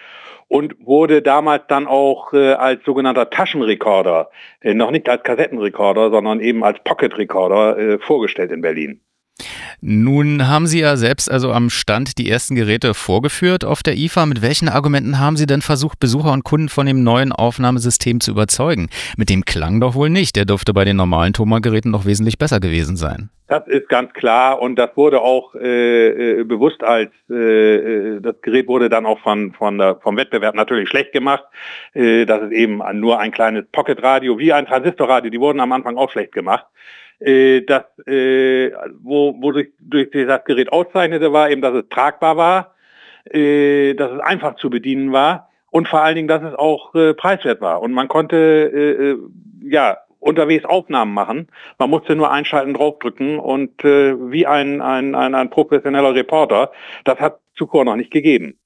und 0.48 0.76
wurde 0.84 1.22
damals 1.22 1.64
dann 1.68 1.86
auch 1.86 2.32
äh, 2.32 2.52
als 2.52 2.84
sogenannter 2.84 3.30
Taschenrekorder, 3.30 4.30
äh, 4.60 4.74
noch 4.74 4.90
nicht 4.90 5.08
als 5.08 5.22
Kassettenrekorder, 5.22 6.10
sondern 6.10 6.40
eben 6.40 6.64
als 6.64 6.78
Pocket-Recorder 6.84 7.78
äh, 7.78 7.98
vorgestellt 7.98 8.52
in 8.52 8.60
Berlin. 8.60 9.00
Nun 9.80 10.46
haben 10.46 10.66
Sie 10.66 10.80
ja 10.80 10.96
selbst 10.96 11.30
also 11.30 11.52
am 11.52 11.68
Stand 11.68 12.18
die 12.18 12.30
ersten 12.30 12.54
Geräte 12.54 12.94
vorgeführt 12.94 13.64
auf 13.64 13.82
der 13.82 13.96
IFA. 13.96 14.26
Mit 14.26 14.42
welchen 14.42 14.68
Argumenten 14.68 15.18
haben 15.18 15.36
Sie 15.36 15.46
denn 15.46 15.60
versucht, 15.60 15.98
Besucher 15.98 16.32
und 16.32 16.44
Kunden 16.44 16.68
von 16.68 16.86
dem 16.86 17.02
neuen 17.02 17.32
Aufnahmesystem 17.32 18.20
zu 18.20 18.30
überzeugen? 18.30 18.88
Mit 19.16 19.30
dem 19.30 19.44
klang 19.44 19.80
doch 19.80 19.94
wohl 19.94 20.08
nicht. 20.08 20.36
Der 20.36 20.44
dürfte 20.44 20.72
bei 20.72 20.84
den 20.84 20.96
normalen 20.96 21.32
Thoma-Geräten 21.32 21.90
noch 21.90 22.06
wesentlich 22.06 22.38
besser 22.38 22.60
gewesen 22.60 22.96
sein. 22.96 23.30
Das 23.48 23.66
ist 23.66 23.88
ganz 23.90 24.12
klar 24.14 24.62
und 24.62 24.76
das 24.76 24.96
wurde 24.96 25.20
auch 25.20 25.54
äh, 25.54 26.40
äh 26.40 26.44
bewusst 26.44 26.82
als 26.82 27.10
äh, 27.28 27.34
äh, 27.34 28.20
das 28.20 28.36
Gerät 28.40 28.68
wurde 28.68 28.88
dann 28.88 29.04
auch 29.04 29.18
von, 29.18 29.52
von 29.52 29.76
der, 29.76 29.96
vom 29.96 30.16
Wettbewerb 30.16 30.54
natürlich 30.54 30.88
schlecht 30.88 31.12
gemacht. 31.12 31.44
Äh, 31.92 32.24
das 32.24 32.42
ist 32.44 32.52
eben 32.52 32.80
nur 32.94 33.18
ein 33.18 33.32
kleines 33.32 33.66
Pocket-Radio 33.70 34.38
wie 34.38 34.52
ein 34.52 34.64
Transistorradio. 34.64 35.30
Die 35.30 35.40
wurden 35.40 35.60
am 35.60 35.72
Anfang 35.72 35.98
auch 35.98 36.10
schlecht 36.10 36.32
gemacht 36.32 36.64
äh, 37.20 37.62
das, 37.62 37.84
äh, 38.06 38.70
wo, 39.00 39.34
wo 39.40 39.52
durch, 39.52 39.68
durch 39.80 40.10
das 40.10 40.44
Gerät 40.44 40.72
auszeichnete, 40.72 41.32
war 41.32 41.50
eben, 41.50 41.62
dass 41.62 41.74
es 41.74 41.88
tragbar 41.88 42.36
war, 42.36 42.74
äh, 43.30 43.94
dass 43.94 44.12
es 44.12 44.20
einfach 44.20 44.56
zu 44.56 44.70
bedienen 44.70 45.12
war 45.12 45.50
und 45.70 45.88
vor 45.88 46.02
allen 46.02 46.16
Dingen, 46.16 46.28
dass 46.28 46.42
es 46.42 46.54
auch 46.54 46.94
äh, 46.94 47.14
preiswert 47.14 47.60
war. 47.60 47.82
Und 47.82 47.92
man 47.92 48.08
konnte 48.08 48.36
äh, 48.36 49.10
äh 49.10 49.18
ja 49.66 49.98
unterwegs 50.24 50.64
Aufnahmen 50.64 51.12
machen. 51.12 51.48
Man 51.78 51.90
musste 51.90 52.16
nur 52.16 52.30
einschalten, 52.30 52.74
draufdrücken 52.74 53.38
und 53.38 53.84
äh, 53.84 54.14
wie 54.30 54.46
ein, 54.46 54.80
ein, 54.80 55.14
ein, 55.14 55.34
ein 55.34 55.50
professioneller 55.50 56.14
Reporter. 56.14 56.72
Das 57.04 57.18
hat 57.20 57.40
zuvor 57.56 57.84
noch 57.84 57.96
nicht 57.96 58.10
gegeben. 58.10 58.58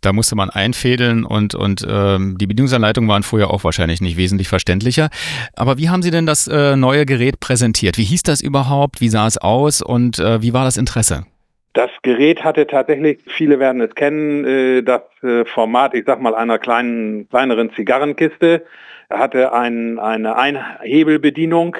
Da 0.00 0.12
musste 0.12 0.36
man 0.36 0.50
einfädeln 0.50 1.24
und, 1.24 1.54
und 1.54 1.86
ähm, 1.88 2.36
die 2.38 2.46
Bedienungsanleitungen 2.46 3.08
waren 3.08 3.22
vorher 3.22 3.50
auch 3.50 3.64
wahrscheinlich 3.64 4.00
nicht 4.00 4.16
wesentlich 4.16 4.48
verständlicher. 4.48 5.08
Aber 5.54 5.78
wie 5.78 5.88
haben 5.88 6.02
Sie 6.02 6.10
denn 6.10 6.26
das 6.26 6.46
äh, 6.46 6.76
neue 6.76 7.06
Gerät 7.06 7.40
präsentiert? 7.40 7.98
Wie 7.98 8.04
hieß 8.04 8.22
das 8.22 8.40
überhaupt? 8.40 9.00
Wie 9.00 9.08
sah 9.08 9.26
es 9.26 9.38
aus 9.38 9.82
und 9.82 10.18
äh, 10.18 10.42
wie 10.42 10.52
war 10.52 10.64
das 10.64 10.76
Interesse? 10.76 11.24
Das 11.72 11.90
Gerät 12.02 12.44
hatte 12.44 12.68
tatsächlich, 12.68 13.18
viele 13.26 13.58
werden 13.58 13.80
es 13.80 13.94
kennen, 13.94 14.44
äh, 14.44 14.82
das 14.82 15.02
äh, 15.22 15.44
Format, 15.44 15.94
ich 15.94 16.04
sag 16.06 16.20
mal, 16.20 16.34
einer 16.34 16.58
kleinen, 16.58 17.28
kleineren 17.28 17.72
Zigarrenkiste, 17.74 18.64
hatte 19.10 19.52
ein, 19.52 19.98
eine 19.98 20.36
Einhebelbedienung 20.36 21.76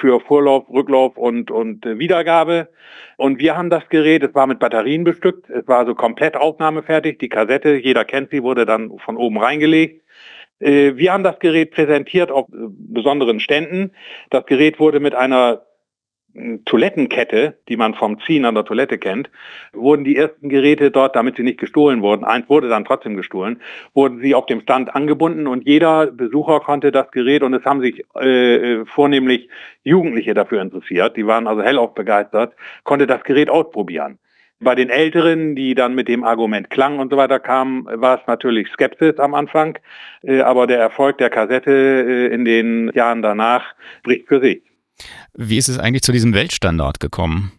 für 0.00 0.20
Vorlauf, 0.20 0.68
Rücklauf 0.68 1.16
und, 1.16 1.50
und 1.50 1.86
äh, 1.86 1.98
Wiedergabe. 1.98 2.68
Und 3.16 3.38
wir 3.38 3.56
haben 3.56 3.70
das 3.70 3.88
Gerät, 3.88 4.22
es 4.22 4.34
war 4.34 4.46
mit 4.46 4.58
Batterien 4.58 5.04
bestückt, 5.04 5.48
es 5.50 5.66
war 5.66 5.78
also 5.78 5.94
komplett 5.94 6.36
aufnahmefertig. 6.36 7.18
Die 7.18 7.28
Kassette, 7.28 7.74
jeder 7.76 8.04
kennt 8.04 8.30
sie, 8.30 8.42
wurde 8.42 8.66
dann 8.66 8.98
von 8.98 9.16
oben 9.16 9.38
reingelegt. 9.38 10.02
Äh, 10.60 10.96
wir 10.96 11.12
haben 11.12 11.24
das 11.24 11.38
Gerät 11.38 11.72
präsentiert 11.72 12.30
auf 12.30 12.48
äh, 12.48 12.68
besonderen 12.68 13.40
Ständen. 13.40 13.92
Das 14.30 14.46
Gerät 14.46 14.78
wurde 14.78 15.00
mit 15.00 15.14
einer 15.14 15.65
Toilettenkette, 16.64 17.56
die 17.68 17.76
man 17.76 17.94
vom 17.94 18.20
Ziehen 18.20 18.44
an 18.44 18.54
der 18.54 18.64
Toilette 18.64 18.98
kennt, 18.98 19.30
wurden 19.72 20.04
die 20.04 20.16
ersten 20.16 20.48
Geräte 20.48 20.90
dort, 20.90 21.16
damit 21.16 21.36
sie 21.36 21.42
nicht 21.42 21.58
gestohlen 21.58 22.02
wurden, 22.02 22.24
eins 22.24 22.48
wurde 22.48 22.68
dann 22.68 22.84
trotzdem 22.84 23.16
gestohlen, 23.16 23.60
wurden 23.94 24.20
sie 24.20 24.34
auf 24.34 24.46
dem 24.46 24.60
Stand 24.60 24.94
angebunden 24.94 25.46
und 25.46 25.66
jeder 25.66 26.06
Besucher 26.06 26.60
konnte 26.60 26.92
das 26.92 27.10
Gerät 27.10 27.42
und 27.42 27.54
es 27.54 27.64
haben 27.64 27.80
sich 27.80 28.04
äh, 28.16 28.84
vornehmlich 28.84 29.48
Jugendliche 29.84 30.34
dafür 30.34 30.60
interessiert, 30.60 31.16
die 31.16 31.26
waren 31.26 31.46
also 31.46 31.62
hellauf 31.62 31.94
begeistert, 31.94 32.54
konnte 32.84 33.06
das 33.06 33.22
Gerät 33.24 33.48
ausprobieren. 33.50 34.18
Bei 34.58 34.74
den 34.74 34.88
Älteren, 34.88 35.54
die 35.54 35.74
dann 35.74 35.94
mit 35.94 36.08
dem 36.08 36.24
Argument 36.24 36.70
Klang 36.70 36.98
und 36.98 37.10
so 37.10 37.18
weiter 37.18 37.38
kamen, 37.38 37.84
war 37.86 38.20
es 38.20 38.26
natürlich 38.26 38.68
Skepsis 38.68 39.18
am 39.18 39.34
Anfang, 39.34 39.78
äh, 40.22 40.40
aber 40.40 40.66
der 40.66 40.78
Erfolg 40.78 41.18
der 41.18 41.30
Kassette 41.30 41.70
äh, 41.70 42.34
in 42.34 42.44
den 42.44 42.90
Jahren 42.94 43.22
danach 43.22 43.74
spricht 44.00 44.28
für 44.28 44.40
sich. 44.40 44.62
Wie 45.34 45.58
ist 45.58 45.68
es 45.68 45.78
eigentlich 45.78 46.02
zu 46.02 46.12
diesem 46.12 46.34
Weltstandard 46.34 47.00
gekommen? 47.00 47.52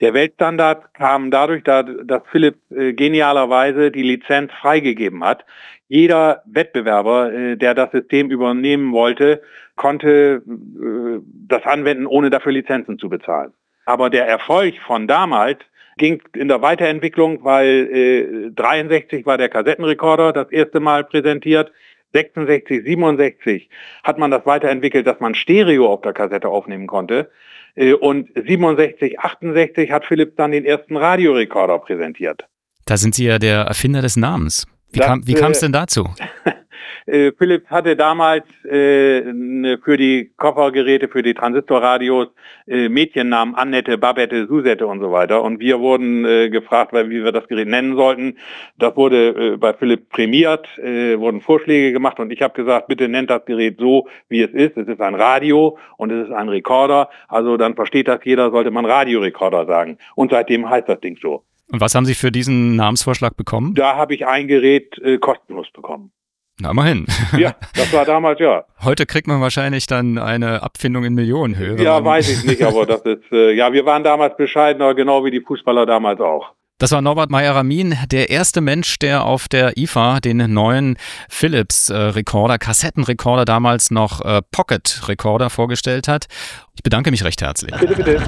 Der 0.00 0.12
Weltstandard 0.12 0.92
kam 0.94 1.30
dadurch, 1.30 1.62
dass 1.64 2.22
Philipp 2.30 2.56
äh, 2.70 2.92
genialerweise 2.92 3.90
die 3.90 4.02
Lizenz 4.02 4.52
freigegeben 4.60 5.24
hat. 5.24 5.44
Jeder 5.88 6.42
Wettbewerber, 6.46 7.32
äh, 7.32 7.56
der 7.56 7.74
das 7.74 7.92
System 7.92 8.30
übernehmen 8.30 8.92
wollte, 8.92 9.40
konnte 9.74 10.42
äh, 10.46 11.20
das 11.48 11.64
anwenden, 11.64 12.06
ohne 12.06 12.28
dafür 12.28 12.52
Lizenzen 12.52 12.98
zu 12.98 13.08
bezahlen. 13.08 13.52
Aber 13.86 14.10
der 14.10 14.26
Erfolg 14.26 14.74
von 14.86 15.06
damals 15.06 15.58
ging 15.96 16.22
in 16.34 16.48
der 16.48 16.60
Weiterentwicklung, 16.60 17.42
weil 17.44 17.88
äh, 17.90 18.50
63 18.50 19.24
war 19.24 19.38
der 19.38 19.48
Kassettenrekorder 19.48 20.32
das 20.32 20.50
erste 20.50 20.80
Mal 20.80 21.04
präsentiert. 21.04 21.72
66, 22.16 22.82
67 22.84 23.68
hat 24.02 24.18
man 24.18 24.30
das 24.30 24.46
weiterentwickelt, 24.46 25.06
dass 25.06 25.20
man 25.20 25.34
Stereo 25.34 25.92
auf 25.92 26.00
der 26.00 26.14
Kassette 26.14 26.48
aufnehmen 26.48 26.86
konnte. 26.86 27.30
Äh, 27.74 27.92
und 27.92 28.30
67, 28.34 29.20
68 29.20 29.90
hat 29.90 30.06
Philips 30.06 30.34
dann 30.36 30.52
den 30.52 30.64
ersten 30.64 30.96
Radiorekorder 30.96 31.78
präsentiert. 31.78 32.46
Da 32.86 32.96
sind 32.96 33.14
Sie 33.14 33.26
ja 33.26 33.38
der 33.38 33.62
Erfinder 33.62 34.00
des 34.00 34.16
Namens. 34.16 34.66
Wie 34.92 35.34
kam 35.34 35.50
es 35.50 35.60
denn 35.60 35.72
dazu? 35.72 36.08
Äh, 37.06 37.32
Philips 37.38 37.70
hatte 37.70 37.96
damals 37.96 38.44
äh, 38.68 39.20
ne, 39.32 39.78
für 39.82 39.96
die 39.96 40.32
Koffergeräte, 40.36 41.08
für 41.08 41.22
die 41.22 41.34
Transistorradios 41.34 42.28
äh, 42.66 42.88
Mädchennamen 42.88 43.54
Annette, 43.54 43.96
Babette, 43.96 44.46
Susette 44.46 44.86
und 44.86 45.00
so 45.00 45.12
weiter. 45.12 45.42
Und 45.42 45.60
wir 45.60 45.78
wurden 45.80 46.24
äh, 46.24 46.50
gefragt, 46.50 46.92
weil, 46.92 47.08
wie 47.10 47.22
wir 47.22 47.32
das 47.32 47.46
Gerät 47.46 47.68
nennen 47.68 47.96
sollten. 47.96 48.38
Das 48.78 48.96
wurde 48.96 49.52
äh, 49.52 49.56
bei 49.56 49.72
Philips 49.72 50.08
prämiert, 50.08 50.66
äh, 50.78 51.18
wurden 51.18 51.40
Vorschläge 51.40 51.92
gemacht 51.92 52.18
und 52.18 52.32
ich 52.32 52.42
habe 52.42 52.54
gesagt, 52.54 52.88
bitte 52.88 53.08
nennt 53.08 53.30
das 53.30 53.44
Gerät 53.44 53.76
so, 53.78 54.08
wie 54.28 54.42
es 54.42 54.50
ist. 54.50 54.76
Es 54.76 54.88
ist 54.88 55.00
ein 55.00 55.14
Radio 55.14 55.78
und 55.96 56.10
es 56.10 56.28
ist 56.28 56.34
ein 56.34 56.48
Rekorder. 56.48 57.08
Also 57.28 57.56
dann 57.56 57.74
versteht 57.74 58.08
das 58.08 58.20
jeder, 58.24 58.50
sollte 58.50 58.70
man 58.70 58.84
Radiorekorder 58.84 59.66
sagen. 59.66 59.98
Und 60.16 60.32
seitdem 60.32 60.68
heißt 60.68 60.88
das 60.88 61.00
Ding 61.00 61.16
so. 61.22 61.44
Und 61.70 61.80
was 61.80 61.94
haben 61.94 62.06
Sie 62.06 62.14
für 62.14 62.30
diesen 62.30 62.76
Namensvorschlag 62.76 63.36
bekommen? 63.36 63.74
Da 63.74 63.96
habe 63.96 64.14
ich 64.14 64.26
ein 64.26 64.46
Gerät 64.46 64.98
äh, 64.98 65.18
kostenlos 65.18 65.70
bekommen. 65.72 66.12
Na, 66.58 66.70
immerhin. 66.70 67.06
Ja, 67.36 67.54
das 67.74 67.92
war 67.92 68.04
damals 68.04 68.40
ja. 68.40 68.64
Heute 68.82 69.04
kriegt 69.04 69.26
man 69.26 69.40
wahrscheinlich 69.40 69.86
dann 69.86 70.16
eine 70.18 70.62
Abfindung 70.62 71.04
in 71.04 71.14
Millionenhöhe. 71.14 71.82
Ja, 71.82 72.02
weiß 72.02 72.28
ich 72.30 72.44
nicht, 72.44 72.62
aber 72.62 72.86
das 72.86 73.02
ist, 73.02 73.30
äh, 73.30 73.52
ja, 73.52 73.72
wir 73.72 73.84
waren 73.84 74.04
damals 74.04 74.36
bescheidener, 74.36 74.94
genau 74.94 75.24
wie 75.24 75.30
die 75.30 75.40
Fußballer 75.40 75.84
damals 75.84 76.20
auch. 76.20 76.52
Das 76.78 76.92
war 76.92 77.00
Norbert 77.00 77.30
Meyer-Ramin, 77.30 77.96
der 78.10 78.28
erste 78.28 78.60
Mensch, 78.60 78.98
der 78.98 79.24
auf 79.24 79.48
der 79.48 79.78
IFA 79.78 80.20
den 80.20 80.52
neuen 80.52 80.98
Philips-Rekorder, 81.30 82.58
Kassettenrekorder, 82.58 83.46
damals 83.46 83.90
noch 83.90 84.20
äh, 84.22 84.42
Pocket-Rekorder 84.50 85.48
vorgestellt 85.48 86.06
hat. 86.06 86.26
Ich 86.74 86.82
bedanke 86.82 87.10
mich 87.10 87.24
recht 87.24 87.40
herzlich. 87.40 87.74
Bitte, 87.80 87.94
bitte. 87.96 88.22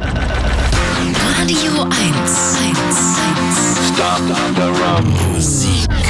Radio 1.39 1.83
1. 1.83 2.59
1. 2.69 3.21
1. 3.37 3.93
Stop 3.95 4.23
the 4.57 4.63
run. 4.63 5.33
Musik. 5.33 6.08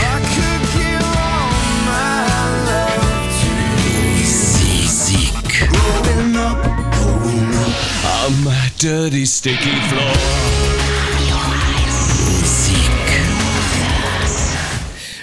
Dirty, 8.78 9.26
sticky 9.26 9.74
floor. 9.88 10.12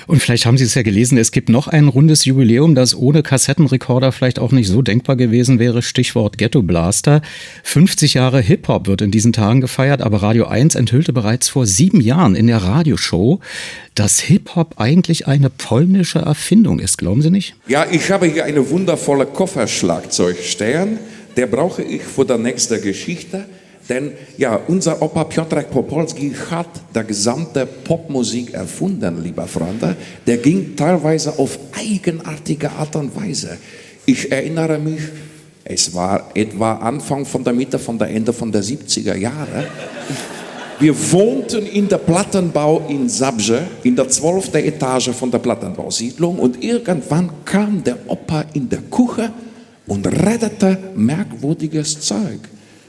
Und 0.08 0.22
vielleicht 0.22 0.46
haben 0.46 0.58
Sie 0.58 0.66
es 0.66 0.76
ja 0.76 0.84
gelesen, 0.84 1.18
es 1.18 1.32
gibt 1.32 1.50
noch 1.50 1.68
ein 1.68 1.88
rundes 1.88 2.26
Jubiläum, 2.26 2.76
das 2.76 2.96
ohne 2.96 3.24
Kassettenrekorder 3.24 4.12
vielleicht 4.12 4.38
auch 4.38 4.52
nicht 4.52 4.68
so 4.68 4.82
denkbar 4.84 5.16
gewesen 5.16 5.58
wäre. 5.58 5.82
Stichwort 5.82 6.38
Ghetto 6.38 6.62
Blaster. 6.62 7.22
50 7.64 8.14
Jahre 8.14 8.40
Hip-Hop 8.40 8.88
wird 8.88 9.02
in 9.02 9.10
diesen 9.10 9.34
Tagen 9.34 9.62
gefeiert, 9.62 10.02
aber 10.02 10.22
Radio 10.22 10.46
1 10.46 10.76
enthüllte 10.76 11.12
bereits 11.12 11.50
vor 11.50 11.66
sieben 11.66 12.02
Jahren 12.02 12.36
in 12.36 12.46
der 12.48 12.60
Radioshow, 12.60 13.40
dass 13.96 14.20
Hip-Hop 14.20 14.76
eigentlich 14.78 15.28
eine 15.28 15.50
polnische 15.50 16.20
Erfindung 16.20 16.80
ist. 16.80 16.98
Glauben 16.98 17.24
Sie 17.24 17.32
nicht? 17.32 17.56
Ja, 17.68 17.88
ich 17.90 18.12
habe 18.12 18.28
hier 18.28 18.46
eine 18.46 18.70
wundervolle 18.70 19.26
Kofferschlagzeug 19.26 20.38
stehen. 20.44 21.00
Der 21.36 21.48
brauche 21.48 21.84
ich 21.84 22.04
für 22.04 22.26
die 22.26 22.38
nächste 22.38 22.80
Geschichte. 22.80 23.46
Denn 23.88 24.14
ja, 24.38 24.60
unser 24.68 25.00
Opa 25.02 25.26
Piotrek 25.26 25.70
Popolski 25.70 26.34
hat 26.50 26.70
die 26.96 27.04
gesamte 27.06 27.68
Popmusik 27.68 28.54
erfunden, 28.54 29.22
lieber 29.22 29.48
Freunde. 29.48 29.96
Der 30.26 30.38
ging 30.38 30.76
teilweise 30.76 31.38
auf 31.38 31.60
eigenartige 31.78 32.72
Art 32.72 32.96
und 32.96 33.16
Weise. 33.16 33.58
Ich 34.08 34.32
erinnere 34.32 34.80
mich, 34.80 35.02
es 35.64 35.94
war 35.94 36.32
etwa 36.34 36.74
Anfang 36.76 37.26
von 37.26 37.44
der 37.44 37.54
Mitte 37.54 37.78
von 37.78 37.98
der 37.98 38.10
Ende 38.10 38.34
von 38.34 38.52
der 38.52 38.64
70er 38.64 39.16
Jahre. 39.16 39.68
Wir 40.80 40.94
wohnten 41.12 41.66
in 41.68 41.88
der 41.88 42.00
Plattenbau 42.00 42.86
in 42.90 43.08
Sabje, 43.08 43.66
in 43.84 43.96
der 43.96 44.10
12. 44.10 44.56
Etage 44.56 45.10
von 45.12 45.32
der 45.32 45.40
Plattenbausiedlung 45.40 46.38
und 46.38 46.64
irgendwann 46.64 47.30
kam 47.46 47.84
der 47.84 47.98
Opa 48.08 48.46
in 48.54 48.68
der 48.68 48.82
Küche 48.92 49.32
und 49.88 50.08
rettete 50.08 50.78
merkwürdiges 50.96 52.00
Zeug. 52.00 52.40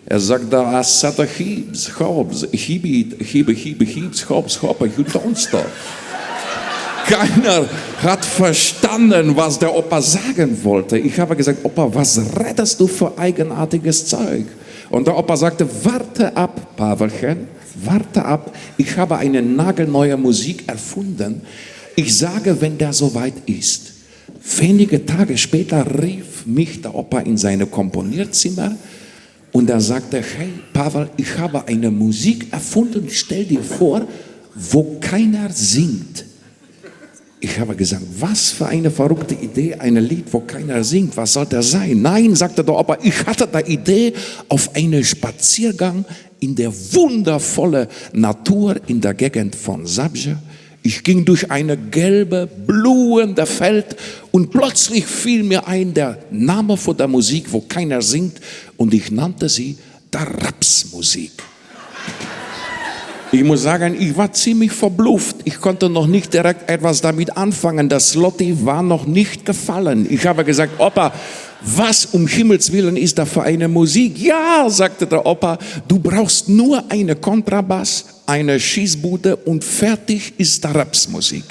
Er 0.06 0.20
sagte, 0.20 0.58
as 0.58 1.00
sata 1.00 1.24
hibs, 1.24 1.90
hobs, 1.98 2.46
hibit, 2.52 3.20
hibe, 3.20 3.52
hibe, 3.52 3.84
hibs, 3.84 4.28
hobs, 4.28 4.62
hopper, 4.62 4.86
you 4.86 5.02
don't 5.02 5.36
stop. 5.36 5.66
Keiner 7.06 7.68
hat 8.02 8.24
verstanden, 8.24 9.36
was 9.36 9.58
der 9.58 9.74
Opa 9.74 10.00
sagen 10.00 10.56
wollte. 10.62 10.98
Ich 10.98 11.18
habe 11.18 11.36
gesagt, 11.36 11.64
Opa, 11.64 11.92
was 11.92 12.20
rettest 12.36 12.80
du 12.80 12.86
für 12.86 13.16
eigenartiges 13.18 14.06
Zeug? 14.06 14.46
Und 14.90 15.06
der 15.06 15.16
Opa 15.16 15.36
sagte, 15.36 15.68
warte 15.82 16.36
ab, 16.36 16.76
Pavelchen, 16.76 17.48
warte 17.84 18.24
ab. 18.24 18.52
Ich 18.76 18.96
habe 18.96 19.16
eine 19.16 19.42
nagelneue 19.42 20.16
Musik 20.16 20.64
erfunden. 20.68 21.42
Ich 21.96 22.16
sage, 22.16 22.60
wenn 22.60 22.78
der 22.78 22.92
soweit 22.92 23.34
ist. 23.46 23.92
Wenige 24.58 25.04
Tage 25.04 25.36
später 25.36 25.84
rief 26.00 26.35
mich 26.46 26.80
der 26.82 26.94
Opa 26.94 27.20
in 27.20 27.36
seine 27.36 27.66
Komponierzimmer 27.66 28.76
und 29.52 29.70
er 29.70 29.80
sagte, 29.80 30.18
hey 30.18 30.50
Pavel, 30.72 31.08
ich 31.16 31.38
habe 31.38 31.66
eine 31.66 31.90
Musik 31.90 32.52
erfunden, 32.52 33.06
stell 33.10 33.44
dir 33.44 33.62
vor, 33.62 34.06
wo 34.54 34.98
keiner 35.00 35.50
singt. 35.50 36.24
Ich 37.38 37.58
habe 37.58 37.76
gesagt, 37.76 38.02
was 38.18 38.50
für 38.50 38.66
eine 38.66 38.90
verrückte 38.90 39.34
Idee, 39.34 39.74
ein 39.74 39.96
Lied, 39.96 40.24
wo 40.32 40.40
keiner 40.40 40.82
singt, 40.82 41.16
was 41.16 41.34
soll 41.34 41.46
das 41.46 41.70
sein? 41.70 42.00
Nein, 42.02 42.34
sagte 42.34 42.64
der 42.64 42.74
Opa, 42.74 42.98
ich 43.02 43.26
hatte 43.26 43.46
die 43.46 43.74
Idee 43.74 44.12
auf 44.48 44.74
einen 44.74 45.04
Spaziergang 45.04 46.04
in 46.40 46.54
der 46.54 46.72
wundervollen 46.92 47.86
Natur 48.12 48.76
in 48.86 49.00
der 49.00 49.14
Gegend 49.14 49.54
von 49.54 49.86
Sabje. 49.86 50.38
Ich 50.86 51.02
ging 51.02 51.24
durch 51.24 51.50
eine 51.50 51.76
gelbe, 51.76 52.46
blühende 52.46 53.44
Feld 53.44 53.96
und 54.30 54.52
plötzlich 54.52 55.04
fiel 55.04 55.42
mir 55.42 55.66
ein 55.66 55.92
der 55.92 56.16
Name 56.30 56.76
von 56.76 56.96
der 56.96 57.08
Musik, 57.08 57.46
wo 57.50 57.60
keiner 57.60 58.00
singt 58.02 58.40
und 58.76 58.94
ich 58.94 59.10
nannte 59.10 59.48
sie 59.48 59.76
der 60.12 60.20
Rapsmusik. 60.20 61.32
Ich 63.32 63.42
muss 63.42 63.62
sagen, 63.62 63.96
ich 63.98 64.16
war 64.16 64.32
ziemlich 64.32 64.70
verblüfft. 64.70 65.38
Ich 65.42 65.60
konnte 65.60 65.88
noch 65.88 66.06
nicht 66.06 66.32
direkt 66.32 66.70
etwas 66.70 67.00
damit 67.00 67.36
anfangen. 67.36 67.88
Das 67.88 68.14
Lotti 68.14 68.64
war 68.64 68.84
noch 68.84 69.06
nicht 69.06 69.44
gefallen. 69.44 70.06
Ich 70.08 70.24
habe 70.24 70.44
gesagt, 70.44 70.78
Opa, 70.78 71.12
was 71.62 72.06
um 72.06 72.28
Himmels 72.28 72.70
Willen 72.70 72.96
ist 72.96 73.18
da 73.18 73.26
für 73.26 73.42
eine 73.42 73.66
Musik? 73.66 74.20
Ja, 74.20 74.70
sagte 74.70 75.08
der 75.08 75.26
Opa, 75.26 75.58
du 75.88 75.98
brauchst 75.98 76.48
nur 76.48 76.84
eine 76.88 77.16
Kontrabass, 77.16 78.04
eine 78.26 78.58
Schießbude 78.58 79.36
und 79.36 79.64
fertig 79.64 80.34
ist 80.38 80.64
Rapsmusik. 80.64 81.44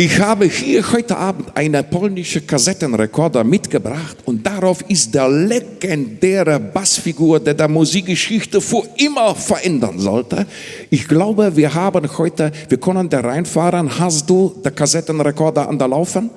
Ich 0.00 0.20
habe 0.20 0.44
hier 0.44 0.92
heute 0.92 1.16
Abend 1.16 1.50
eine 1.56 1.82
polnische 1.82 2.40
Kassettenrekorder 2.42 3.42
mitgebracht 3.42 4.16
und 4.26 4.46
darauf 4.46 4.80
ist 4.86 5.12
der 5.12 5.28
legendäre 5.28 6.60
Bassfigur, 6.60 7.40
der 7.40 7.54
der 7.54 7.66
Musikgeschichte 7.66 8.60
für 8.60 8.84
immer 8.96 9.34
verändern 9.34 9.98
sollte. 9.98 10.46
Ich 10.88 11.08
glaube, 11.08 11.56
wir 11.56 11.74
haben 11.74 12.08
heute, 12.16 12.52
wir 12.68 12.78
können 12.78 13.10
da 13.10 13.18
reinfahren. 13.18 13.98
Hast 13.98 14.30
du 14.30 14.54
den 14.64 14.72
Kassettenrekorder 14.72 15.68
an 15.68 15.76
der 15.76 15.88
Laufen? 15.88 16.30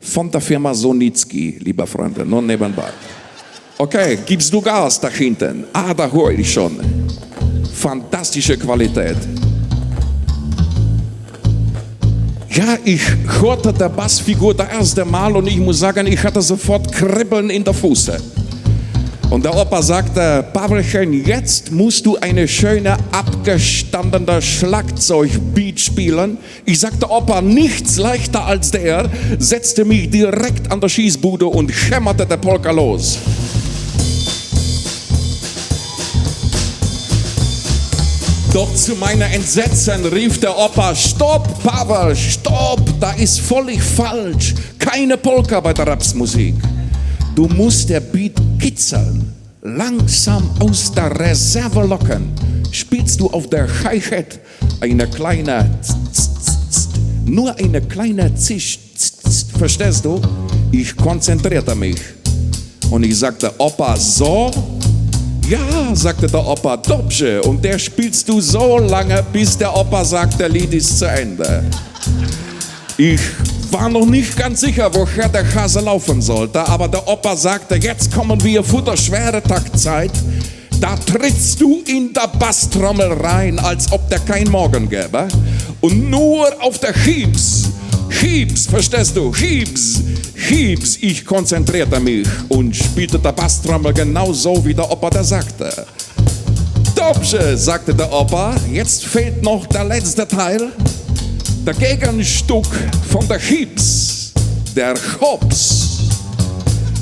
Von 0.00 0.28
der 0.28 0.40
Firma 0.40 0.74
Sonitzki, 0.74 1.58
lieber 1.60 1.86
Freunde, 1.86 2.26
nur 2.26 2.42
nebenbei. 2.42 2.90
Okay, 3.78 4.18
gibst 4.26 4.52
du 4.52 4.60
Gas 4.60 5.00
da 5.00 5.08
hinten? 5.08 5.64
Ah, 5.72 5.94
da 5.94 6.10
höre 6.10 6.30
ich 6.30 6.52
schon. 6.52 6.80
Fantastische 7.84 8.56
Qualität. 8.56 9.18
Ja, 12.48 12.78
ich 12.82 13.02
hörte 13.42 13.74
der 13.74 13.90
Bassfigur 13.90 14.54
das 14.54 14.70
erste 14.70 15.04
Mal 15.04 15.36
und 15.36 15.46
ich 15.46 15.58
muss 15.58 15.80
sagen, 15.80 16.06
ich 16.06 16.24
hatte 16.24 16.40
sofort 16.40 16.90
Kribbeln 16.90 17.50
in 17.50 17.62
der 17.62 17.74
Fuße. 17.74 18.18
Und 19.28 19.44
der 19.44 19.54
Opa 19.54 19.82
sagte, 19.82 20.46
Pavelchen, 20.54 21.26
jetzt 21.26 21.72
musst 21.72 22.06
du 22.06 22.16
eine 22.16 22.48
schöne, 22.48 22.96
abgestandene 23.12 24.40
Schlagzeugbeat 24.40 25.78
spielen. 25.78 26.38
Ich 26.64 26.80
sagte, 26.80 27.10
Opa, 27.10 27.42
nichts 27.42 27.98
leichter 27.98 28.46
als 28.46 28.70
der, 28.70 29.10
setzte 29.38 29.84
mich 29.84 30.08
direkt 30.08 30.72
an 30.72 30.80
der 30.80 30.88
Schießbude 30.88 31.44
und 31.44 31.70
hämmerte 31.90 32.24
der 32.24 32.38
Polka 32.38 32.70
los. 32.70 33.18
Doch 38.54 38.72
zu 38.72 38.94
meiner 38.94 39.26
Entsetzen 39.32 40.06
rief 40.06 40.38
der 40.38 40.56
Opa, 40.56 40.94
Stopp, 40.94 41.60
Pavel, 41.64 42.14
stopp, 42.14 42.80
da 43.00 43.10
ist 43.14 43.40
völlig 43.40 43.82
falsch. 43.82 44.54
Keine 44.78 45.16
Polka 45.16 45.58
bei 45.58 45.72
der 45.72 45.88
Rapsmusik. 45.88 46.54
Du 47.34 47.48
musst 47.48 47.90
der 47.90 47.98
Beat 47.98 48.40
kitzeln, 48.60 49.32
langsam 49.60 50.48
aus 50.60 50.92
der 50.92 51.18
Reserve 51.18 51.84
locken. 51.84 52.32
Spielst 52.70 53.18
du 53.18 53.28
auf 53.28 53.50
der 53.50 53.66
Hi-Hat 53.82 54.38
eine 54.80 55.08
kleine, 55.08 55.68
nur 57.24 57.58
eine 57.58 57.80
kleine 57.80 58.36
Zisch, 58.36 58.78
verstehst 59.58 60.04
du? 60.04 60.22
Ich 60.70 60.94
konzentrierte 60.94 61.74
mich 61.74 62.00
und 62.88 63.02
ich 63.02 63.18
sagte, 63.18 63.52
Opa, 63.58 63.96
so 63.96 64.52
ja, 65.48 65.94
sagte 65.94 66.26
der 66.26 66.46
Opa, 66.46 66.76
Dobsche. 66.76 67.42
Und 67.42 67.64
der 67.64 67.78
spielst 67.78 68.28
du 68.28 68.40
so 68.40 68.78
lange, 68.78 69.24
bis 69.32 69.56
der 69.56 69.74
Opa 69.76 70.04
sagt, 70.04 70.40
der 70.40 70.48
Lied 70.48 70.72
ist 70.72 70.98
zu 70.98 71.06
Ende. 71.06 71.64
Ich 72.96 73.20
war 73.70 73.88
noch 73.88 74.06
nicht 74.06 74.36
ganz 74.36 74.60
sicher, 74.60 74.88
woher 74.94 75.28
der 75.28 75.44
Hase 75.54 75.80
laufen 75.80 76.22
sollte, 76.22 76.66
aber 76.66 76.88
der 76.88 77.06
Opa 77.08 77.36
sagte, 77.36 77.74
jetzt 77.76 78.14
kommen 78.14 78.42
wir 78.42 78.62
vor 78.62 78.82
der 78.82 78.96
schwere 78.96 79.42
Taktzeit. 79.42 80.12
Da 80.80 80.96
trittst 80.96 81.60
du 81.60 81.82
in 81.86 82.12
der 82.12 82.28
Basstrommel 82.38 83.12
rein, 83.12 83.58
als 83.58 83.90
ob 83.90 84.08
der 84.08 84.20
kein 84.20 84.48
Morgen 84.50 84.88
gäbe. 84.88 85.28
Und 85.80 86.10
nur 86.10 86.46
auf 86.60 86.78
der 86.78 86.92
Chiebs, 86.92 87.70
Chiebs, 88.18 88.66
verstehst 88.66 89.16
du? 89.16 89.32
Chiebs, 89.32 90.00
Chiebs. 90.36 90.98
Ich 91.00 91.24
konzentrierte 91.24 91.98
mich 91.98 92.26
und 92.48 92.74
spielte 92.74 93.18
der 93.18 93.32
Basstrommel 93.32 93.92
genauso, 93.92 94.64
wie 94.64 94.72
der 94.72 94.90
Opa 94.90 95.10
das 95.10 95.30
sagte. 95.30 95.86
Dobsche, 96.94 97.56
sagte 97.56 97.92
der 97.92 98.10
Opa, 98.12 98.54
jetzt 98.72 99.04
fehlt 99.04 99.42
noch 99.42 99.66
der 99.66 99.84
letzte 99.84 100.26
Teil. 100.28 100.70
Der 101.66 101.74
Gegenstück 101.74 102.66
von 103.10 103.26
der 103.26 103.38
Chiebs, 103.38 104.32
der 104.76 104.94
Hops. 105.20 105.98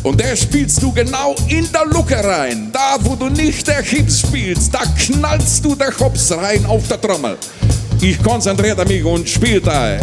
Und 0.02 0.18
der 0.18 0.34
spielst 0.34 0.82
du 0.82 0.92
genau 0.92 1.36
in 1.48 1.68
der 1.72 1.86
Lucke 1.86 2.16
rein. 2.24 2.70
Da, 2.72 2.96
wo 3.00 3.14
du 3.14 3.28
nicht 3.28 3.66
der 3.68 3.82
Chips 3.82 4.20
spielst, 4.20 4.74
da 4.74 4.80
knallst 4.98 5.64
du 5.64 5.74
der 5.74 5.92
Hops 6.00 6.32
rein 6.32 6.64
auf 6.66 6.88
der 6.88 7.00
Trommel. 7.00 7.36
Ich 8.00 8.20
konzentrierte 8.22 8.84
mich 8.86 9.04
und 9.04 9.28
spielte. 9.28 10.00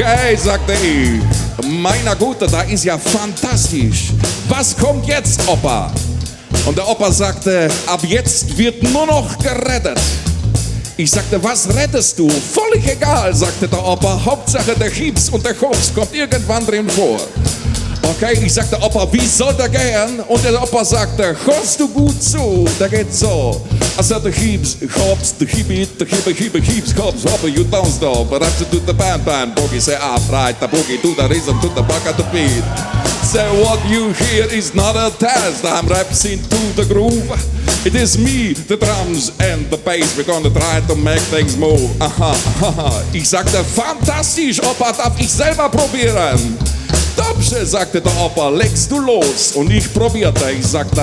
Hey, 0.00 0.36
sagte 0.36 0.74
ich, 0.74 1.66
meiner 1.66 2.14
Gute, 2.14 2.46
da 2.46 2.62
ist 2.62 2.84
ja 2.84 2.96
fantastisch. 2.96 4.12
Was 4.48 4.76
kommt 4.76 5.04
jetzt, 5.08 5.40
Opa? 5.48 5.90
Und 6.66 6.78
der 6.78 6.88
Opa 6.88 7.10
sagte, 7.10 7.68
ab 7.84 8.00
jetzt 8.04 8.56
wird 8.56 8.80
nur 8.84 9.06
noch 9.06 9.36
gerettet. 9.38 9.98
Ich 10.96 11.10
sagte, 11.10 11.42
was 11.42 11.68
rettest 11.74 12.16
du? 12.16 12.28
Völlig 12.28 12.88
egal, 12.88 13.34
sagte 13.34 13.66
der 13.66 13.84
Opa. 13.84 14.24
Hauptsache 14.24 14.76
der 14.78 14.92
Chips 14.92 15.30
und 15.30 15.44
der 15.44 15.60
Hops 15.60 15.92
kommt 15.92 16.14
irgendwann 16.14 16.64
drin 16.64 16.88
vor. 16.88 17.18
Okay, 18.08 18.38
ich 18.42 18.54
sagte, 18.54 18.80
Opa, 18.80 19.06
wie 19.12 19.26
soll 19.26 19.52
der 19.52 19.68
gehen? 19.68 20.20
Und 20.28 20.42
der 20.42 20.62
Opa 20.62 20.82
sagte, 20.82 21.36
hörst 21.44 21.78
du 21.78 21.88
gut 21.88 22.22
zu? 22.22 22.64
Der 22.80 22.88
geht 22.88 23.12
so. 23.12 23.60
I 23.98 24.02
said 24.02 24.22
the 24.22 24.30
heaps, 24.30 24.78
hops, 24.96 25.34
the 25.38 25.44
heap 25.44 25.68
it, 25.68 25.98
the 25.98 26.06
heap 26.06 26.24
heap 26.24 26.54
heaps, 26.54 26.92
hops, 26.96 27.24
hop, 27.24 27.42
you 27.44 27.64
don't 27.64 27.84
stop. 27.86 28.30
But 28.30 28.42
after 28.42 28.64
do 28.70 28.80
the 28.80 28.94
band 28.94 29.26
band 29.26 29.54
boogie, 29.54 29.80
say 29.80 29.96
up 29.96 30.22
right, 30.32 30.58
the 30.58 30.68
boogie, 30.68 31.02
do 31.02 31.14
the 31.14 31.28
rhythm, 31.28 31.60
to 31.60 31.68
the 31.68 31.82
back 31.82 32.06
of 32.06 32.16
the 32.16 32.24
beat. 32.32 32.64
Say 33.22 33.46
what 33.62 33.78
you 33.90 34.12
hear 34.14 34.46
is 34.50 34.74
not 34.74 34.96
a 34.96 35.10
test. 35.18 35.66
I'm 35.66 35.86
rapping 35.86 36.40
to 36.40 36.60
the 36.80 36.86
groove. 36.88 37.28
It 37.84 37.94
is 37.94 38.16
me, 38.16 38.54
the 38.54 38.78
drums 38.78 39.36
and 39.38 39.68
the 39.68 39.76
bass. 39.76 40.16
We're 40.16 40.24
gonna 40.24 40.48
try 40.48 40.80
to 40.80 40.96
make 40.96 41.20
things 41.28 41.58
move. 41.58 41.90
Aha, 42.00 42.32
aha. 42.62 43.02
Ich 43.12 43.28
sagte, 43.28 43.62
fantastisch, 43.62 44.62
Opa, 44.62 44.92
darf 44.92 45.20
ich 45.20 45.30
selber 45.30 45.68
probieren? 45.68 46.56
Dobrze, 47.28 47.66
sagte 47.66 48.00
der 48.00 48.12
Opa, 48.20 48.48
legst 48.48 48.90
du 48.90 48.98
los. 49.00 49.52
Und 49.54 49.70
ich 49.70 49.92
probierte, 49.92 50.50
ich 50.50 50.66
sagte, 50.66 51.00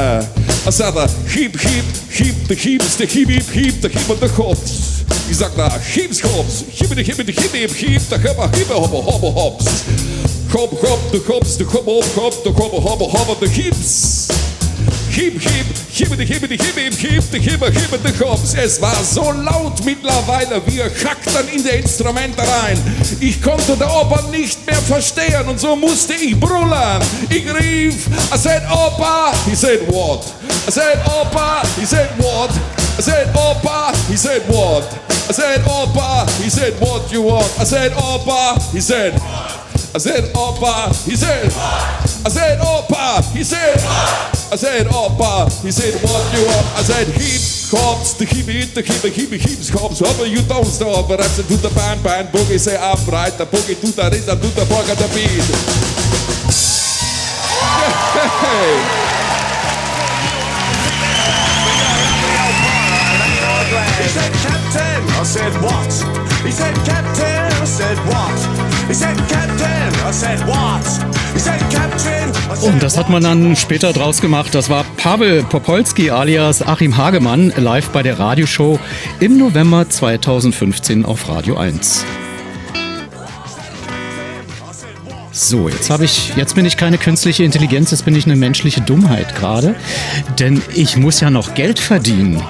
er 0.65 0.71
sagte, 0.71 1.07
hip, 1.27 1.59
hip, 1.59 1.85
hip, 2.09 2.35
the 2.47 2.55
hips, 2.55 2.97
the 2.97 3.05
hip, 3.05 3.29
hip, 3.29 3.43
hip, 3.51 3.81
the 3.81 3.89
hip 3.89 4.09
und 4.09 4.19
the 4.19 4.29
hops. 4.37 5.05
Ich 5.29 5.37
sagte, 5.37 5.63
hips, 5.93 6.23
hops, 6.23 6.65
hip, 6.71 6.89
the 6.89 7.03
hip, 7.03 7.17
hip, 7.17 7.27
hip, 7.27 7.71
hip, 7.71 8.01
the 8.09 8.17
hip, 8.17 8.55
hip, 8.55 8.69
hop, 8.69 8.91
hop, 8.91 9.35
hops. 9.35 9.85
Hop, 10.51 10.71
hop, 10.81 10.99
the 11.11 11.19
hops, 11.27 11.57
the 11.57 11.65
hop, 11.65 11.85
hop, 11.85 12.03
hop, 12.15 12.43
the 12.43 12.51
hop, 12.51 12.71
hop, 12.71 13.27
hop, 13.27 13.39
the 13.39 13.47
hips. 13.47 14.27
Hip, 15.11 15.33
hip, 15.33 15.84
hip, 15.95 16.09
hip, 16.09 16.49
hip, 16.49 17.31
die 17.31 17.39
hibbe, 17.39 17.71
hibbe, 17.71 17.97
die 17.99 18.19
Hops. 18.19 18.53
Es 18.53 18.81
war 18.81 18.95
so 19.03 19.31
laut 19.31 19.83
mittlerweile, 19.85 20.61
wir 20.65 20.85
hackten 20.85 21.47
in 21.53 21.63
die 21.63 21.69
Instrumente 21.69 22.41
rein. 22.41 22.77
Ich 23.19 23.41
konnte 23.41 23.77
der 23.77 23.89
Opa 23.89 24.21
nicht 24.29 24.65
mehr 24.65 24.75
verstehen 24.75 25.47
und 25.47 25.59
so 25.59 25.75
musste 25.75 26.13
ich 26.13 26.37
brüllen. 26.37 27.01
Ich 27.29 27.45
rief, 27.53 28.07
I 28.33 28.37
said, 28.37 28.63
Opa, 28.69 29.31
he 29.45 29.55
said, 29.55 29.87
what? 29.87 30.25
I 30.67 30.71
said, 30.71 30.97
Opa, 31.05 31.65
he 31.79 31.85
said, 31.85 32.09
what? 32.17 32.51
I 32.97 33.01
said, 33.01 33.27
Opa, 33.35 33.93
he 34.09 34.17
said, 34.17 34.41
what? 34.47 34.83
I 35.29 35.33
said, 35.33 35.61
Opa, 35.61 36.27
he 36.43 36.49
said, 36.49 36.73
what 36.79 37.11
you 37.11 37.21
want? 37.21 37.51
I 37.59 37.63
said, 37.63 37.91
Opa, 37.93 38.57
he 38.73 38.81
said, 38.81 39.13
I 39.95 39.97
said, 39.97 40.25
Opa, 40.35 40.91
he 41.07 41.15
said, 41.15 41.47
I 41.55 42.27
said, 42.27 42.59
Opa, 42.59 43.23
he 43.31 43.45
said, 43.45 43.79
I 44.51 44.57
said, 44.57 44.87
Opa, 44.87 45.47
he 45.63 45.71
said, 45.71 45.95
what 46.03 46.19
you 46.35 46.43
want? 46.45 46.67
I 46.75 46.83
said, 46.83 47.07
heap, 47.15 47.39
cops, 47.71 48.11
the 48.19 48.25
heap, 48.25 48.75
the 48.75 48.81
heap, 48.81 48.99
the 48.99 49.07
heap, 49.07 49.31
heaps, 49.31 49.71
cops, 49.71 49.99
hopper, 50.03 50.25
you 50.25 50.41
don't 50.51 50.65
stop, 50.65 51.07
but 51.07 51.21
I 51.21 51.27
said, 51.27 51.47
do 51.47 51.55
the 51.55 51.69
band, 51.69 52.03
band, 52.03 52.27
boogie, 52.27 52.59
say 52.59 52.75
upright, 52.75 53.37
the 53.37 53.45
boogie, 53.45 53.79
do 53.79 53.87
the 53.87 54.03
rhythm, 54.11 54.35
do 54.43 54.49
the 54.51 54.67
bug, 54.67 54.83
the 54.83 55.07
beat. 55.15 55.39
What? 63.71 63.95
He 63.95 64.11
said, 64.11 64.33
Captain, 64.43 65.07
I 65.07 65.23
said, 65.23 65.53
what? 65.63 65.87
He 66.43 66.51
said, 66.51 66.75
Captain, 66.83 67.47
I 67.47 67.65
said, 67.65 67.97
what? 68.11 68.37
He 68.87 68.93
said, 68.93 69.17
Captain, 69.27 69.84
Und 72.61 72.83
das 72.83 72.95
hat 72.97 73.09
man 73.09 73.23
dann 73.23 73.55
später 73.55 73.91
draus 73.91 74.21
gemacht. 74.21 74.53
Das 74.53 74.69
war 74.69 74.83
Pavel 74.97 75.43
Popolski 75.43 76.11
alias 76.11 76.61
Achim 76.61 76.95
Hagemann 76.95 77.51
live 77.57 77.89
bei 77.89 78.03
der 78.03 78.19
Radioshow 78.19 78.79
im 79.19 79.39
November 79.39 79.89
2015 79.89 81.05
auf 81.05 81.27
Radio 81.27 81.57
1. 81.57 82.05
So, 85.31 85.69
jetzt 85.69 85.89
habe 85.89 86.05
ich, 86.05 86.35
jetzt 86.35 86.55
bin 86.55 86.65
ich 86.65 86.77
keine 86.77 86.97
künstliche 86.97 87.43
Intelligenz, 87.43 87.91
jetzt 87.91 88.05
bin 88.05 88.15
ich 88.15 88.25
eine 88.25 88.35
menschliche 88.35 88.81
Dummheit 88.81 89.35
gerade, 89.35 89.75
denn 90.39 90.61
ich 90.73 90.97
muss 90.97 91.19
ja 91.19 91.29
noch 91.29 91.55
Geld 91.55 91.79
verdienen. 91.79 92.41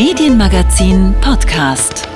Medienmagazin 0.00 1.14
Podcast. 1.20 2.08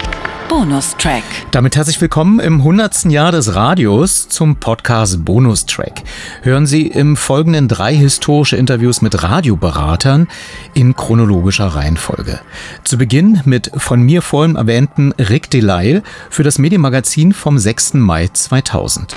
Bonustrack. 0.49 1.22
Damit 1.51 1.76
herzlich 1.76 2.01
willkommen 2.01 2.41
im 2.41 2.61
100. 2.61 3.05
Jahr 3.11 3.30
des 3.30 3.55
Radios 3.55 4.26
zum 4.30 4.57
Podcast 4.57 5.22
Bonustrack. 5.22 6.03
Hören 6.41 6.64
Sie 6.64 6.87
im 6.87 7.14
Folgenden 7.14 7.68
drei 7.68 7.95
historische 7.95 8.57
Interviews 8.57 9.03
mit 9.03 9.22
Radioberatern 9.22 10.28
in 10.72 10.97
chronologischer 10.97 11.66
Reihenfolge. 11.66 12.41
Zu 12.85 12.97
Beginn 12.97 13.43
mit 13.45 13.70
von 13.76 14.01
mir 14.01 14.22
vorhin 14.22 14.57
erwähnten 14.57 15.12
Rick 15.18 15.51
Delisle 15.51 16.03
für 16.30 16.43
das 16.43 16.59
Medienmagazin 16.59 17.35
vom 17.35 17.59
6. 17.59 17.95
Mai 17.95 18.28
2000. 18.28 19.14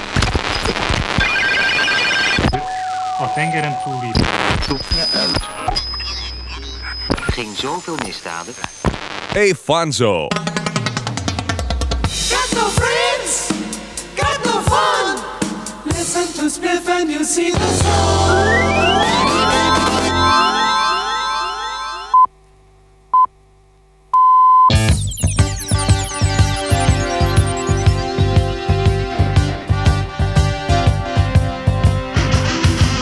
Wat 7.38 7.46
denk 7.46 7.58
je 7.58 7.68
aan 7.68 7.82
toeliefde? 7.82 8.02
Ging 8.02 8.04
zoveel 8.04 8.08
misdaden. 8.08 8.54
Hey 9.34 9.56
Fanzo. 9.56 10.28
Got 12.30 12.52
no 12.54 12.70
friends, 12.70 13.48
got 14.16 14.44
no 14.44 14.62
fun. 14.62 15.18
Listen 15.84 16.34
to 16.34 16.50
Spiff 16.50 16.88
and 16.90 17.10
you 17.12 17.24
see 17.24 17.52
the 17.52 17.78
sun. 17.84 18.96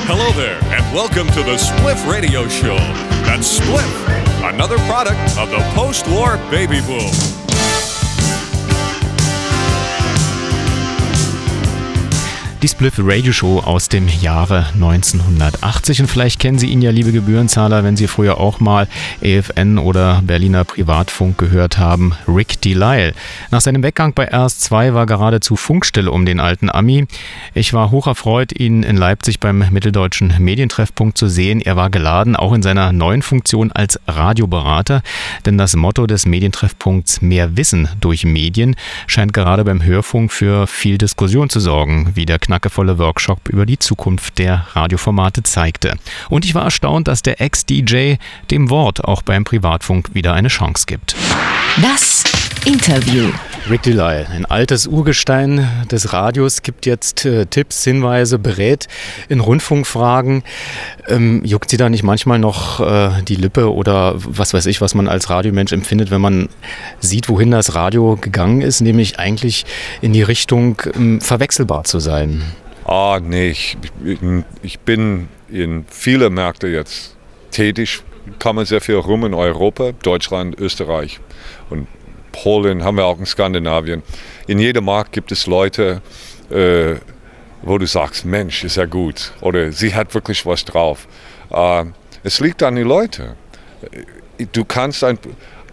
Hello 0.08 0.32
there, 0.34 0.60
and 0.76 0.94
welcome 0.94 1.28
to 1.32 1.44
the 1.44 1.58
Spliff 1.58 2.06
Radio 2.12 2.48
Show. 2.48 2.78
That's 3.26 3.60
Spliff, 3.60 4.25
another 4.50 4.78
product 4.80 5.20
of 5.38 5.50
the 5.50 5.60
post 5.74 6.08
war 6.08 6.38
baby 6.52 6.80
boom. 6.82 7.45
Die 12.66 12.70
Spliff 12.70 12.96
Radio 12.98 13.32
Show 13.32 13.60
aus 13.60 13.90
dem 13.90 14.08
Jahre 14.08 14.66
1980. 14.74 16.02
Und 16.02 16.08
vielleicht 16.08 16.40
kennen 16.40 16.58
Sie 16.58 16.66
ihn 16.66 16.82
ja, 16.82 16.90
liebe 16.90 17.12
Gebührenzahler, 17.12 17.84
wenn 17.84 17.96
Sie 17.96 18.08
früher 18.08 18.40
auch 18.40 18.60
mal 18.60 18.88
EFN 19.22 19.78
oder 19.78 20.24
Berliner 20.26 20.64
Privatfunk 20.64 21.38
gehört 21.38 21.78
haben. 21.78 22.14
Rick 22.28 22.60
Delisle. 22.62 23.14
Nach 23.52 23.62
seinem 23.62 23.84
Weggang 23.84 24.16
bei 24.16 24.34
RS2 24.34 24.96
war 24.96 25.06
geradezu 25.06 25.56
Funkstille 25.56 26.10
um 26.10 26.26
den 26.26 26.40
alten 26.40 26.72
Ami. 26.72 27.06
Ich 27.54 27.72
war 27.74 27.92
hocherfreut, 27.92 28.52
ihn 28.60 28.82
in 28.82 28.98
Leipzig 28.98 29.40
beim 29.40 29.60
Mitteldeutschen 29.70 30.34
Medientreffpunkt 30.40 31.20
zu 31.20 31.28
sehen. 31.28 31.62
Er 31.62 31.76
war 31.76 31.92
geladen, 31.92 32.36
auch 32.36 32.54
in 32.54 32.64
seiner 32.64 32.92
neuen 32.92 33.22
Funktion 33.22 33.72
als 33.74 34.00
Radioberater. 34.08 35.04
Denn 35.46 35.60
das 35.60 35.76
Motto 35.76 36.08
des 36.08 36.26
Medientreffpunkts 36.26 37.22
Mehr 37.22 37.58
Wissen 37.58 37.90
durch 38.02 38.26
Medien 38.26 38.76
scheint 39.06 39.34
gerade 39.34 39.64
beim 39.64 39.84
Hörfunk 39.84 40.32
für 40.32 40.66
viel 40.66 40.98
Diskussion 40.98 41.52
zu 41.52 41.60
sorgen, 41.60 42.10
wie 42.16 42.26
der 42.26 42.40
knackevolle 42.56 42.98
Workshop 42.98 43.50
über 43.50 43.66
die 43.66 43.80
Zukunft 43.80 44.38
der 44.38 44.68
Radioformate 44.72 45.44
zeigte. 45.44 45.98
Und 46.30 46.46
ich 46.46 46.56
war 46.56 46.64
erstaunt, 46.64 47.10
dass 47.10 47.22
der 47.22 47.42
Ex-DJ 47.42 48.16
dem 48.50 48.70
Wort 48.70 49.04
auch 49.04 49.22
beim 49.24 49.44
Privatfunk 49.44 50.14
wieder 50.14 50.34
eine 50.34 50.48
Chance 50.48 50.86
gibt. 50.88 51.18
Das 51.82 52.24
Interview. 52.66 53.30
Rick 53.70 53.84
Delisle, 53.84 54.28
ein 54.30 54.46
altes 54.46 54.88
Urgestein 54.88 55.68
des 55.92 56.14
Radios, 56.14 56.64
gibt 56.64 56.88
jetzt 56.88 57.24
äh, 57.26 57.46
Tipps, 57.46 57.84
Hinweise, 57.84 58.40
berät 58.40 58.88
in 59.30 59.40
Rundfunkfragen. 59.40 60.44
Ähm, 61.08 61.46
juckt 61.46 61.70
Sie 61.70 61.78
da 61.78 61.90
nicht 61.90 62.02
manchmal 62.04 62.40
noch 62.40 62.80
äh, 62.80 63.22
die 63.24 63.36
Lippe 63.36 63.72
oder 63.72 64.16
was 64.18 64.54
weiß 64.54 64.66
ich, 64.66 64.82
was 64.82 64.96
man 64.96 65.08
als 65.08 65.30
Radiomensch 65.30 65.74
empfindet, 65.74 66.10
wenn 66.10 66.22
man 66.22 66.50
sieht, 67.00 67.30
wohin 67.30 67.52
das 67.52 67.76
Radio 67.76 68.18
gegangen 68.20 68.62
ist, 68.62 68.82
nämlich 68.82 69.20
eigentlich 69.20 69.66
in 70.02 70.14
die 70.14 70.24
Richtung, 70.24 70.82
ähm, 70.96 71.22
verwechselbar 71.22 71.84
zu 71.84 72.00
sein? 72.00 72.44
Ah, 72.86 73.20
nee, 73.22 73.50
ich, 73.50 73.78
ich, 74.04 74.20
ich 74.64 74.80
bin 74.80 75.28
in 75.50 75.86
viele 75.90 76.32
Märkte 76.32 76.68
jetzt 76.68 77.16
tätig, 77.52 78.02
komme 78.42 78.66
sehr 78.66 78.82
viel 78.82 78.96
rum 78.96 79.24
in 79.26 79.34
Europa, 79.36 79.92
Deutschland, 80.02 80.60
Österreich 80.60 81.20
und 81.70 81.88
Polen 82.36 82.84
haben 82.84 82.98
wir 82.98 83.06
auch 83.06 83.18
in 83.18 83.26
Skandinavien. 83.26 84.04
In 84.46 84.60
jedem 84.60 84.86
Markt 84.86 85.14
gibt 85.14 85.32
es 85.32 85.48
Leute, 85.48 86.02
äh, 86.52 86.96
wo 87.62 87.78
du 87.78 87.88
sagst, 87.88 88.26
Mensch, 88.26 88.64
ist 88.64 88.76
ja 88.76 88.86
gut. 88.86 89.32
Oder 89.42 89.72
sie 89.72 89.96
hat 89.96 90.14
wirklich 90.14 90.46
was 90.46 90.66
drauf. 90.66 91.08
Äh, 91.50 91.86
es 92.24 92.40
liegt 92.40 92.62
an 92.62 92.76
den 92.76 92.88
Leuten. 92.88 93.36
Du 94.52 94.66
kannst 94.66 95.04
ein, 95.04 95.18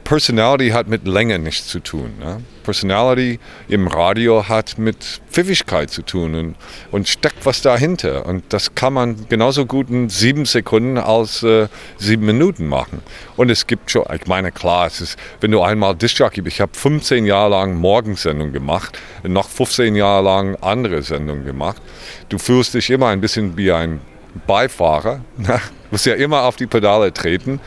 Personality 0.05 0.70
hat 0.70 0.88
mit 0.88 1.07
Länge 1.07 1.38
nichts 1.38 1.68
zu 1.68 1.80
tun. 1.80 2.12
Ne? 2.18 2.42
Personality 2.62 3.38
im 3.68 3.86
Radio 3.86 4.48
hat 4.48 4.78
mit 4.78 4.96
Pfiffigkeit 5.30 5.90
zu 5.90 6.03
tun 6.03 6.34
und, 6.34 6.57
und 6.90 7.09
steckt 7.09 7.44
was 7.44 7.62
dahinter. 7.62 8.26
Und 8.26 8.44
das 8.50 8.74
kann 8.74 8.92
man 8.92 9.28
genauso 9.28 9.66
gut 9.66 9.90
in 9.90 10.09
sieben 10.09 10.44
Sekunden 10.44 10.98
als 10.98 11.42
äh, 11.42 11.68
sieben 11.98 12.26
Minuten 12.26 12.66
machen. 12.66 13.03
Und 13.36 13.50
es 13.50 13.66
gibt 13.66 13.90
schon, 13.90 14.05
ich 14.14 14.26
meine, 14.26 14.53
klar, 14.53 14.86
es 14.86 15.00
ist, 15.00 15.18
wenn 15.40 15.50
du 15.50 15.62
einmal 15.62 15.94
Disc-Jockey 15.94 16.42
bist, 16.42 16.57
ich 16.57 16.61
habe 16.61 16.72
15 16.74 17.26
Jahre 17.26 17.50
lang 17.50 17.76
Morgensendung 17.76 18.53
gemacht, 18.53 18.98
noch 19.24 19.48
15 19.48 19.94
Jahre 19.94 20.24
lang 20.24 20.57
andere 20.61 21.03
Sendungen 21.03 21.44
gemacht. 21.44 21.80
Du 22.28 22.38
fühlst 22.38 22.74
dich 22.74 22.90
immer 22.90 23.09
ein 23.09 23.20
bisschen 23.20 23.57
wie 23.57 23.72
ein 23.72 24.00
Beifahrer, 24.46 25.20
du 25.38 25.59
musst 25.90 26.07
ja 26.07 26.14
immer 26.14 26.42
auf 26.42 26.57
die 26.57 26.66
Pedale 26.66 27.12
treten. 27.12 27.61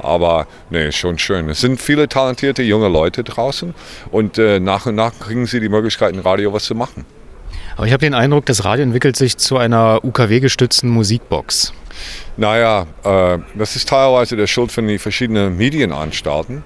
Aber 0.00 0.46
nee, 0.70 0.90
schon 0.92 1.18
schön. 1.18 1.48
Es 1.48 1.60
sind 1.60 1.80
viele 1.80 2.08
talentierte 2.08 2.62
junge 2.62 2.88
Leute 2.88 3.24
draußen 3.24 3.74
und 4.10 4.38
äh, 4.38 4.60
nach 4.60 4.86
und 4.86 4.94
nach 4.94 5.12
kriegen 5.18 5.46
sie 5.46 5.60
die 5.60 5.68
Möglichkeit, 5.68 6.14
im 6.14 6.20
Radio 6.20 6.52
was 6.52 6.64
zu 6.64 6.74
machen. 6.74 7.04
Aber 7.76 7.86
ich 7.86 7.92
habe 7.92 8.04
den 8.04 8.14
Eindruck, 8.14 8.46
das 8.46 8.64
Radio 8.64 8.84
entwickelt 8.84 9.16
sich 9.16 9.36
zu 9.38 9.56
einer 9.56 10.04
UKW-gestützten 10.04 10.90
Musikbox. 10.90 11.72
Naja, 12.36 12.86
äh, 13.04 13.38
das 13.54 13.76
ist 13.76 13.88
teilweise 13.88 14.36
der 14.36 14.46
Schuld 14.46 14.72
von 14.72 14.86
den 14.86 14.98
verschiedenen 14.98 15.56
Medienanstalten. 15.56 16.64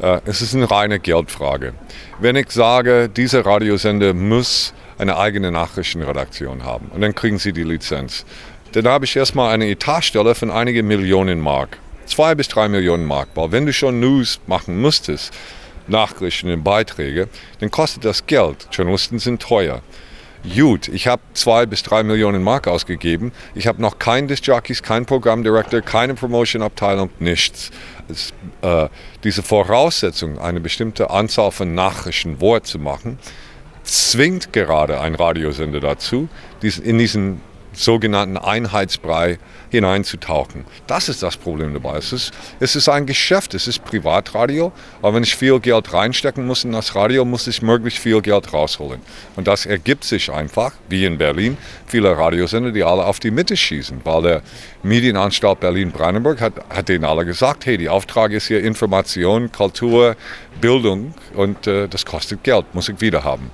Äh, 0.00 0.20
es 0.26 0.42
ist 0.42 0.54
eine 0.54 0.70
reine 0.70 0.98
Geldfrage. 0.98 1.74
Wenn 2.20 2.36
ich 2.36 2.50
sage, 2.50 3.08
dieser 3.08 3.46
Radiosender 3.46 4.14
muss 4.14 4.74
eine 4.98 5.16
eigene 5.16 5.50
Nachrichtenredaktion 5.50 6.64
haben 6.64 6.90
und 6.94 7.00
dann 7.00 7.14
kriegen 7.14 7.38
sie 7.38 7.52
die 7.52 7.64
Lizenz, 7.64 8.24
dann 8.72 8.86
habe 8.88 9.04
ich 9.04 9.16
erstmal 9.16 9.52
eine 9.54 9.68
Etatstelle 9.68 10.34
von 10.34 10.50
einigen 10.50 10.86
Millionen 10.86 11.40
Mark 11.40 11.78
zwei 12.06 12.34
bis 12.34 12.48
drei 12.48 12.68
Millionen 12.68 13.04
Mark. 13.04 13.28
Weil 13.34 13.52
wenn 13.52 13.66
du 13.66 13.72
schon 13.72 14.00
News 14.00 14.40
machen 14.46 14.80
musstest, 14.80 15.32
Nachrichten 15.86 16.50
und 16.50 16.64
Beiträge, 16.64 17.28
dann 17.60 17.70
kostet 17.70 18.04
das 18.04 18.26
Geld. 18.26 18.68
Journalisten 18.72 19.18
sind 19.18 19.42
teuer. 19.42 19.82
Gut, 20.54 20.88
ich 20.88 21.06
habe 21.06 21.22
zwei 21.32 21.64
bis 21.64 21.82
drei 21.82 22.02
Millionen 22.02 22.42
Mark 22.42 22.68
ausgegeben. 22.68 23.32
Ich 23.54 23.66
habe 23.66 23.80
noch 23.80 23.98
keinen 23.98 24.28
Disc-Jockeys, 24.28 24.82
keinen 24.82 25.06
Programmdirektor, 25.06 25.80
keine 25.80 26.14
Promotion-Abteilung, 26.14 27.08
nichts. 27.18 27.70
Es, 28.10 28.34
äh, 28.60 28.88
diese 29.24 29.42
Voraussetzung, 29.42 30.38
eine 30.38 30.60
bestimmte 30.60 31.08
Anzahl 31.08 31.50
von 31.50 31.74
Nachrichten 31.74 32.42
Wort 32.42 32.66
zu 32.66 32.78
machen, 32.78 33.18
zwingt 33.84 34.52
gerade 34.52 35.00
ein 35.00 35.14
Radiosender 35.14 35.80
dazu, 35.80 36.28
in 36.60 36.98
diesen 36.98 37.40
sogenannten 37.74 38.36
Einheitsbrei 38.36 39.38
hineinzutauchen. 39.70 40.64
Das 40.86 41.08
ist 41.08 41.22
das 41.22 41.36
Problem 41.36 41.74
dabei. 41.74 41.98
Es 41.98 42.12
ist, 42.12 42.32
es 42.60 42.76
ist 42.76 42.88
ein 42.88 43.06
Geschäft, 43.06 43.54
es 43.54 43.66
ist 43.66 43.84
Privatradio, 43.84 44.72
aber 45.02 45.14
wenn 45.14 45.22
ich 45.24 45.34
viel 45.34 45.58
Geld 45.60 45.92
reinstecken 45.92 46.46
muss 46.46 46.64
in 46.64 46.72
das 46.72 46.94
Radio, 46.94 47.24
muss 47.24 47.46
ich 47.46 47.60
möglichst 47.60 47.98
viel 47.98 48.22
Geld 48.22 48.52
rausholen. 48.52 49.00
Und 49.36 49.48
das 49.48 49.66
ergibt 49.66 50.04
sich 50.04 50.30
einfach, 50.30 50.72
wie 50.88 51.04
in 51.04 51.18
Berlin, 51.18 51.56
viele 51.86 52.16
Radiosender, 52.16 52.72
die 52.72 52.84
alle 52.84 53.04
auf 53.04 53.18
die 53.18 53.30
Mitte 53.30 53.56
schießen, 53.56 54.00
weil 54.04 54.22
der 54.22 54.42
Medienanstalt 54.82 55.60
Berlin-Brandenburg 55.60 56.40
hat, 56.40 56.54
hat 56.70 56.88
denen 56.88 57.04
alle 57.04 57.24
gesagt, 57.24 57.66
hey, 57.66 57.76
die 57.76 57.88
Auftrag 57.88 58.32
ist 58.32 58.46
hier 58.46 58.62
Information, 58.62 59.50
Kultur, 59.50 60.16
Bildung 60.60 61.14
und 61.34 61.66
äh, 61.66 61.88
das 61.88 62.06
kostet 62.06 62.44
Geld, 62.44 62.66
muss 62.74 62.88
ich 62.88 63.00
wieder 63.00 63.24
haben. 63.24 63.50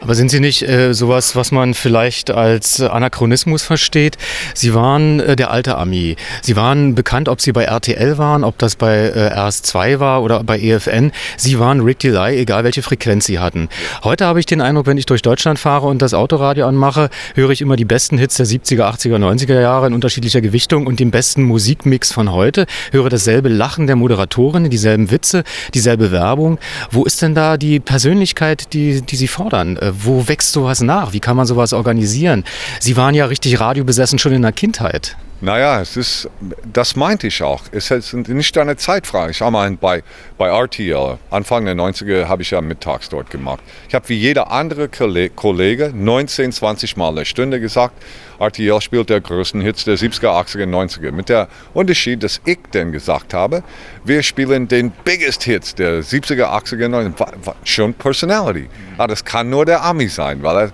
Aber 0.00 0.14
sind 0.14 0.30
Sie 0.30 0.40
nicht 0.40 0.62
äh, 0.62 0.92
sowas, 0.92 1.36
was 1.36 1.52
man 1.52 1.74
vielleicht 1.74 2.30
als 2.30 2.80
Anachronismus 2.80 3.62
versteht? 3.62 4.16
Sie 4.54 4.74
waren 4.74 5.20
äh, 5.20 5.36
der 5.36 5.50
alte 5.50 5.76
Ami. 5.78 6.16
Sie 6.42 6.56
waren 6.56 6.94
bekannt, 6.94 7.28
ob 7.28 7.40
Sie 7.40 7.52
bei 7.52 7.64
RTL 7.64 8.18
waren, 8.18 8.44
ob 8.44 8.58
das 8.58 8.76
bei 8.76 8.94
äh, 8.96 9.32
RS2 9.34 9.98
war 9.98 10.22
oder 10.22 10.44
bei 10.44 10.58
EFN. 10.58 11.12
Sie 11.36 11.58
waren 11.58 11.80
Rick 11.80 12.00
Delay, 12.00 12.38
egal 12.38 12.64
welche 12.64 12.82
Frequenz 12.82 13.26
Sie 13.26 13.38
hatten. 13.38 13.68
Heute 14.04 14.26
habe 14.26 14.40
ich 14.40 14.46
den 14.46 14.60
Eindruck, 14.60 14.86
wenn 14.86 14.98
ich 14.98 15.06
durch 15.06 15.22
Deutschland 15.22 15.58
fahre 15.58 15.86
und 15.86 16.02
das 16.02 16.14
Autoradio 16.14 16.66
anmache, 16.66 17.08
höre 17.34 17.50
ich 17.50 17.60
immer 17.60 17.76
die 17.76 17.84
besten 17.84 18.18
Hits 18.18 18.36
der 18.36 18.46
70er, 18.46 18.82
80er, 18.82 19.16
90er 19.16 19.60
Jahre 19.60 19.86
in 19.86 19.94
unterschiedlicher 19.94 20.40
Gewichtung 20.40 20.86
und 20.86 21.00
den 21.00 21.10
besten 21.10 21.42
Musikmix 21.42 22.12
von 22.12 22.32
heute. 22.32 22.66
Höre 22.92 23.08
dasselbe 23.08 23.48
Lachen 23.48 23.86
der 23.86 23.96
Moderatorin, 23.96 24.68
dieselben 24.68 25.10
Witze, 25.10 25.44
dieselbe 25.74 26.12
Werbung. 26.12 26.58
Wo 26.90 27.04
ist 27.04 27.22
denn 27.22 27.34
da 27.34 27.56
die 27.56 27.80
Persönlichkeit, 27.80 28.72
die, 28.72 29.00
die 29.00 29.16
Sie 29.16 29.28
fordern? 29.28 29.78
Wo 30.02 30.28
wächst 30.28 30.52
sowas 30.52 30.80
nach? 30.80 31.12
Wie 31.12 31.20
kann 31.20 31.36
man 31.36 31.46
sowas 31.46 31.72
organisieren? 31.72 32.44
Sie 32.80 32.96
waren 32.96 33.14
ja 33.14 33.26
richtig 33.26 33.60
radiobesessen 33.60 34.18
schon 34.18 34.32
in 34.32 34.42
der 34.42 34.52
Kindheit. 34.52 35.16
Naja, 35.42 35.82
es 35.82 35.98
ist, 35.98 36.30
das 36.72 36.96
meinte 36.96 37.26
ich 37.26 37.42
auch. 37.42 37.62
Es 37.70 37.90
ist 37.90 38.14
nicht 38.14 38.56
eine 38.56 38.76
Zeitfrage. 38.76 39.32
Ich 39.32 39.42
habe 39.42 39.52
mal 39.52 39.70
bei, 39.72 40.02
bei 40.38 40.48
RTL, 40.48 41.18
Anfang 41.30 41.66
der 41.66 41.74
90er, 41.74 42.26
habe 42.26 42.40
ich 42.40 42.52
ja 42.52 42.62
mittags 42.62 43.10
dort 43.10 43.30
gemacht. 43.30 43.60
Ich 43.86 43.94
habe 43.94 44.08
wie 44.08 44.14
jeder 44.14 44.50
andere 44.50 44.88
Kollege 44.88 45.92
19, 45.94 46.52
20 46.52 46.96
Mal 46.96 47.10
eine 47.10 47.26
Stunde 47.26 47.60
gesagt, 47.60 48.02
RTL 48.38 48.80
spielt 48.80 49.10
der 49.10 49.20
größten 49.20 49.60
Hits 49.60 49.84
der 49.84 49.96
70er, 49.98 50.28
80er, 50.28 50.64
90er. 50.64 51.12
Mit 51.12 51.28
der 51.28 51.48
Unterschied, 51.74 52.22
dass 52.22 52.40
ich 52.46 52.58
dann 52.70 52.92
gesagt 52.92 53.34
habe, 53.34 53.62
wir 54.04 54.22
spielen 54.22 54.68
den 54.68 54.90
biggest 55.04 55.42
Hits 55.42 55.74
der 55.74 56.02
70er, 56.02 56.44
80er, 56.46 56.88
90er. 56.88 57.54
Schon 57.64 57.92
Personality. 57.92 58.70
Aber 58.94 59.04
ah, 59.04 59.06
das 59.08 59.22
kann 59.22 59.50
nur 59.50 59.66
der 59.66 59.84
Ami 59.84 60.08
sein. 60.08 60.42
Weil 60.42 60.56
er, 60.56 60.72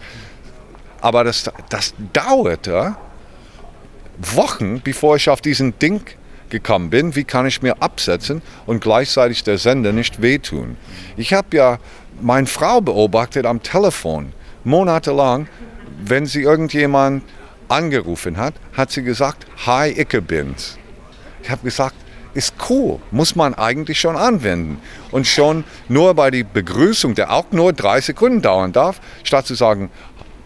aber 1.00 1.24
das, 1.24 1.50
das 1.68 1.94
dauerte 2.12 2.94
Wochen, 4.18 4.80
bevor 4.82 5.16
ich 5.16 5.28
auf 5.28 5.40
diesen 5.40 5.78
Ding 5.78 6.02
gekommen 6.50 6.90
bin, 6.90 7.16
wie 7.16 7.24
kann 7.24 7.46
ich 7.46 7.62
mir 7.62 7.82
absetzen 7.82 8.42
und 8.66 8.80
gleichzeitig 8.80 9.42
der 9.42 9.58
Sender 9.58 9.92
nicht 9.92 10.22
wehtun. 10.22 10.76
Ich 11.16 11.32
habe 11.32 11.56
ja 11.56 11.78
meine 12.20 12.46
Frau 12.46 12.80
beobachtet 12.80 13.46
am 13.46 13.62
Telefon, 13.62 14.32
monatelang, 14.64 15.48
wenn 16.04 16.26
sie 16.26 16.42
irgendjemand 16.42 17.24
angerufen 17.68 18.36
hat, 18.36 18.54
hat 18.74 18.90
sie 18.90 19.02
gesagt, 19.02 19.46
hi, 19.66 19.88
ich 19.88 20.08
bin's. 20.08 20.78
Ich 21.42 21.50
habe 21.50 21.62
gesagt, 21.62 21.96
ist 22.34 22.54
cool, 22.70 22.98
muss 23.10 23.36
man 23.36 23.54
eigentlich 23.54 24.00
schon 24.00 24.16
anwenden. 24.16 24.78
Und 25.10 25.26
schon 25.26 25.64
nur 25.88 26.14
bei 26.14 26.30
der 26.30 26.44
Begrüßung, 26.44 27.14
der 27.14 27.30
auch 27.30 27.50
nur 27.50 27.72
drei 27.72 28.00
Sekunden 28.00 28.40
dauern 28.40 28.72
darf, 28.72 29.00
statt 29.22 29.46
zu 29.46 29.54
sagen, 29.54 29.90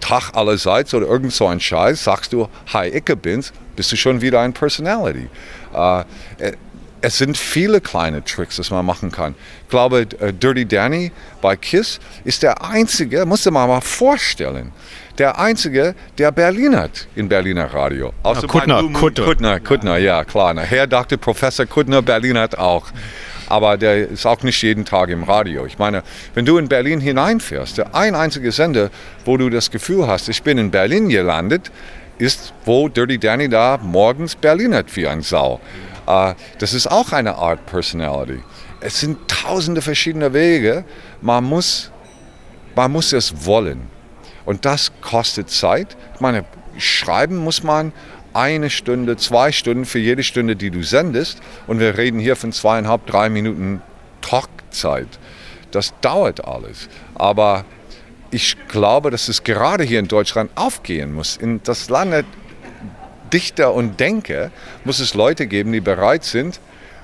Tag 0.06 0.30
allerseits 0.34 0.94
oder 0.94 1.06
irgend 1.06 1.32
so 1.32 1.46
ein 1.46 1.58
Scheiß, 1.58 2.04
sagst 2.04 2.32
du, 2.32 2.48
hi, 2.72 2.88
ich 2.88 3.04
bin's, 3.04 3.52
bist 3.74 3.90
du 3.90 3.96
schon 3.96 4.20
wieder 4.20 4.40
ein 4.40 4.52
Personality. 4.52 5.28
Äh, 5.74 6.04
es 7.00 7.18
sind 7.18 7.36
viele 7.36 7.80
kleine 7.80 8.24
Tricks, 8.24 8.56
die 8.56 8.74
man 8.74 8.86
machen 8.86 9.10
kann. 9.10 9.34
Ich 9.64 9.68
glaube, 9.68 10.06
äh, 10.20 10.32
Dirty 10.32 10.66
Danny 10.66 11.12
bei 11.42 11.56
Kiss 11.56 11.98
ist 12.24 12.42
der 12.42 12.64
einzige, 12.64 13.26
musst 13.26 13.46
du 13.46 13.50
mal, 13.50 13.66
mal 13.66 13.80
vorstellen, 13.80 14.72
der 15.18 15.38
einzige, 15.38 15.94
der 16.18 16.30
Berlin 16.30 16.76
hat 16.76 17.08
in 17.16 17.28
Berliner 17.28 17.72
Radio. 17.72 18.12
Außer 18.22 18.42
ja, 18.42 18.46
Kuttner, 18.46 18.82
Kuttner. 18.92 19.24
Kuttner, 19.24 19.60
Kuttner, 19.60 19.96
ja 19.98 20.24
klar. 20.24 20.54
Herr 20.60 20.86
Dr. 20.86 21.18
Professor 21.18 21.66
Kuttner, 21.66 22.02
Berlin 22.02 22.38
hat 22.38 22.56
auch 22.58 22.86
aber 23.48 23.76
der 23.76 24.08
ist 24.08 24.26
auch 24.26 24.42
nicht 24.42 24.60
jeden 24.62 24.84
Tag 24.84 25.08
im 25.08 25.22
Radio. 25.22 25.66
Ich 25.66 25.78
meine, 25.78 26.02
wenn 26.34 26.44
du 26.44 26.58
in 26.58 26.68
Berlin 26.68 27.00
hineinfährst, 27.00 27.78
der 27.78 27.94
ein 27.94 28.14
einziger 28.14 28.52
Sender, 28.52 28.90
wo 29.24 29.36
du 29.36 29.50
das 29.50 29.70
Gefühl 29.70 30.06
hast, 30.06 30.28
ich 30.28 30.42
bin 30.42 30.58
in 30.58 30.70
Berlin 30.70 31.08
gelandet, 31.08 31.70
ist, 32.18 32.52
wo 32.64 32.88
Dirty 32.88 33.18
Danny 33.18 33.48
da 33.48 33.78
morgens 33.82 34.34
Berlin 34.34 34.74
hat 34.74 34.94
wie 34.96 35.06
ein 35.06 35.22
Sau. 35.22 35.60
Uh, 36.08 36.34
das 36.58 36.72
ist 36.72 36.86
auch 36.86 37.12
eine 37.12 37.34
Art 37.34 37.66
Personality. 37.66 38.40
Es 38.80 39.00
sind 39.00 39.18
tausende 39.26 39.82
verschiedene 39.82 40.32
Wege. 40.32 40.84
Man 41.20 41.44
muss, 41.44 41.90
man 42.76 42.92
muss 42.92 43.12
es 43.12 43.44
wollen. 43.44 43.88
Und 44.44 44.64
das 44.64 44.92
kostet 45.00 45.50
Zeit. 45.50 45.96
Ich 46.14 46.20
meine, 46.20 46.44
schreiben 46.78 47.36
muss 47.36 47.62
man 47.62 47.92
eine 48.36 48.70
Stunde, 48.70 49.16
zwei 49.16 49.52
Stunden 49.52 49.84
für 49.84 49.98
jede 49.98 50.22
Stunde, 50.22 50.56
die 50.56 50.70
du 50.70 50.82
sendest. 50.82 51.40
Und 51.66 51.80
wir 51.80 51.96
reden 51.96 52.20
hier 52.20 52.36
von 52.36 52.52
zweieinhalb, 52.52 53.06
drei 53.06 53.28
Minuten 53.28 53.82
Talkzeit. 54.20 55.08
Das 55.70 55.94
dauert 56.00 56.44
alles. 56.44 56.88
Aber 57.14 57.64
ich 58.30 58.56
glaube, 58.68 59.10
dass 59.10 59.28
es 59.28 59.44
gerade 59.44 59.84
hier 59.84 59.98
in 59.98 60.08
Deutschland 60.08 60.50
aufgehen 60.54 61.12
muss. 61.14 61.36
In 61.36 61.60
das 61.62 61.88
Land 61.88 62.24
Dichter 63.32 63.74
und 63.74 63.98
Denker 63.98 64.50
muss 64.84 65.00
es 65.00 65.14
Leute 65.14 65.46
geben, 65.46 65.72
die 65.72 65.80
bereit 65.80 66.24
sind, 66.24 66.60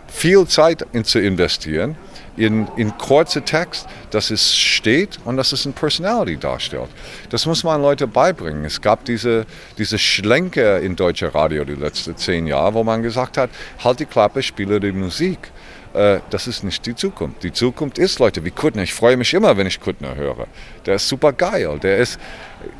viel 0.07 0.47
Zeit 0.47 0.87
zu 1.05 1.18
investieren 1.18 1.97
in, 2.37 2.66
in 2.76 2.97
kurze 2.97 3.43
Text, 3.43 3.87
dass 4.11 4.30
es 4.30 4.57
steht 4.57 5.18
und 5.24 5.37
dass 5.37 5.53
es 5.53 5.66
eine 5.66 5.74
Personality 5.74 6.39
darstellt. 6.39 6.89
Das 7.30 7.47
muss 7.47 7.64
man 7.64 7.80
Leute 7.83 8.07
beibringen. 8.07 8.64
Es 8.64 8.80
gab 8.80 9.05
diese, 9.05 9.47
diese 9.78 9.99
Schlenke 9.99 10.78
in 10.78 10.97
deutscher 10.97 11.35
Radio 11.35 11.64
die 11.64 11.74
letzten 11.74 12.16
zehn 12.16 12.47
Jahre, 12.47 12.74
wo 12.74 12.85
man 12.85 13.03
gesagt 13.03 13.37
hat, 13.37 13.51
halt 13.83 14.01
die 14.01 14.07
Klappe, 14.07 14.43
spiele 14.43 14.80
die 14.80 14.93
Musik. 14.93 15.51
Äh, 15.95 16.20
das 16.30 16.47
ist 16.47 16.64
nicht 16.64 16.87
die 16.87 16.95
Zukunft. 16.95 17.43
Die 17.43 17.53
Zukunft 17.53 17.99
ist 17.99 18.18
Leute 18.18 18.45
wie 18.45 18.51
Kuttner. 18.51 18.83
Ich 18.83 18.95
freue 18.95 19.16
mich 19.16 19.35
immer, 19.35 19.57
wenn 19.57 19.66
ich 19.66 19.80
Kuttner 19.80 20.14
höre. 20.14 20.47
Der 20.87 20.95
ist 20.95 21.09
super 21.09 21.33
geil. 21.33 21.78
Der 21.83 21.99
ist, 21.99 22.18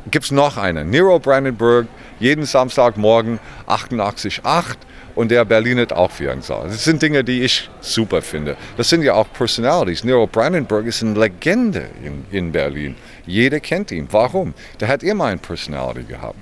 gibt 0.09 0.25
es 0.25 0.31
noch 0.31 0.57
einen, 0.57 0.89
Nero 0.89 1.19
Brandenburg, 1.19 1.87
jeden 2.19 2.45
Samstagmorgen 2.45 3.39
88,8 3.67 4.77
und 5.15 5.31
der 5.31 5.45
Berlinert 5.45 5.93
auch 5.93 6.11
wie 6.19 6.29
ein 6.29 6.41
Sau. 6.41 6.63
Das 6.63 6.83
sind 6.83 7.01
Dinge, 7.01 7.23
die 7.23 7.41
ich 7.41 7.69
super 7.81 8.21
finde. 8.21 8.57
Das 8.77 8.89
sind 8.89 9.03
ja 9.03 9.13
auch 9.13 9.27
Personalities. 9.33 10.03
Nero 10.03 10.27
Brandenburg 10.27 10.85
ist 10.85 11.03
eine 11.03 11.19
Legende 11.19 11.87
in, 12.03 12.25
in 12.31 12.51
Berlin. 12.51 12.95
Jeder 13.25 13.59
kennt 13.59 13.91
ihn. 13.91 14.07
Warum? 14.11 14.53
Der 14.79 14.87
hat 14.87 15.03
immer 15.03 15.25
eine 15.25 15.37
Personality 15.37 16.03
gehabt. 16.03 16.37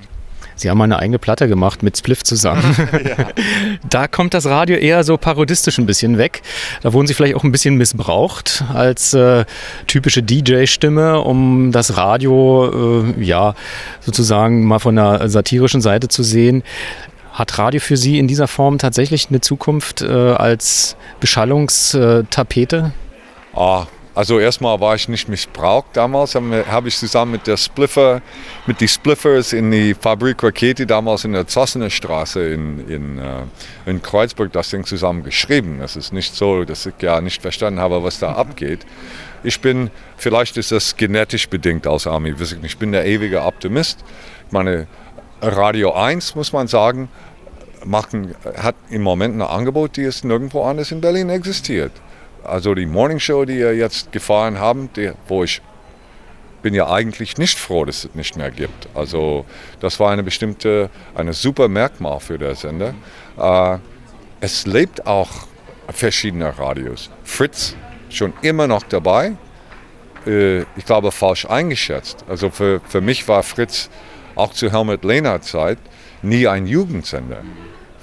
Sie 0.62 0.70
haben 0.70 0.78
mal 0.78 0.84
eine 0.84 1.00
eigene 1.00 1.18
Platte 1.18 1.48
gemacht 1.48 1.82
mit 1.82 1.98
Spliff 1.98 2.24
zusammen. 2.24 2.62
ja. 3.18 3.30
Da 3.90 4.08
kommt 4.08 4.36
das 4.36 4.46
Radio 4.46 4.78
eher 4.78 5.04
so 5.04 5.18
parodistisch 5.18 5.80
ein 5.80 5.88
bisschen 5.88 6.20
weg. 6.20 6.44
Da 6.84 6.94
wurden 6.94 7.08
Sie 7.08 7.16
vielleicht 7.16 7.36
auch 7.36 7.44
ein 7.44 7.52
bisschen 7.52 7.78
missbraucht 7.78 8.64
als 8.72 9.14
äh, 9.16 9.46
typische 9.88 10.22
DJ-Stimme, 10.22 11.22
um 11.22 11.72
das 11.72 11.98
Radio 11.98 13.06
äh, 13.18 13.24
ja 13.24 13.56
sozusagen 14.02 14.66
mal 14.66 14.78
von 14.78 14.96
der 14.96 15.30
satirischen 15.30 15.82
Seite 15.82 16.10
zu 16.10 16.22
sehen. 16.22 16.62
Hat 17.34 17.58
Radio 17.58 17.80
für 17.80 17.98
Sie 17.98 18.20
in 18.20 18.28
dieser 18.28 18.48
Form 18.48 18.78
tatsächlich 18.78 19.30
eine 19.30 19.42
Zukunft 19.42 20.02
äh, 20.02 20.08
als 20.08 20.98
Beschallungstapete? 21.20 22.92
Ah, 23.54 23.86
also 24.14 24.40
erstmal 24.40 24.82
war 24.82 24.96
ich 24.96 25.08
nicht 25.08 25.30
missbraucht 25.30 25.88
damals, 25.94 26.36
habe 26.36 26.66
hab 26.70 26.86
ich 26.86 26.98
zusammen 26.98 27.32
mit 27.32 27.48
der 27.48 27.56
Spliffer, 27.56 28.22
mit 28.68 28.82
die 28.82 28.90
Spliffers 28.90 29.54
in 29.54 29.72
die 29.72 29.94
Fabrik 29.94 30.44
Rakete 30.44 30.86
damals 30.86 31.24
in 31.24 31.32
der 31.32 31.48
Zossener 31.48 31.90
Straße 31.90 32.50
in, 32.50 32.90
in, 32.90 33.18
äh, 33.20 33.44
in 33.86 34.02
Kreuzburg 34.02 34.52
das 34.52 34.70
Ding 34.70 34.84
zusammen 34.86 35.24
geschrieben. 35.24 35.78
Das 35.80 35.96
ist 35.96 36.12
nicht 36.12 36.36
so, 36.36 36.66
dass 36.66 36.86
ich 36.86 36.96
ja 37.02 37.22
nicht 37.22 37.42
verstanden 37.42 37.80
habe, 37.80 38.04
was 38.04 38.20
da 38.20 38.34
abgeht. 38.36 38.86
Ich 39.44 39.62
bin, 39.62 39.90
vielleicht 40.18 40.58
ist 40.58 40.74
das 40.74 40.98
genetisch 40.98 41.48
bedingt 41.48 41.88
als 41.88 42.06
Army, 42.06 42.36
ich 42.64 42.78
bin 42.78 42.92
der 42.92 43.06
ewige 43.06 43.42
Optimist. 43.44 44.00
Meine 44.52 44.88
Radio 45.42 45.94
1, 45.94 46.36
muss 46.36 46.54
man 46.54 46.68
sagen, 46.68 47.10
machen, 47.84 48.36
hat 48.58 48.76
im 48.90 49.02
Moment 49.02 49.36
ein 49.36 49.42
Angebot, 49.42 49.98
die 49.98 50.04
es 50.04 50.24
nirgendwo 50.24 50.64
anders 50.64 50.92
in 50.92 51.02
Berlin 51.02 51.30
existiert. 51.30 51.92
Also 52.44 52.74
die 52.74 52.86
Morning 52.86 53.20
Show, 53.20 53.46
die 53.46 53.58
ihr 53.58 53.76
jetzt 53.76 54.12
gefahren 54.12 54.60
habt, 54.60 54.98
die, 54.98 55.12
wo 55.28 55.44
ich 55.44 55.62
bin 56.62 56.74
ja 56.76 56.90
eigentlich 56.90 57.38
nicht 57.38 57.58
froh, 57.58 57.86
dass 57.86 58.04
es 58.04 58.16
nicht 58.16 58.38
mehr 58.38 58.52
gibt. 58.52 58.88
Also 58.94 59.46
das 59.80 60.00
war 60.00 60.12
eine 60.12 60.24
bestimmte, 60.24 60.90
eine 61.16 61.34
super 61.34 61.68
Merkmal 61.68 62.20
für 62.20 62.38
den 62.38 62.54
Sender. 62.56 62.94
Äh, 63.38 63.78
es 64.42 64.68
lebt 64.68 65.08
auch 65.08 65.30
verschiedene 65.90 66.58
Radios. 66.58 67.10
Fritz 67.24 67.76
schon 68.10 68.34
immer 68.42 68.68
noch 68.68 68.84
dabei. 68.84 69.34
Äh, 70.28 70.62
ich 70.76 70.86
glaube 70.86 71.12
falsch 71.12 71.46
eingeschätzt. 71.46 72.26
Also 72.30 72.50
für, 72.52 72.80
für 72.88 73.02
mich 73.02 73.28
war 73.28 73.42
Fritz 73.44 73.90
auch 74.42 74.54
zu 74.54 74.72
Helmut 74.72 75.04
Lehner 75.04 75.42
Zeit 75.42 75.78
nie 76.24 76.48
ein 76.48 76.66
Jugendsender. 76.66 77.44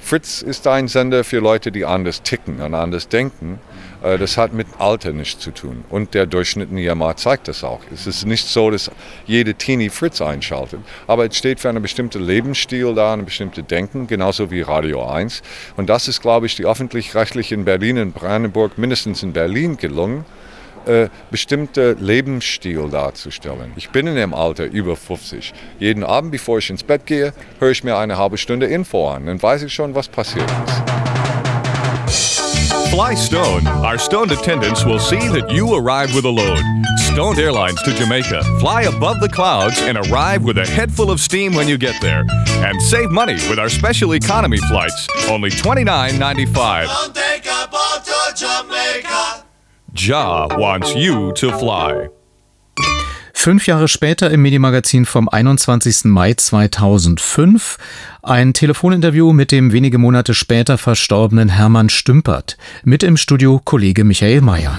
Fritz 0.01 0.41
ist 0.41 0.68
ein 0.68 0.86
Sender 0.86 1.24
für 1.24 1.41
Leute, 1.41 1.72
die 1.72 1.84
anders 1.84 2.22
ticken 2.22 2.61
und 2.61 2.74
anders 2.74 3.09
denken. 3.09 3.59
Äh, 4.03 4.18
das 4.18 4.36
hat 4.36 4.53
mit 4.53 4.68
Alter 4.78 5.12
nichts 5.12 5.43
zu 5.43 5.51
tun. 5.51 5.84
Und 5.91 6.14
der 6.14 6.26
Durchschnitt 6.26 6.70
in 6.70 6.78
Jahr 6.78 7.16
zeigt 7.16 7.49
das 7.49 7.64
auch. 7.64 7.80
Es 7.93 8.07
ist 8.07 8.24
nicht 8.24 8.47
so, 8.47 8.70
dass 8.70 8.91
jede 9.26 9.55
Teenie 9.55 9.91
Fritz 9.91 10.22
einschaltet. 10.22 10.80
Aber 11.09 11.26
es 11.26 11.36
steht 11.36 11.59
für 11.59 11.68
einen 11.68 11.82
bestimmten 11.82 12.22
Lebensstil 12.22 12.95
da, 12.95 13.14
ein 13.14 13.24
bestimmtes 13.24 13.66
Denken, 13.66 14.07
genauso 14.07 14.51
wie 14.53 14.62
Radio 14.62 15.05
1. 15.11 15.43
Und 15.76 15.91
das 15.91 16.07
ist, 16.07 16.22
glaube 16.22 16.47
ich, 16.47 16.55
die 16.55 16.66
öffentlich-rechtliche 16.66 17.55
in 17.55 17.64
Berlin 17.64 17.99
und 17.99 18.14
Brandenburg, 18.14 18.78
mindestens 18.78 19.24
in 19.24 19.32
Berlin 19.32 19.76
gelungen 19.76 20.24
äh, 20.89 21.09
bestimmte 21.30 21.93
Lebensstil 22.01 22.89
darzustellen. 22.91 23.72
Ich 23.76 23.91
bin 23.91 24.07
in 24.07 24.16
dem 24.16 24.34
Alter 24.34 24.64
über 24.64 24.97
50. 24.97 25.53
Jeden 25.78 26.03
Abend, 26.03 26.32
bevor 26.32 26.59
ich 26.59 26.70
ins 26.70 26.82
Bett 26.82 27.07
gehe, 27.07 27.32
höre 27.61 27.70
ich 27.70 27.84
mir 27.84 27.97
eine 27.97 28.16
halbe 28.16 28.39
Stunde 28.39 28.66
Info 28.66 29.11
an. 29.11 29.26
Dann 29.26 29.41
weiß 29.41 29.62
ich 29.62 29.74
schon, 29.74 29.95
was 29.95 30.09
passiert 30.09 30.51
ist. 30.66 30.82
Fly 32.91 33.14
Stone. 33.14 33.66
Our 33.84 33.99
stoned 33.99 34.32
attendants 34.32 34.84
will 34.84 34.99
see 34.99 35.28
that 35.28 35.51
you 35.51 35.74
arrive 35.74 36.14
with 36.14 36.24
a 36.24 36.30
load. 36.30 36.64
Stoned 36.99 37.39
Airlines 37.39 37.82
to 37.82 37.93
Jamaica. 37.93 38.43
Fly 38.61 38.82
above 38.82 39.20
the 39.20 39.28
clouds 39.28 39.78
and 39.82 39.99
arrive 39.99 40.43
with 40.43 40.57
a 40.57 40.66
head 40.66 40.91
full 40.91 41.11
of 41.11 41.20
steam 41.20 41.55
when 41.55 41.68
you 41.68 41.76
get 41.76 42.01
there. 42.01 42.24
And 42.64 42.80
save 42.80 43.11
money 43.11 43.34
with 43.51 43.59
our 43.59 43.68
special 43.68 44.14
economy 44.14 44.57
flights. 44.57 45.07
Only 45.28 45.51
$29.95. 45.51 46.86
Don't 46.86 47.14
take 47.14 47.45
a 47.45 47.68
boat 47.70 48.05
to 48.05 48.34
Jamaica. 48.34 49.38
Ja 49.99 50.49
wants 50.57 50.95
you 50.95 51.33
to 51.33 51.51
fly. 51.59 52.09
Fünf 53.35 53.67
Jahre 53.67 53.89
später 53.89 54.31
im 54.31 54.43
Medienmagazin 54.43 55.07
vom 55.07 55.29
21. 55.29 56.05
Mai 56.05 56.35
2005 56.35 57.79
ein 58.23 58.53
Telefoninterview 58.53 59.33
mit 59.33 59.51
dem 59.51 59.73
wenige 59.73 59.99
Monate 59.99 60.35
später 60.35 60.79
verstorbenen 60.79 61.49
Hermann 61.49 61.89
Stümpert. 61.89 62.57
Mit 62.85 63.03
im 63.03 63.17
Studio 63.17 63.61
Kollege 63.65 64.05
Michael 64.05 64.41
Mayer. 64.41 64.79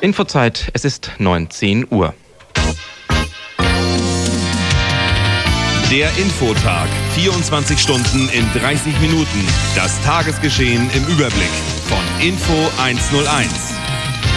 Infozeit, 0.00 0.70
es 0.74 0.84
ist 0.84 1.10
19 1.18 1.86
Uhr. 1.90 2.14
Der 5.90 6.10
Infotag. 6.18 6.88
24 7.14 7.78
Stunden 7.78 8.28
in 8.28 8.46
30 8.60 9.00
Minuten. 9.00 9.48
Das 9.74 10.00
Tagesgeschehen 10.04 10.88
im 10.94 11.06
Überblick. 11.06 11.48
Von 11.88 12.26
Info 12.26 12.70
101. 12.82 13.77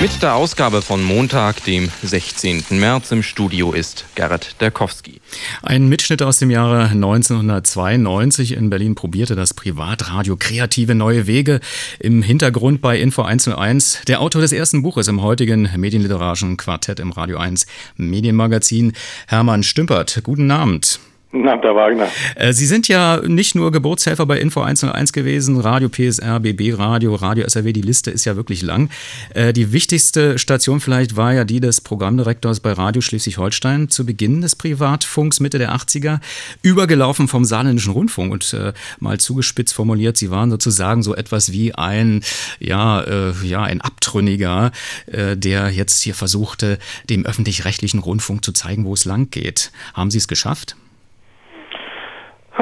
Mit 0.02 0.24
der 0.24 0.34
Ausgabe 0.34 0.82
von 0.82 1.04
Montag, 1.04 1.64
dem 1.66 1.92
16. 2.02 2.64
März 2.72 3.12
im 3.12 3.22
Studio 3.22 3.72
ist 3.72 4.06
Gerrit 4.16 4.56
Derkowski. 4.60 5.22
Ein 5.62 5.90
Mitschnitt 5.90 6.24
aus 6.24 6.40
dem 6.40 6.50
Jahre 6.50 6.86
1992 6.86 8.54
in 8.54 8.72
Berlin 8.72 8.96
probierte 8.96 9.36
das 9.36 9.54
Privatradio 9.54 10.38
kreative 10.38 10.96
neue 10.96 11.28
Wege. 11.28 11.60
Im 12.00 12.24
Hintergrund 12.24 12.82
bei 12.82 13.00
Info 13.00 13.22
101 13.22 14.02
der 14.08 14.22
Autor 14.22 14.42
des 14.42 14.54
ersten 14.54 14.82
Buches 14.82 15.08
im 15.08 15.22
heutigen 15.22 15.70
medienliterarischen 15.78 16.58
Quartett 16.58 17.00
im 17.00 17.12
Radio 17.12 17.38
1 17.38 17.68
Medienmagazin, 17.96 18.94
Hermann 19.28 19.62
Stümpert. 19.62 20.22
Guten 20.24 20.50
Abend. 20.50 21.00
Na, 21.34 21.56
der 21.56 21.76
Wagner. 21.76 22.10
Äh, 22.36 22.52
Sie 22.52 22.66
sind 22.66 22.90
ja 22.90 23.22
nicht 23.26 23.56
nur 23.56 23.72
Geburtshelfer 23.72 24.26
bei 24.26 24.40
Info 24.40 24.62
101 24.62 25.14
gewesen, 25.14 25.62
Radio 25.62 25.88
PSR, 25.88 26.42
BB 26.42 26.78
Radio, 26.78 27.16
Radio 27.16 27.48
SRW, 27.48 27.72
die 27.72 27.82
Liste 27.82 28.12
ist 28.12 28.26
ja 28.26 28.36
wirklich 28.36 28.62
lang. 28.62 28.90
Äh, 29.34 29.54
die 29.54 29.72
wichtigste 29.72 30.38
Station 30.38 30.82
vielleicht 30.82 31.16
war 31.16 31.34
ja 31.34 31.46
die 31.46 31.62
des 31.62 31.80
Programmdirektors 31.80 32.60
bei 32.60 32.74
Radio 32.74 33.02
Schleswig-Holstein 33.02 33.88
zu 33.88 34.06
Beginn 34.06 34.42
des 34.42 34.58
Privatfunks 34.58 35.40
Mitte 35.40 35.58
der 35.58 35.74
80er, 35.74 36.20
übergelaufen 36.64 37.30
vom 37.30 37.46
Saarländischen 37.46 37.94
Rundfunk 37.94 38.34
und 38.34 38.54
äh, 38.54 38.74
mal 39.00 39.18
zugespitzt 39.18 39.74
formuliert, 39.74 40.18
Sie 40.18 40.32
waren 40.32 40.52
sozusagen 40.52 41.02
so 41.02 41.16
etwas 41.16 41.54
wie 41.54 41.74
ein, 41.74 42.24
ja, 42.60 43.06
ja, 43.44 43.64
ein 43.64 43.82
Abtrünniger, 43.82 44.72
der 45.08 45.70
jetzt 45.70 46.02
hier 46.02 46.14
versuchte, 46.14 46.78
dem 47.10 47.26
öffentlich-rechtlichen 47.26 48.00
Rundfunk 48.00 48.44
zu 48.44 48.52
zeigen, 48.52 48.86
wo 48.86 48.94
es 48.94 49.06
lang 49.06 49.30
geht. 49.30 49.72
Haben 49.94 50.12
Sie 50.12 50.18
es 50.18 50.28
geschafft? 50.28 50.76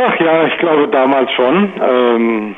Ach 0.02 0.18
ja, 0.18 0.48
ich 0.48 0.58
glaube 0.60 0.88
damals 0.88 1.30
schon. 1.34 1.74
Ähm, 1.82 2.56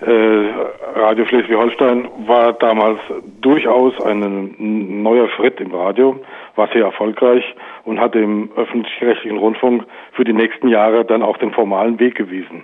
äh, 0.00 0.48
Radio 0.94 1.26
Schleswig-Holstein 1.26 2.08
war 2.26 2.52
damals 2.52 3.00
durchaus 3.40 4.00
ein 4.04 5.02
neuer 5.02 5.28
Schritt 5.30 5.60
im 5.60 5.74
Radio, 5.74 6.20
war 6.54 6.68
sehr 6.72 6.84
erfolgreich 6.84 7.42
und 7.84 7.98
hat 7.98 8.14
dem 8.14 8.50
öffentlich-rechtlichen 8.54 9.38
Rundfunk 9.38 9.84
für 10.12 10.22
die 10.22 10.32
nächsten 10.32 10.68
Jahre 10.68 11.04
dann 11.04 11.22
auch 11.22 11.36
den 11.38 11.52
formalen 11.52 11.98
Weg 11.98 12.14
gewiesen. 12.14 12.62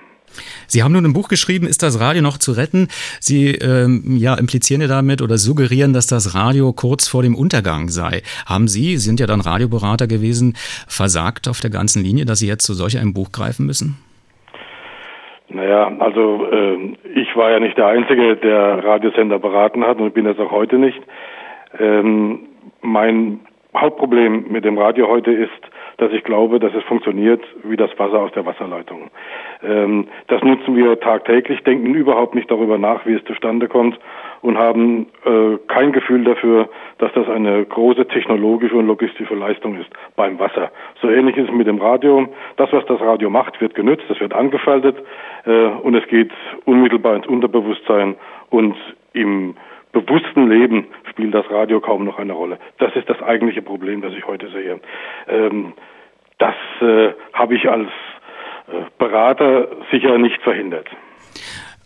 Sie 0.67 0.83
haben 0.83 0.93
nun 0.93 1.05
ein 1.05 1.13
Buch 1.13 1.29
geschrieben, 1.29 1.67
ist 1.67 1.83
das 1.83 2.01
Radio 2.01 2.23
noch 2.23 2.39
zu 2.39 2.53
retten? 2.53 2.89
Sie 3.21 3.55
ähm, 3.55 4.17
ja, 4.17 4.35
implizieren 4.35 4.81
ja 4.81 4.89
damit 4.89 5.23
oder 5.23 5.39
suggerieren, 5.39 5.93
dass 5.93 6.07
das 6.07 6.35
Radio 6.35 6.73
kurz 6.73 7.09
vor 7.09 7.23
dem 7.23 7.35
Untergang 7.35 7.89
sei. 7.89 8.23
Haben 8.47 8.69
Sie, 8.69 8.97
Sie 8.97 9.07
sind 9.07 9.21
ja 9.21 9.27
dann 9.27 9.41
Radioberater 9.41 10.07
gewesen, 10.07 10.55
versagt 10.89 11.49
auf 11.49 11.61
der 11.61 11.71
ganzen 11.71 12.03
Linie, 12.03 12.25
dass 12.25 12.41
Sie 12.41 12.47
jetzt 12.47 12.65
zu 12.65 12.75
solch 12.75 12.99
einem 12.99 13.15
Buch 13.15 13.33
greifen 13.33 13.67
müssen? 13.67 13.97
Naja, 15.51 15.91
also 15.99 16.47
äh, 16.53 16.97
ich 17.15 17.35
war 17.35 17.51
ja 17.51 17.61
nicht 17.61 17.79
der 17.79 17.87
Einzige, 17.87 18.37
der 18.37 18.85
Radiosender 18.85 19.39
beraten 19.39 19.83
hat 19.85 19.99
und 19.99 20.13
bin 20.13 20.27
das 20.27 20.39
auch 20.39 20.51
heute 20.51 20.77
nicht. 20.77 21.01
Ähm, 21.79 22.41
mein 22.83 23.41
Hauptproblem 23.75 24.47
mit 24.51 24.65
dem 24.65 24.77
Radio 24.77 25.09
heute 25.09 25.33
ist, 25.33 25.51
dass 25.99 26.13
ich 26.13 26.25
glaube, 26.25 26.61
dass 26.61 26.73
es 26.75 26.83
funktioniert 26.85 27.43
wie 27.65 27.77
das 27.77 27.91
Wasser 27.99 28.21
aus 28.21 28.33
der 28.33 28.47
Wasserleitung. 28.47 29.11
Ähm, 29.63 30.07
das 30.29 30.43
nutzen 30.43 30.77
wir 30.77 30.99
tagtäglich, 31.01 31.63
denken 31.65 31.95
überhaupt 31.95 32.35
nicht 32.35 32.51
darüber 32.51 32.79
nach, 32.79 33.05
wie 33.05 33.15
es 33.15 33.25
zustande 33.25 33.69
kommt 33.69 33.99
und 34.41 34.57
haben 34.57 35.09
äh, 35.25 35.59
kein 35.67 35.93
Gefühl 35.93 36.25
dafür, 36.25 36.69
dass 36.99 37.13
das 37.15 37.29
eine 37.29 37.65
große 37.65 38.07
technologische 38.07 38.77
und 38.77 38.87
logistische 38.87 39.35
Leistung 39.35 39.77
ist 39.77 39.91
beim 40.15 40.39
Wasser. 40.39 40.71
So 41.03 41.11
ähnlich 41.11 41.37
ist 41.37 41.49
es 41.49 41.55
mit 41.55 41.67
dem 41.67 41.81
Radio. 41.81 42.29
Das, 42.57 42.73
was 42.73 42.87
das 42.87 43.01
Radio 43.01 43.29
macht, 43.29 43.61
wird 43.61 43.75
genützt, 43.75 44.05
es 44.09 44.21
wird 44.21 44.33
angeschaltet 44.33 44.97
äh, 45.47 45.67
und 45.67 45.97
es 45.97 46.07
geht 46.07 46.31
unmittelbar 46.65 47.17
ins 47.17 47.27
Unterbewusstsein 47.27 48.15
und 48.51 48.77
im 49.13 49.57
bewussten 49.93 50.49
Leben 50.49 50.87
spielt 51.11 51.35
das 51.35 51.51
Radio 51.51 51.81
kaum 51.81 52.05
noch 52.05 52.19
eine 52.19 52.33
Rolle. 52.33 52.59
Das 52.79 52.95
ist 52.97 53.09
das 53.09 53.23
eigentliche 53.23 53.63
Problem, 53.63 54.03
das 54.03 54.13
ich 54.15 54.27
heute 54.27 54.49
sehe. 54.49 54.81
Ähm, 55.29 55.73
das 56.39 56.55
äh, 56.81 57.13
habe 57.33 57.55
ich 57.55 57.69
als 57.69 57.89
äh, 58.69 58.85
Berater 58.99 59.69
sicher 59.91 60.19
nicht 60.19 60.41
verhindert. 60.43 60.89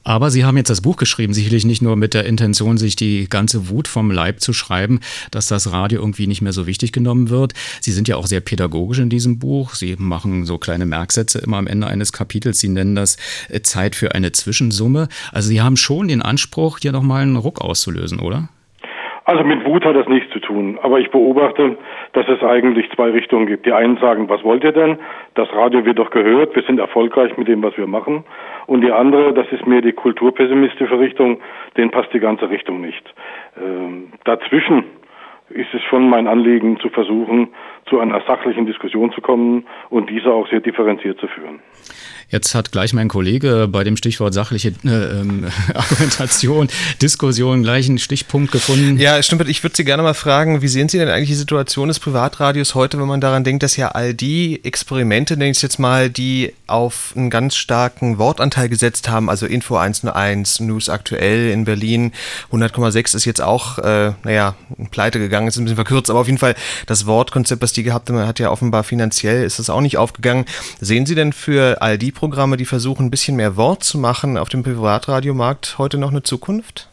Aber 0.05 0.31
Sie 0.31 0.45
haben 0.45 0.57
jetzt 0.57 0.71
das 0.71 0.81
Buch 0.81 0.97
geschrieben, 0.97 1.35
sicherlich 1.35 1.65
nicht 1.65 1.83
nur 1.83 1.97
mit 1.97 2.15
der 2.15 2.27
Intention, 2.27 2.79
sich 2.79 2.97
die 2.97 3.29
ganze 3.29 3.69
Wut 3.69 3.89
vom 3.89 4.11
Leib 4.11 4.41
zu 4.41 4.53
schreiben, 4.53 5.01
dass 5.31 5.47
das 5.47 5.71
Radio 5.71 6.01
irgendwie 6.01 6.27
nicht 6.27 6.43
mehr 6.43 6.53
so 6.53 6.67
wichtig 6.67 6.93
genommen 6.93 7.31
wird. 7.31 7.55
Sie 7.81 7.93
sind 7.93 8.09
ja 8.09 8.17
auch 8.17 8.27
sehr 8.27 8.41
pädagogisch 8.41 8.99
in 8.99 9.11
diesem 9.11 9.39
Buch. 9.39 9.75
Sie 9.75 9.97
machen 9.99 10.45
so 10.45 10.59
kleine 10.59 10.87
Merksätze 10.87 11.39
immer 11.39 11.59
am 11.59 11.67
Ende 11.67 11.87
eines 11.87 12.13
Kapitels. 12.13 12.59
Sie 12.59 12.69
nennen 12.69 12.95
das 12.95 13.17
äh, 13.49 13.63
Zeit 13.63 13.95
für 13.95 14.15
eine 14.15 14.33
Zwischensumme. 14.33 15.09
Also 15.31 15.49
Sie 15.49 15.61
haben 15.61 15.77
schon 15.77 16.09
den 16.09 16.23
Anspruch, 16.23 16.79
hier 16.81 16.93
nochmal 16.93 17.23
einen 17.23 17.37
Ruck 17.37 17.61
auszulösen, 17.61 18.19
oder? 18.19 18.49
Also 19.25 19.45
mit 19.45 19.65
Wut 19.65 19.85
hat 19.85 19.95
das 19.95 20.09
nichts 20.09 20.33
zu 20.33 20.41
tun. 20.41 20.79
Aber 20.83 20.99
ich 20.99 21.11
beobachte, 21.11 21.77
dass 22.13 22.27
es 22.29 22.43
eigentlich 22.43 22.91
zwei 22.91 23.11
Richtungen 23.11 23.47
gibt. 23.47 23.67
Die 23.67 23.73
einen 23.73 23.97
sagen, 23.99 24.29
was 24.29 24.43
wollt 24.43 24.65
ihr 24.65 24.73
denn? 24.73 24.99
Das 25.35 25.53
Radio 25.53 25.85
wird 25.85 25.99
doch 25.99 26.11
gehört, 26.11 26.55
wir 26.57 26.63
sind 26.63 26.81
erfolgreich 26.81 27.37
mit 27.37 27.49
dem, 27.49 27.63
was 27.63 27.77
wir 27.77 27.87
machen. 27.87 28.25
Und 28.67 28.81
die 28.81 28.91
andere, 28.91 29.33
das 29.33 29.47
ist 29.53 29.67
mehr 29.67 29.81
die 29.81 29.93
kulturpessimistische 29.93 30.99
Richtung, 30.99 31.41
denen 31.77 31.91
passt 31.91 32.13
die 32.13 32.21
ganze 32.21 32.51
Richtung 32.51 32.81
nicht. 32.81 33.15
Ähm, 33.61 34.13
dazwischen 34.25 34.85
ist 35.51 35.73
es 35.75 35.83
schon 35.83 36.09
mein 36.09 36.27
Anliegen 36.27 36.79
zu 36.81 36.89
versuchen, 36.89 37.49
zu 37.89 38.01
einer 38.01 38.23
sachlichen 38.27 38.67
Diskussion 38.67 39.13
zu 39.13 39.21
kommen 39.21 39.67
und 39.91 40.09
diese 40.09 40.31
auch 40.31 40.49
sehr 40.49 40.61
differenziert 40.61 41.19
zu 41.19 41.27
führen. 41.29 41.61
Jetzt 42.33 42.55
hat 42.55 42.73
gleich 42.73 42.95
mein 42.95 43.09
Kollege 43.09 43.69
bei 43.71 43.85
dem 43.85 43.99
Stichwort 43.99 44.33
sachliche 44.33 44.71
äh, 44.87 45.21
ähm, 45.21 45.49
Argumentation, 45.75 46.69
Diskussion 47.03 47.63
gleich 47.63 47.91
einen 47.91 47.99
Stichpunkt 47.99 48.53
gefunden. 48.53 48.99
Ja, 48.99 49.23
stimmt. 49.23 49.47
Ich 49.51 49.63
würde 49.63 49.77
Sie 49.77 49.85
gerne 49.85 50.03
mal 50.03 50.15
fragen, 50.15 50.63
wie 50.63 50.69
sehen 50.69 50.89
Sie 50.89 50.97
denn 50.97 51.11
eigentlich 51.11 51.29
die 51.29 51.35
Situation 51.35 51.89
des 51.89 52.01
Privatradios 52.01 52.75
heute, 52.75 52.99
wenn 52.99 53.07
man 53.07 53.21
daran 53.21 53.45
denkt, 53.45 53.63
dass 53.63 53.77
ja 53.77 53.89
all 53.89 54.15
die 54.15 54.65
Experimente, 54.65 55.37
nenne 55.37 55.51
ich 55.51 55.59
es 55.59 55.63
jetzt 55.63 55.79
mal, 55.79 56.09
die 56.09 56.55
auf 56.67 57.13
einen 57.15 57.29
ganz 57.29 57.55
starken 57.55 58.17
Wortanteil 58.17 58.71
gesetzt 58.71 59.11
haben, 59.11 59.29
also 59.29 59.45
Info 59.45 59.77
101, 59.77 60.61
News 60.61 60.89
aktuell 60.89 61.51
in 61.51 61.67
Berlin, 61.67 62.13
100,6 62.51 63.15
ist 63.15 63.27
jetzt 63.27 63.43
auch, 63.43 63.77
äh, 63.79 64.13
naja, 64.25 64.55
pleite 64.91 65.19
gegangen, 65.19 65.49
ist 65.49 65.59
ein 65.59 65.65
bisschen 65.65 65.77
verkürzt, 65.77 66.09
aber 66.09 66.21
auf 66.21 66.29
jeden 66.29 66.39
Fall 66.39 66.55
das 66.87 67.05
Wortkonzept, 67.05 67.63
was 67.73 67.77
die 67.77 67.85
gehabt 67.85 68.11
haben, 68.11 68.27
hat 68.27 68.39
ja 68.39 68.51
offenbar 68.51 68.85
finanziell, 68.85 69.45
ist 69.45 69.59
das 69.59 69.71
auch 69.71 69.81
nicht 69.81 69.97
aufgegangen. 69.97 70.45
Sehen 70.79 71.07
Sie 71.07 71.15
denn 71.15 71.33
für 71.33 71.81
all 71.81 71.97
die 71.97 72.13
Programme, 72.13 72.59
die 72.59 72.67
versuchen, 72.67 73.07
ein 73.07 73.11
bisschen 73.11 73.35
mehr 73.35 73.57
Wort 73.57 73.83
zu 73.83 73.99
machen 73.99 74.37
auf 74.37 74.51
dem 74.51 74.63
Privatradiomarkt, 74.63 75.77
heute 75.79 75.97
noch 75.97 76.11
eine 76.11 76.23
Zukunft? 76.23 76.91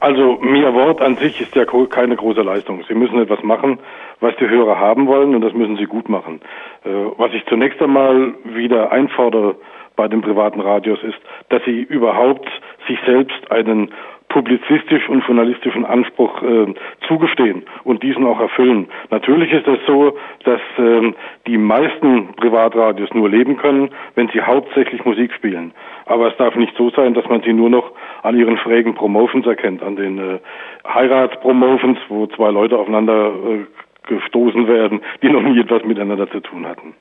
Also 0.00 0.36
mehr 0.42 0.74
Wort 0.74 1.00
an 1.00 1.16
sich 1.16 1.40
ist 1.40 1.54
ja 1.54 1.64
keine 1.64 2.16
große 2.16 2.42
Leistung. 2.42 2.84
Sie 2.86 2.94
müssen 2.94 3.18
etwas 3.18 3.42
machen, 3.42 3.78
was 4.20 4.34
die 4.38 4.46
Hörer 4.46 4.78
haben 4.78 5.06
wollen 5.06 5.34
und 5.34 5.40
das 5.40 5.54
müssen 5.54 5.78
sie 5.78 5.86
gut 5.86 6.10
machen. 6.10 6.42
Äh, 6.84 6.90
was 7.16 7.32
ich 7.32 7.46
zunächst 7.46 7.80
einmal 7.80 8.34
wieder 8.44 8.92
einfordere 8.92 9.56
bei 9.96 10.06
den 10.08 10.20
privaten 10.20 10.60
Radios 10.60 10.98
ist, 11.02 11.18
dass 11.48 11.64
sie 11.64 11.80
überhaupt 11.80 12.50
sich 12.86 12.98
selbst 13.06 13.50
einen 13.50 13.90
publizistisch 14.34 15.08
und 15.08 15.24
journalistischen 15.24 15.84
Anspruch 15.84 16.42
äh, 16.42 16.74
zugestehen 17.06 17.62
und 17.84 18.02
diesen 18.02 18.26
auch 18.26 18.40
erfüllen. 18.40 18.88
Natürlich 19.10 19.52
ist 19.52 19.68
es 19.68 19.78
so, 19.86 20.18
dass 20.42 20.60
äh, 20.76 21.12
die 21.46 21.56
meisten 21.56 22.34
Privatradios 22.34 23.14
nur 23.14 23.30
leben 23.30 23.56
können, 23.58 23.90
wenn 24.16 24.28
sie 24.30 24.40
hauptsächlich 24.40 25.04
Musik 25.04 25.32
spielen. 25.34 25.72
Aber 26.06 26.26
es 26.26 26.36
darf 26.36 26.56
nicht 26.56 26.76
so 26.76 26.90
sein, 26.90 27.14
dass 27.14 27.28
man 27.28 27.42
sie 27.42 27.52
nur 27.52 27.70
noch 27.70 27.92
an 28.24 28.36
ihren 28.36 28.58
schrägen 28.58 28.96
Promotions 28.96 29.46
erkennt, 29.46 29.84
an 29.84 29.94
den 29.94 30.18
äh, 30.18 30.38
Heiratspromotions, 30.84 31.98
wo 32.08 32.26
zwei 32.26 32.50
Leute 32.50 32.76
aufeinander 32.76 33.28
äh, 33.28 33.66
gestoßen 34.08 34.66
werden, 34.66 35.00
die 35.22 35.28
noch 35.28 35.42
nie 35.42 35.60
etwas 35.60 35.84
miteinander 35.84 36.28
zu 36.28 36.40
tun 36.40 36.66
hatten. 36.66 36.94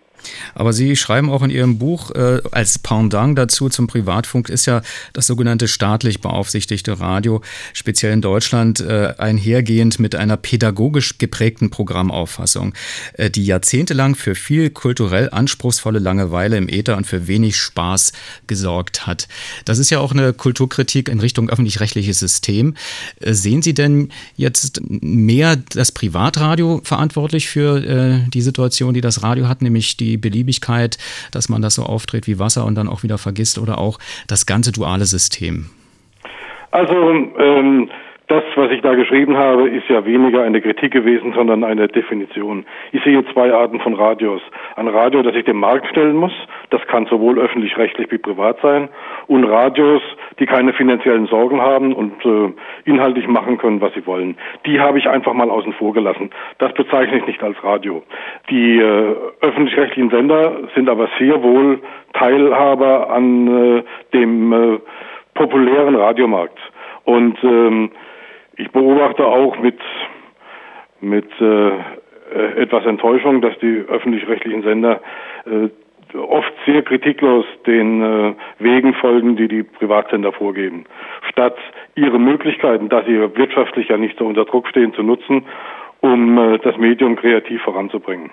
Aber 0.55 0.73
Sie 0.73 0.95
schreiben 0.95 1.29
auch 1.29 1.41
in 1.43 1.49
Ihrem 1.49 1.77
Buch, 1.77 2.11
äh, 2.11 2.41
als 2.51 2.79
Pendant 2.79 3.37
dazu 3.37 3.69
zum 3.69 3.87
Privatfunk 3.87 4.49
ist 4.49 4.65
ja 4.65 4.81
das 5.13 5.27
sogenannte 5.27 5.67
staatlich 5.67 6.21
beaufsichtigte 6.21 6.99
Radio, 6.99 7.41
speziell 7.73 8.13
in 8.13 8.21
Deutschland, 8.21 8.79
äh, 8.79 9.13
einhergehend 9.17 9.99
mit 9.99 10.15
einer 10.15 10.37
pädagogisch 10.37 11.17
geprägten 11.17 11.69
Programmauffassung, 11.69 12.73
äh, 13.13 13.29
die 13.29 13.45
jahrzehntelang 13.45 14.15
für 14.15 14.35
viel 14.35 14.69
kulturell 14.69 15.29
anspruchsvolle 15.31 15.99
Langeweile 15.99 16.57
im 16.57 16.69
Äther 16.69 16.97
und 16.97 17.07
für 17.07 17.27
wenig 17.27 17.57
Spaß 17.57 18.13
gesorgt 18.47 19.07
hat. 19.07 19.27
Das 19.65 19.79
ist 19.79 19.89
ja 19.89 19.99
auch 19.99 20.11
eine 20.11 20.33
Kulturkritik 20.33 21.09
in 21.09 21.19
Richtung 21.19 21.49
öffentlich-rechtliches 21.49 22.19
System. 22.19 22.75
Äh, 23.19 23.33
sehen 23.33 23.61
Sie 23.61 23.73
denn 23.73 24.09
jetzt 24.35 24.81
mehr 24.89 25.55
das 25.55 25.91
Privatradio 25.91 26.81
verantwortlich 26.83 27.47
für 27.47 27.83
äh, 27.83 28.29
die 28.29 28.41
Situation, 28.41 28.93
die 28.93 29.01
das 29.01 29.23
Radio 29.23 29.47
hat, 29.47 29.61
nämlich 29.61 29.97
die 29.97 30.12
Beliebigkeit, 30.17 30.97
dass 31.31 31.49
man 31.49 31.61
das 31.61 31.75
so 31.75 31.83
auftritt 31.83 32.27
wie 32.27 32.39
Wasser 32.39 32.65
und 32.65 32.75
dann 32.75 32.87
auch 32.87 33.03
wieder 33.03 33.17
vergisst 33.17 33.57
oder 33.57 33.77
auch 33.77 33.99
das 34.27 34.45
ganze 34.45 34.71
duale 34.71 35.05
System? 35.05 35.69
Also 36.71 36.95
ähm, 37.37 37.89
das, 38.27 38.43
was 38.55 38.71
ich 38.71 38.81
da 38.81 38.95
geschrieben 38.95 39.37
habe, 39.37 39.69
ist 39.69 39.87
ja 39.89 40.05
weniger 40.05 40.43
eine 40.43 40.61
Kritik 40.61 40.91
gewesen, 40.91 41.33
sondern 41.35 41.63
eine 41.63 41.87
Definition. 41.87 42.65
Ich 42.91 43.03
sehe 43.03 43.23
zwei 43.33 43.53
Arten 43.53 43.79
von 43.79 43.93
Radios. 43.93 44.41
Ein 44.75 44.87
Radio, 44.87 45.21
das 45.21 45.33
sich 45.33 45.45
dem 45.45 45.57
Markt 45.57 45.87
stellen 45.87 46.15
muss, 46.15 46.31
das 46.73 46.81
kann 46.87 47.05
sowohl 47.05 47.37
öffentlich-rechtlich 47.37 48.11
wie 48.11 48.17
privat 48.17 48.59
sein, 48.61 48.89
und 49.27 49.43
Radios, 49.43 50.01
die 50.39 50.47
keine 50.47 50.73
finanziellen 50.73 51.27
Sorgen 51.27 51.61
haben 51.61 51.93
und 51.93 52.25
äh, 52.25 52.51
inhaltlich 52.85 53.27
machen 53.27 53.59
können, 53.59 53.79
was 53.79 53.93
sie 53.93 54.05
wollen. 54.07 54.35
Die 54.65 54.79
habe 54.79 54.97
ich 54.97 55.07
einfach 55.07 55.33
mal 55.33 55.51
außen 55.51 55.73
vor 55.73 55.93
gelassen. 55.93 56.31
Das 56.57 56.73
bezeichne 56.73 57.19
ich 57.19 57.27
nicht 57.27 57.43
als 57.43 57.63
Radio. 57.63 58.01
Die 58.49 58.79
äh, 58.79 59.15
öffentlich-rechtlichen 59.41 60.09
Sender 60.09 60.67
sind 60.73 60.89
aber 60.89 61.09
sehr 61.19 61.43
wohl 61.43 61.79
Teilhaber 62.13 63.11
an 63.11 63.77
äh, 63.77 63.83
dem 64.13 64.51
äh, 64.51 64.79
populären 65.35 65.95
Radiomarkt. 65.95 66.57
Und 67.03 67.37
ähm, 67.43 67.91
ich 68.57 68.71
beobachte 68.71 69.27
auch 69.27 69.59
mit, 69.59 69.79
mit 71.01 71.29
äh, 71.39 71.67
äh, 71.67 72.61
etwas 72.61 72.83
Enttäuschung, 72.85 73.41
dass 73.41 73.57
die 73.59 73.85
öffentlich-rechtlichen 73.87 74.63
Sender 74.63 75.01
äh, 75.45 75.69
oft 76.15 76.53
sehr 76.65 76.81
kritiklos 76.81 77.45
den 77.65 78.01
äh, 78.01 78.33
Wegen 78.59 78.93
folgen, 78.95 79.35
die 79.35 79.47
die 79.47 79.63
Privatsender 79.63 80.31
vorgeben, 80.31 80.85
statt 81.29 81.57
ihre 81.95 82.19
Möglichkeiten, 82.19 82.89
da 82.89 83.03
sie 83.03 83.19
wirtschaftlich 83.35 83.89
ja 83.89 83.97
nicht 83.97 84.17
so 84.17 84.25
unter 84.25 84.45
Druck 84.45 84.67
stehen, 84.67 84.93
zu 84.93 85.03
nutzen, 85.03 85.45
um 86.01 86.37
äh, 86.37 86.59
das 86.59 86.77
Medium 86.77 87.15
kreativ 87.15 87.61
voranzubringen. 87.61 88.29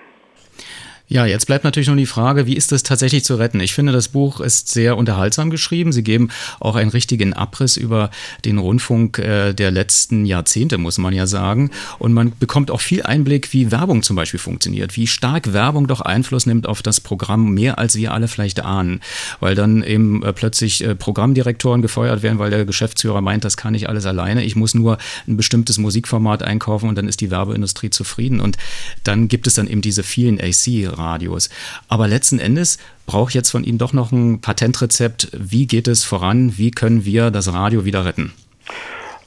Ja, 1.11 1.25
jetzt 1.25 1.45
bleibt 1.45 1.65
natürlich 1.65 1.89
noch 1.89 1.97
die 1.97 2.05
Frage, 2.05 2.45
wie 2.45 2.55
ist 2.55 2.71
das 2.71 2.83
tatsächlich 2.83 3.25
zu 3.25 3.35
retten? 3.35 3.59
Ich 3.59 3.73
finde, 3.73 3.91
das 3.91 4.07
Buch 4.07 4.39
ist 4.39 4.69
sehr 4.69 4.95
unterhaltsam 4.95 5.49
geschrieben. 5.49 5.91
Sie 5.91 6.03
geben 6.03 6.29
auch 6.61 6.77
einen 6.77 6.89
richtigen 6.89 7.33
Abriss 7.33 7.75
über 7.75 8.11
den 8.45 8.59
Rundfunk 8.59 9.19
äh, 9.19 9.51
der 9.51 9.71
letzten 9.71 10.23
Jahrzehnte, 10.23 10.77
muss 10.77 10.97
man 10.99 11.13
ja 11.13 11.27
sagen. 11.27 11.69
Und 11.99 12.13
man 12.13 12.31
bekommt 12.39 12.71
auch 12.71 12.79
viel 12.79 13.03
Einblick, 13.03 13.51
wie 13.51 13.71
Werbung 13.73 14.03
zum 14.03 14.15
Beispiel 14.15 14.39
funktioniert, 14.39 14.95
wie 14.95 15.05
stark 15.05 15.51
Werbung 15.51 15.87
doch 15.87 15.99
Einfluss 15.99 16.45
nimmt 16.45 16.65
auf 16.65 16.81
das 16.81 17.01
Programm, 17.01 17.53
mehr 17.53 17.77
als 17.77 17.97
wir 17.97 18.13
alle 18.13 18.29
vielleicht 18.29 18.63
ahnen. 18.63 19.01
Weil 19.41 19.53
dann 19.53 19.83
eben 19.83 20.23
äh, 20.23 20.31
plötzlich 20.31 20.81
äh, 20.81 20.95
Programmdirektoren 20.95 21.81
gefeuert 21.81 22.23
werden, 22.23 22.39
weil 22.39 22.51
der 22.51 22.63
Geschäftsführer 22.63 23.19
meint, 23.19 23.43
das 23.43 23.57
kann 23.57 23.75
ich 23.75 23.89
alles 23.89 24.05
alleine. 24.05 24.45
Ich 24.45 24.55
muss 24.55 24.75
nur 24.75 24.97
ein 25.27 25.35
bestimmtes 25.35 25.77
Musikformat 25.77 26.41
einkaufen 26.41 26.87
und 26.87 26.97
dann 26.97 27.09
ist 27.09 27.19
die 27.19 27.31
Werbeindustrie 27.31 27.89
zufrieden. 27.89 28.39
Und 28.39 28.55
dann 29.03 29.27
gibt 29.27 29.45
es 29.45 29.55
dann 29.55 29.67
eben 29.67 29.81
diese 29.81 30.03
vielen 30.03 30.39
AC 30.39 30.97
Radios. 31.01 31.49
Aber 31.89 32.07
letzten 32.07 32.39
Endes 32.39 32.77
braucht 33.07 33.33
jetzt 33.33 33.51
von 33.51 33.63
Ihnen 33.63 33.77
doch 33.77 33.93
noch 33.93 34.11
ein 34.11 34.39
Patentrezept. 34.41 35.29
Wie 35.33 35.67
geht 35.67 35.87
es 35.87 36.05
voran? 36.05 36.53
Wie 36.57 36.71
können 36.71 37.05
wir 37.05 37.31
das 37.31 37.53
Radio 37.53 37.85
wieder 37.85 38.05
retten? 38.05 38.33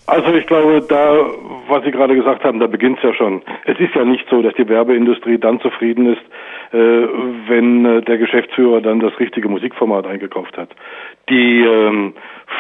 Also 0.07 0.35
ich 0.35 0.47
glaube, 0.47 0.85
da, 0.87 1.17
was 1.69 1.83
Sie 1.85 1.91
gerade 1.91 2.15
gesagt 2.15 2.45
haben, 2.45 2.61
da 2.61 2.67
beginnt 2.67 2.99
es 2.99 3.05
ja 3.05 3.15
schon. 3.15 3.41
Es 3.65 3.79
ist 3.81 3.95
ja 3.95 4.05
nicht 4.05 4.27
so, 4.29 4.43
dass 4.43 4.53
die 4.55 4.69
Werbeindustrie 4.69 5.39
dann 5.39 5.61
zufrieden 5.61 6.13
ist, 6.13 6.23
äh, 6.73 6.77
wenn 7.49 7.87
äh, 7.87 8.03
der 8.03 8.19
Geschäftsführer 8.19 8.83
dann 8.83 9.01
das 9.01 9.19
richtige 9.19 9.49
Musikformat 9.49 10.07
eingekauft 10.07 10.59
hat. 10.59 10.69
Die 11.31 11.63
ähm, 11.63 12.13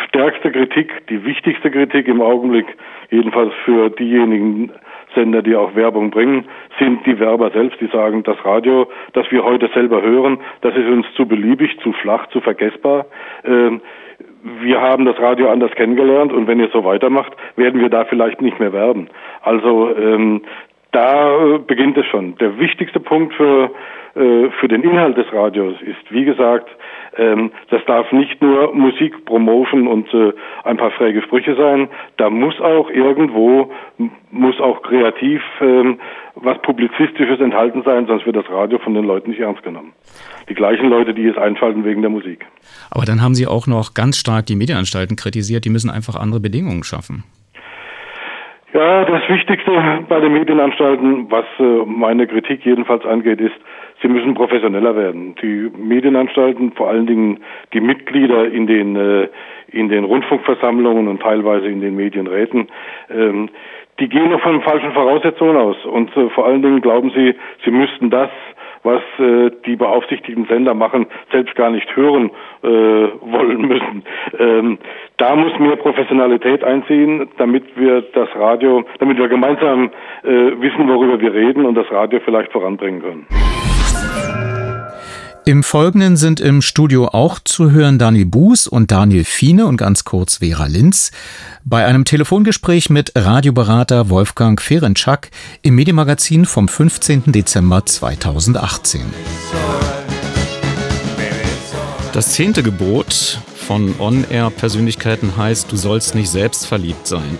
stärkste 0.08 0.52
Kritik, 0.52 1.06
die 1.08 1.22
wichtigste 1.24 1.70
Kritik 1.70 2.08
im 2.08 2.22
Augenblick, 2.22 2.66
jedenfalls 3.10 3.52
für 3.66 3.90
diejenigen 3.90 4.70
Sender, 5.14 5.42
die 5.42 5.56
auch 5.56 5.74
Werbung 5.74 6.10
bringen, 6.10 6.46
sind 6.78 7.04
die 7.06 7.18
Werber 7.18 7.50
selbst, 7.50 7.80
die 7.80 7.86
sagen, 7.86 8.22
das 8.22 8.36
Radio, 8.44 8.88
das 9.12 9.30
wir 9.30 9.44
heute 9.44 9.68
selber 9.74 10.02
hören, 10.02 10.38
das 10.60 10.74
ist 10.76 10.86
uns 10.86 11.06
zu 11.16 11.26
beliebig, 11.26 11.78
zu 11.80 11.92
flach, 11.92 12.26
zu 12.28 12.40
vergessbar. 12.40 13.06
Ähm, 13.44 13.80
wir 14.60 14.80
haben 14.80 15.06
das 15.06 15.18
Radio 15.18 15.50
anders 15.50 15.70
kennengelernt 15.72 16.32
und 16.32 16.46
wenn 16.46 16.60
ihr 16.60 16.68
so 16.68 16.84
weitermacht, 16.84 17.32
werden 17.56 17.80
wir 17.80 17.88
da 17.88 18.04
vielleicht 18.04 18.42
nicht 18.42 18.60
mehr 18.60 18.72
werden. 18.72 19.08
Also 19.42 19.94
ähm, 19.96 20.42
da 20.92 21.58
beginnt 21.66 21.96
es 21.96 22.06
schon. 22.06 22.36
Der 22.36 22.58
wichtigste 22.58 23.00
Punkt 23.00 23.34
für, 23.34 23.70
äh, 24.14 24.50
für 24.60 24.68
den 24.68 24.82
Inhalt 24.82 25.16
des 25.16 25.32
Radios 25.32 25.74
ist, 25.82 26.10
wie 26.10 26.24
gesagt, 26.24 26.68
ähm, 27.16 27.50
das 27.70 27.84
darf 27.86 28.10
nicht 28.12 28.40
nur 28.42 28.74
Musik, 28.74 29.24
Promotion 29.24 29.86
und 29.86 30.12
äh, 30.12 30.32
ein 30.64 30.76
paar 30.76 30.90
schräge 30.92 31.22
Sprüche 31.22 31.54
sein. 31.56 31.88
Da 32.16 32.30
muss 32.30 32.60
auch 32.60 32.90
irgendwo, 32.90 33.72
muss 34.30 34.60
auch 34.60 34.82
kreativ 34.82 35.42
ähm, 35.60 35.98
was 36.34 36.60
Publizistisches 36.62 37.40
enthalten 37.40 37.82
sein, 37.84 38.06
sonst 38.06 38.26
wird 38.26 38.36
das 38.36 38.48
Radio 38.50 38.78
von 38.78 38.94
den 38.94 39.04
Leuten 39.04 39.30
nicht 39.30 39.40
ernst 39.40 39.62
genommen. 39.62 39.92
Die 40.48 40.54
gleichen 40.54 40.88
Leute, 40.88 41.14
die 41.14 41.26
es 41.26 41.38
einschalten 41.38 41.84
wegen 41.84 42.02
der 42.02 42.10
Musik. 42.10 42.44
Aber 42.90 43.04
dann 43.04 43.22
haben 43.22 43.34
Sie 43.34 43.46
auch 43.46 43.66
noch 43.66 43.94
ganz 43.94 44.18
stark 44.18 44.46
die 44.46 44.56
Medienanstalten 44.56 45.16
kritisiert, 45.16 45.64
die 45.64 45.70
müssen 45.70 45.90
einfach 45.90 46.16
andere 46.16 46.40
Bedingungen 46.40 46.82
schaffen. 46.82 47.24
Ja, 48.72 49.04
das 49.04 49.22
Wichtigste 49.28 49.70
bei 50.08 50.18
den 50.18 50.32
Medienanstalten, 50.32 51.30
was 51.30 51.44
äh, 51.60 51.86
meine 51.86 52.26
Kritik 52.26 52.66
jedenfalls 52.66 53.04
angeht, 53.04 53.40
ist, 53.40 53.54
sie 54.04 54.08
müssen 54.08 54.34
professioneller 54.34 54.94
werden. 54.96 55.34
Die 55.40 55.70
Medienanstalten, 55.76 56.72
vor 56.72 56.90
allen 56.90 57.06
Dingen 57.06 57.40
die 57.72 57.80
Mitglieder 57.80 58.44
in 58.44 58.66
den 58.66 58.96
äh, 58.96 59.28
in 59.68 59.88
den 59.88 60.04
Rundfunkversammlungen 60.04 61.08
und 61.08 61.22
teilweise 61.22 61.66
in 61.66 61.80
den 61.80 61.96
Medienräten, 61.96 62.68
ähm, 63.10 63.48
die 63.98 64.08
gehen 64.08 64.30
noch 64.30 64.40
von 64.40 64.60
falschen 64.60 64.92
Voraussetzungen 64.92 65.56
aus. 65.56 65.76
Und 65.86 66.14
äh, 66.16 66.28
vor 66.30 66.46
allen 66.46 66.62
Dingen 66.62 66.80
glauben 66.82 67.10
sie, 67.10 67.34
sie 67.64 67.70
müssten 67.70 68.10
das 68.10 68.30
was 68.84 69.00
äh, 69.18 69.50
die 69.66 69.76
beaufsichtigten 69.76 70.44
Sender 70.44 70.74
machen, 70.74 71.06
selbst 71.32 71.56
gar 71.56 71.70
nicht 71.70 71.96
hören 71.96 72.30
äh, 72.62 72.66
wollen 72.68 73.62
müssen. 73.62 74.04
Ähm, 74.38 74.78
da 75.16 75.34
muss 75.34 75.58
mehr 75.58 75.76
Professionalität 75.76 76.62
einziehen, 76.62 77.28
damit 77.38 77.64
wir 77.76 78.02
das 78.12 78.28
Radio, 78.36 78.84
damit 78.98 79.18
wir 79.18 79.28
gemeinsam 79.28 79.90
äh, 80.22 80.28
wissen, 80.28 80.86
worüber 80.86 81.18
wir 81.18 81.32
reden 81.32 81.64
und 81.64 81.74
das 81.74 81.90
Radio 81.90 82.20
vielleicht 82.24 82.52
voranbringen 82.52 83.02
können. 83.02 83.73
Im 85.46 85.62
Folgenden 85.62 86.16
sind 86.16 86.40
im 86.40 86.62
Studio 86.62 87.08
auch 87.08 87.38
zu 87.38 87.70
hören 87.70 87.98
Daniel 87.98 88.24
Buß 88.24 88.66
und 88.66 88.90
Daniel 88.90 89.24
Fiene 89.24 89.66
und 89.66 89.76
ganz 89.76 90.04
kurz 90.04 90.38
Vera 90.38 90.66
Linz 90.68 91.10
bei 91.64 91.84
einem 91.84 92.06
Telefongespräch 92.06 92.88
mit 92.88 93.12
Radioberater 93.14 94.08
Wolfgang 94.08 94.58
Ferenczak 94.58 95.30
im 95.60 95.74
Medienmagazin 95.74 96.46
vom 96.46 96.66
15. 96.66 97.24
Dezember 97.26 97.84
2018. 97.84 99.02
Das 102.14 102.32
zehnte 102.32 102.62
Gebot 102.62 103.38
von 103.66 103.94
On-Air-Persönlichkeiten 103.98 105.36
heißt, 105.36 105.70
du 105.70 105.76
sollst 105.76 106.14
nicht 106.14 106.30
selbst 106.30 106.66
verliebt 106.66 107.06
sein. 107.06 107.38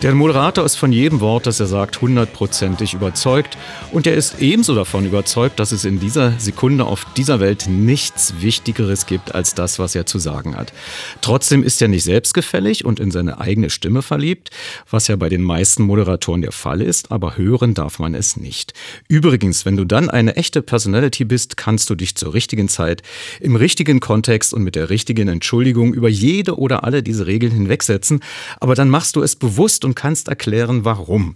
Der 0.00 0.14
Moderator 0.14 0.64
ist 0.64 0.76
von 0.76 0.92
jedem 0.92 1.18
Wort, 1.18 1.46
das 1.46 1.58
er 1.58 1.66
sagt, 1.66 2.00
hundertprozentig 2.00 2.94
überzeugt 2.94 3.58
und 3.90 4.06
er 4.06 4.14
ist 4.14 4.40
ebenso 4.40 4.76
davon 4.76 5.04
überzeugt, 5.04 5.58
dass 5.58 5.72
es 5.72 5.84
in 5.84 5.98
dieser 5.98 6.38
Sekunde 6.38 6.84
auf 6.84 7.04
dieser 7.16 7.40
Welt 7.40 7.66
nichts 7.68 8.34
Wichtigeres 8.38 9.06
gibt 9.06 9.34
als 9.34 9.54
das, 9.54 9.80
was 9.80 9.96
er 9.96 10.06
zu 10.06 10.20
sagen 10.20 10.54
hat. 10.54 10.72
Trotzdem 11.20 11.64
ist 11.64 11.82
er 11.82 11.88
nicht 11.88 12.04
selbstgefällig 12.04 12.84
und 12.84 13.00
in 13.00 13.10
seine 13.10 13.40
eigene 13.40 13.70
Stimme 13.70 14.02
verliebt, 14.02 14.50
was 14.88 15.08
ja 15.08 15.16
bei 15.16 15.28
den 15.28 15.42
meisten 15.42 15.82
Moderatoren 15.82 16.42
der 16.42 16.52
Fall 16.52 16.80
ist, 16.80 17.10
aber 17.10 17.36
hören 17.36 17.74
darf 17.74 17.98
man 17.98 18.14
es 18.14 18.36
nicht. 18.36 18.74
Übrigens, 19.08 19.66
wenn 19.66 19.76
du 19.76 19.84
dann 19.84 20.10
eine 20.10 20.36
echte 20.36 20.62
Personality 20.62 21.24
bist, 21.24 21.56
kannst 21.56 21.90
du 21.90 21.96
dich 21.96 22.14
zur 22.14 22.34
richtigen 22.34 22.68
Zeit, 22.68 23.02
im 23.40 23.56
richtigen 23.56 23.98
Kontext 23.98 24.54
und 24.54 24.62
mit 24.62 24.76
der 24.76 24.90
richtigen 24.90 25.26
Entschuldigung 25.26 25.92
über 25.92 26.08
jede 26.08 26.56
oder 26.56 26.84
alle 26.84 27.02
diese 27.02 27.26
Regeln 27.26 27.50
hinwegsetzen, 27.50 28.20
aber 28.60 28.76
dann 28.76 28.90
machst 28.90 29.16
du 29.16 29.22
es 29.22 29.34
bewusst 29.34 29.87
und 29.88 29.94
kannst 29.94 30.28
erklären, 30.28 30.84
warum. 30.84 31.34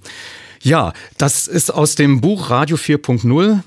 Ja, 0.63 0.93
das 1.19 1.49
ist 1.49 1.71
aus 1.71 1.97
dem 1.97 2.21
Buch 2.21 2.51
Radio 2.51 2.77
4.0 2.77 3.61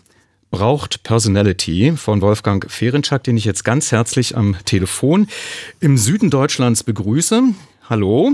braucht 0.51 1.03
Personality 1.03 1.93
von 1.97 2.21
Wolfgang 2.21 2.71
Ferenczak, 2.71 3.23
den 3.23 3.36
ich 3.36 3.43
jetzt 3.43 3.65
ganz 3.65 3.91
herzlich 3.91 4.38
am 4.38 4.55
Telefon 4.63 5.27
im 5.81 5.97
Süden 5.97 6.29
Deutschlands 6.29 6.83
begrüße. 6.83 7.41
Hallo. 7.89 8.33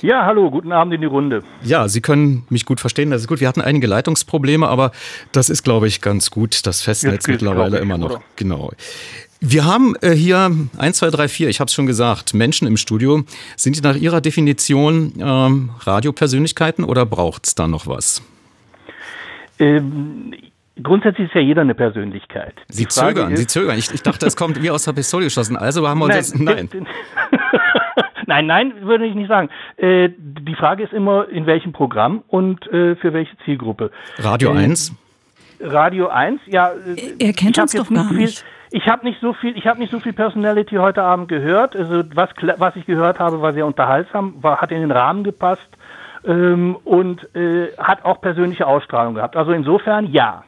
Ja, 0.00 0.24
hallo, 0.26 0.50
guten 0.50 0.72
Abend 0.72 0.94
in 0.94 1.00
die 1.00 1.06
Runde. 1.06 1.42
Ja, 1.62 1.88
Sie 1.88 2.00
können 2.00 2.44
mich 2.48 2.64
gut 2.64 2.80
verstehen, 2.80 3.10
das 3.10 3.22
ist 3.22 3.28
gut. 3.28 3.40
Wir 3.40 3.48
hatten 3.48 3.60
einige 3.60 3.86
Leitungsprobleme, 3.86 4.66
aber 4.66 4.92
das 5.32 5.50
ist, 5.50 5.62
glaube 5.62 5.86
ich, 5.88 6.00
ganz 6.00 6.30
gut. 6.30 6.66
Das 6.66 6.82
Festnetz 6.82 7.26
mittlerweile 7.26 7.78
immer 7.78 7.98
noch. 7.98 8.10
Oder? 8.10 8.22
Genau. 8.36 8.72
Wir 9.40 9.64
haben 9.64 9.94
äh, 10.00 10.10
hier 10.10 10.50
1, 10.78 10.98
2, 10.98 11.10
3, 11.10 11.28
4, 11.28 11.48
ich 11.48 11.60
habe 11.60 11.68
es 11.68 11.74
schon 11.74 11.86
gesagt, 11.86 12.34
Menschen 12.34 12.66
im 12.66 12.76
Studio. 12.76 13.22
Sind 13.56 13.76
die 13.76 13.80
nach 13.80 13.94
Ihrer 13.94 14.20
Definition 14.20 15.12
ähm, 15.20 15.70
Radiopersönlichkeiten 15.80 16.84
oder 16.84 17.06
braucht 17.06 17.46
es 17.46 17.54
da 17.54 17.68
noch 17.68 17.86
was? 17.86 18.22
Ähm, 19.60 20.34
grundsätzlich 20.82 21.28
ist 21.28 21.34
ja 21.34 21.40
jeder 21.40 21.60
eine 21.60 21.76
Persönlichkeit. 21.76 22.54
Sie 22.68 22.88
zögern, 22.88 23.32
ist, 23.32 23.38
Sie 23.38 23.46
zögern. 23.46 23.78
Ich, 23.78 23.92
ich, 23.94 24.02
dachte, 24.02 24.26
es 24.26 24.34
kommt 24.34 24.60
wie 24.60 24.70
aus 24.70 24.84
der 24.84 24.92
Pistole 24.92 25.24
geschossen. 25.24 25.56
Also 25.56 25.86
haben 25.88 26.00
wir 26.00 26.06
uns 26.06 26.14
jetzt. 26.14 26.40
Nein. 26.40 26.68
nein, 28.26 28.46
nein, 28.46 28.72
würde 28.82 29.06
ich 29.06 29.14
nicht 29.14 29.28
sagen. 29.28 29.50
Äh, 29.76 30.08
die 30.18 30.56
Frage 30.56 30.82
ist 30.82 30.92
immer, 30.92 31.28
in 31.28 31.46
welchem 31.46 31.72
Programm 31.72 32.24
und 32.26 32.66
äh, 32.72 32.96
für 32.96 33.12
welche 33.12 33.36
Zielgruppe. 33.44 33.92
Radio 34.18 34.52
äh, 34.52 34.64
1? 34.64 34.94
Radio 35.60 36.08
1, 36.08 36.40
ja. 36.46 36.72
Er 37.20 37.32
kennt 37.32 37.58
uns 37.58 37.72
doch 37.72 37.88
gar 37.88 38.12
nicht. 38.12 38.38
Viel, 38.38 38.46
ich 38.70 38.88
habe 38.88 39.04
nicht 39.06 39.20
so 39.20 39.32
viel, 39.32 39.56
ich 39.56 39.66
habe 39.66 39.78
nicht 39.78 39.90
so 39.90 40.00
viel 40.00 40.12
Personality 40.12 40.76
heute 40.76 41.02
Abend 41.02 41.28
gehört. 41.28 41.74
Also 41.76 42.02
was, 42.14 42.30
was 42.58 42.76
ich 42.76 42.86
gehört 42.86 43.18
habe, 43.18 43.40
war 43.40 43.52
sehr 43.52 43.66
unterhaltsam, 43.66 44.42
war, 44.42 44.60
hat 44.60 44.70
in 44.70 44.80
den 44.80 44.90
Rahmen 44.90 45.24
gepasst 45.24 45.68
ähm, 46.24 46.76
und 46.84 47.34
äh, 47.34 47.68
hat 47.78 48.04
auch 48.04 48.20
persönliche 48.20 48.66
Ausstrahlung 48.66 49.14
gehabt. 49.14 49.36
Also 49.36 49.52
insofern 49.52 50.06
ja. 50.06 50.44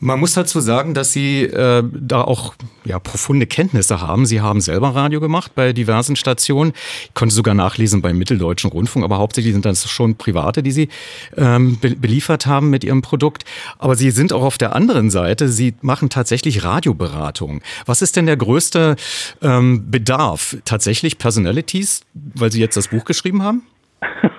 Man 0.00 0.20
muss 0.20 0.34
dazu 0.34 0.60
sagen, 0.60 0.94
dass 0.94 1.12
Sie 1.12 1.42
äh, 1.42 1.82
da 1.92 2.22
auch 2.22 2.54
ja, 2.84 3.00
profunde 3.00 3.46
Kenntnisse 3.46 4.00
haben. 4.00 4.26
Sie 4.26 4.40
haben 4.40 4.60
selber 4.60 4.94
Radio 4.94 5.20
gemacht 5.20 5.52
bei 5.56 5.72
diversen 5.72 6.14
Stationen. 6.14 6.72
Ich 7.06 7.14
konnte 7.14 7.34
sogar 7.34 7.54
nachlesen 7.54 8.00
beim 8.00 8.16
Mitteldeutschen 8.16 8.70
Rundfunk, 8.70 9.04
aber 9.04 9.18
hauptsächlich 9.18 9.54
sind 9.54 9.64
das 9.64 9.90
schon 9.90 10.14
Private, 10.14 10.62
die 10.62 10.70
Sie 10.70 10.88
ähm, 11.36 11.78
be 11.80 11.96
beliefert 11.96 12.46
haben 12.46 12.70
mit 12.70 12.84
Ihrem 12.84 13.02
Produkt. 13.02 13.44
Aber 13.78 13.96
Sie 13.96 14.12
sind 14.12 14.32
auch 14.32 14.42
auf 14.42 14.56
der 14.56 14.76
anderen 14.76 15.10
Seite, 15.10 15.48
Sie 15.48 15.74
machen 15.80 16.10
tatsächlich 16.10 16.62
Radioberatung. 16.62 17.60
Was 17.84 18.00
ist 18.00 18.14
denn 18.14 18.26
der 18.26 18.36
größte 18.36 18.94
ähm, 19.42 19.90
Bedarf? 19.90 20.56
Tatsächlich 20.64 21.18
Personalities, 21.18 22.02
weil 22.14 22.52
Sie 22.52 22.60
jetzt 22.60 22.76
das 22.76 22.88
Buch 22.88 23.04
geschrieben 23.04 23.42
haben? 23.42 23.62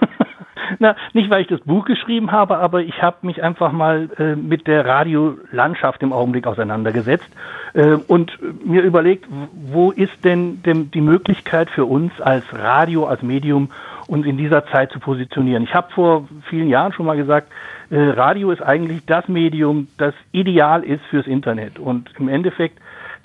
Na, 0.79 0.95
nicht 1.13 1.29
weil 1.29 1.41
ich 1.41 1.47
das 1.47 1.61
Buch 1.61 1.85
geschrieben 1.85 2.31
habe, 2.31 2.57
aber 2.57 2.81
ich 2.81 3.01
habe 3.01 3.17
mich 3.25 3.41
einfach 3.41 3.71
mal 3.71 4.09
äh, 4.17 4.35
mit 4.35 4.67
der 4.67 4.85
Radiolandschaft 4.85 6.01
im 6.03 6.13
Augenblick 6.13 6.47
auseinandergesetzt 6.47 7.29
äh, 7.73 7.93
und 8.07 8.37
mir 8.65 8.83
überlegt, 8.83 9.25
wo 9.53 9.91
ist 9.91 10.23
denn, 10.23 10.61
denn 10.63 10.91
die 10.91 11.01
Möglichkeit 11.01 11.69
für 11.69 11.85
uns 11.85 12.19
als 12.21 12.43
Radio, 12.53 13.05
als 13.07 13.21
Medium, 13.21 13.69
uns 14.07 14.25
in 14.25 14.37
dieser 14.37 14.65
Zeit 14.67 14.91
zu 14.91 14.99
positionieren. 14.99 15.63
Ich 15.63 15.73
habe 15.73 15.91
vor 15.91 16.27
vielen 16.49 16.67
Jahren 16.67 16.93
schon 16.93 17.05
mal 17.05 17.17
gesagt, 17.17 17.51
äh, 17.91 17.99
Radio 17.99 18.51
ist 18.51 18.61
eigentlich 18.61 19.05
das 19.05 19.27
Medium, 19.27 19.87
das 19.97 20.13
ideal 20.31 20.83
ist 20.83 21.03
fürs 21.05 21.27
Internet. 21.27 21.79
Und 21.79 22.09
im 22.17 22.27
Endeffekt 22.27 22.79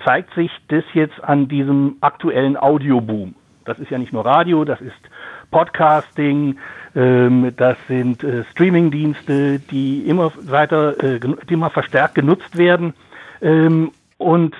zeigt 0.04 0.34
sich 0.34 0.50
das 0.68 0.84
jetzt 0.92 1.22
an 1.24 1.48
diesem 1.48 1.96
aktuellen 2.00 2.56
Audioboom. 2.56 3.34
Das 3.64 3.78
ist 3.78 3.90
ja 3.90 3.98
nicht 3.98 4.12
nur 4.12 4.26
Radio, 4.26 4.64
das 4.64 4.80
ist 4.82 4.92
Podcasting, 5.54 6.58
ähm, 6.96 7.52
das 7.56 7.76
sind 7.86 8.24
äh, 8.24 8.42
Streamingdienste, 8.50 9.60
die 9.60 10.00
immer 10.00 10.32
weiter, 10.42 11.00
äh, 11.00 11.20
die 11.20 11.54
immer 11.54 11.70
verstärkt 11.70 12.16
genutzt 12.16 12.58
werden. 12.58 12.92
Ähm, 13.40 13.92
und 14.18 14.56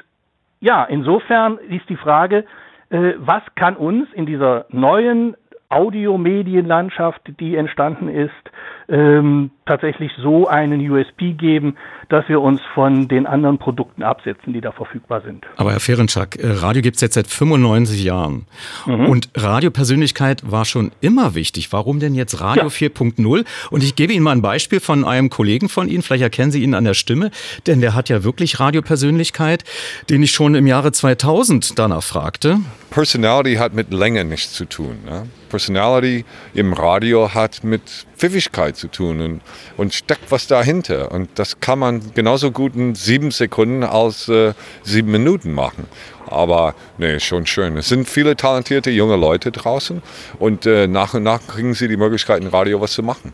ja, 0.61 0.84
insofern 0.84 1.59
ist 1.68 1.88
die 1.88 1.97
Frage, 1.97 2.45
äh, 2.90 3.14
was 3.16 3.42
kann 3.57 3.74
uns 3.74 4.07
in 4.12 4.24
dieser 4.24 4.66
neuen 4.68 5.36
Audiomedienlandschaft, 5.68 7.22
die 7.40 7.57
entstanden 7.57 8.09
ist, 8.09 8.53
ähm, 8.89 9.51
tatsächlich 9.66 10.12
so 10.18 10.47
einen 10.47 10.80
USP 10.91 11.32
geben, 11.32 11.76
dass 12.09 12.28
wir 12.28 12.41
uns 12.41 12.61
von 12.74 13.09
den 13.09 13.26
anderen 13.26 13.59
Produkten 13.59 14.03
absetzen, 14.03 14.53
die 14.53 14.61
da 14.61 14.72
verfügbar 14.72 15.22
sind. 15.22 15.47
Aber 15.57 15.72
Herr 15.72 15.80
Ferenczak, 15.80 16.37
äh, 16.37 16.51
Radio 16.51 16.82
gibt 16.82 16.97
es 16.97 17.03
jetzt 17.03 17.14
seit 17.14 17.26
95 17.26 18.05
Jahren. 18.05 18.47
Mhm. 18.87 19.07
Und 19.07 19.30
Radiopersönlichkeit 19.35 20.51
war 20.51 20.64
schon 20.64 20.93
immer 21.01 21.35
wichtig. 21.35 21.72
Warum 21.72 21.99
denn 21.99 22.14
jetzt 22.14 22.41
Radio 22.41 22.64
ja. 22.64 22.68
4.0? 22.68 23.45
Und 23.70 23.82
ich 23.82 23.97
gebe 23.97 24.12
Ihnen 24.12 24.22
mal 24.22 24.32
ein 24.32 24.43
Beispiel 24.43 24.80
von 24.80 25.05
einem 25.05 25.30
Kollegen 25.30 25.68
von 25.68 25.89
Ihnen, 25.89 26.03
vielleicht 26.03 26.22
erkennen 26.22 26.53
Sie 26.53 26.62
ihn 26.62 26.74
an 26.74 26.85
der 26.85 26.95
Stimme, 26.95 27.30
denn 27.66 27.80
der 27.80 27.95
hat 27.95 28.09
ja 28.09 28.22
wirklich 28.22 28.61
Radiopersönlichkeit, 28.61 29.64
den 30.11 30.22
ich 30.22 30.32
schon 30.32 30.55
im 30.55 30.66
Jahre 30.66 30.93
2000 30.93 31.78
danach 31.78 32.03
fragte. 32.03 32.59
Personality 32.91 33.57
hat 33.57 33.74
mit 33.74 33.93
Länge 33.93 34.24
nichts 34.24 34.52
zu 34.52 34.66
tun. 34.66 34.98
Ne? 35.05 35.27
Personality 35.48 36.24
im 36.55 36.73
Radio 36.73 37.35
hat 37.35 37.65
mit 37.65 37.82
Pfiffigkeit 38.16 38.73
zu 38.74 38.88
tun 38.88 39.20
und, 39.20 39.40
und 39.76 39.94
steckt 39.94 40.30
was 40.30 40.46
dahinter. 40.46 41.12
Und 41.12 41.30
das 41.36 41.60
kann 41.60 41.78
man 41.78 42.14
genauso 42.14 42.51
gut 42.51 42.74
in 42.74 42.94
sieben 42.94 43.30
Sekunden 43.30 43.82
als 43.82 44.28
äh, 44.28 44.55
sieben 44.82 45.10
Minuten 45.10 45.52
machen. 45.52 45.86
Aber 46.26 46.74
nee, 46.98 47.20
schon 47.20 47.46
schön. 47.46 47.76
Es 47.76 47.88
sind 47.88 48.09
viele 48.09 48.36
talentierte 48.36 48.90
junge 48.90 49.16
Leute 49.16 49.52
draußen 49.52 50.02
und 50.38 50.66
äh, 50.66 50.86
nach 50.86 51.14
und 51.14 51.22
nach 51.22 51.46
kriegen 51.46 51.74
sie 51.74 51.88
die 51.88 51.96
Möglichkeit, 51.96 52.42
im 52.42 52.48
Radio 52.48 52.80
was 52.80 52.92
zu 52.92 53.02
machen. 53.02 53.32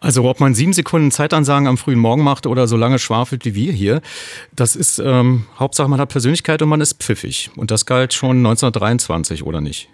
Also 0.00 0.24
ob 0.24 0.40
man 0.40 0.54
sieben 0.54 0.72
Sekunden 0.72 1.10
Zeitansagen 1.10 1.66
am 1.68 1.76
frühen 1.76 1.98
Morgen 1.98 2.22
macht 2.22 2.46
oder 2.46 2.66
so 2.66 2.76
lange 2.76 2.98
schwafelt 2.98 3.44
wie 3.44 3.54
wir 3.54 3.72
hier, 3.72 4.00
das 4.56 4.74
ist 4.74 4.98
ähm, 4.98 5.44
Hauptsache 5.58 5.88
man 5.88 6.00
hat 6.00 6.08
Persönlichkeit 6.08 6.62
und 6.62 6.70
man 6.70 6.80
ist 6.80 7.02
pfiffig. 7.02 7.50
Und 7.56 7.70
das 7.70 7.84
galt 7.84 8.14
schon 8.14 8.38
1923, 8.38 9.44
oder 9.44 9.60
nicht? 9.60 9.90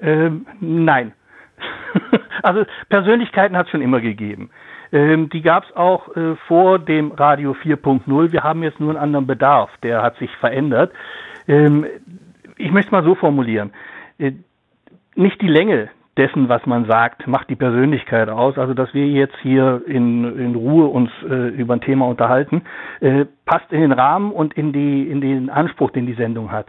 Ähm, 0.00 0.46
nein. 0.60 1.12
also 2.42 2.64
Persönlichkeiten 2.88 3.56
hat 3.56 3.66
es 3.66 3.70
schon 3.70 3.82
immer 3.82 4.00
gegeben. 4.00 4.50
Ähm, 4.92 5.28
die 5.30 5.42
gab 5.42 5.64
es 5.64 5.76
auch 5.76 6.14
äh, 6.16 6.36
vor 6.48 6.78
dem 6.78 7.12
Radio 7.12 7.52
4.0. 7.52 8.32
Wir 8.32 8.42
haben 8.42 8.62
jetzt 8.62 8.80
nur 8.80 8.90
einen 8.90 8.98
anderen 8.98 9.26
Bedarf. 9.26 9.70
Der 9.82 10.02
hat 10.02 10.16
sich 10.18 10.30
verändert. 10.36 10.92
Ähm, 11.46 11.86
ich 12.56 12.70
möchte 12.72 12.92
mal 12.92 13.04
so 13.04 13.14
formulieren. 13.14 13.72
Äh, 14.18 14.32
nicht 15.14 15.40
die 15.40 15.48
Länge 15.48 15.90
dessen, 16.16 16.48
was 16.48 16.66
man 16.66 16.86
sagt, 16.86 17.26
macht 17.26 17.48
die 17.50 17.56
Persönlichkeit 17.56 18.28
aus. 18.28 18.58
Also, 18.58 18.74
dass 18.74 18.92
wir 18.92 19.06
jetzt 19.06 19.36
hier 19.42 19.82
in, 19.86 20.38
in 20.38 20.54
Ruhe 20.54 20.86
uns 20.86 21.10
äh, 21.28 21.48
über 21.48 21.74
ein 21.74 21.80
Thema 21.80 22.06
unterhalten, 22.06 22.62
äh, 23.00 23.26
passt 23.46 23.72
in 23.72 23.80
den 23.80 23.92
Rahmen 23.92 24.32
und 24.32 24.54
in, 24.54 24.72
die, 24.72 25.08
in 25.08 25.20
den 25.20 25.50
Anspruch, 25.50 25.90
den 25.92 26.06
die 26.06 26.14
Sendung 26.14 26.50
hat. 26.50 26.66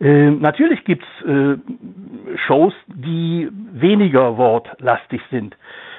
Äh, 0.00 0.30
natürlich 0.30 0.84
gibt's 0.84 1.06
äh, 1.26 1.56
Shows, 2.46 2.72
die 2.86 3.48
weniger 3.72 4.36
wortlastig 4.38 5.20
sind. 5.30 5.56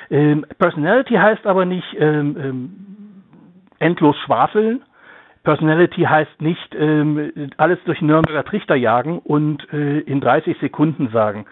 Ähm, 0.10 0.46
Personality 0.58 1.14
heißt 1.14 1.46
aber 1.46 1.66
nicht 1.66 1.96
ähm, 2.00 2.36
ähm, 2.40 2.70
endlos 3.80 4.18
schwafeln. 4.26 4.82
Personality 5.44 6.02
heißt 6.02 6.42
nicht 6.42 6.76
ähm, 6.76 7.52
alles 7.58 7.80
durch 7.86 8.02
Nürnberger 8.02 8.44
Trichter 8.44 8.76
jagen 8.76 9.20
und 9.20 9.72
äh, 9.74 10.00
in 10.00 10.20
30 10.20 10.58
Sekunden 10.60 11.10
sagen. 11.10 11.46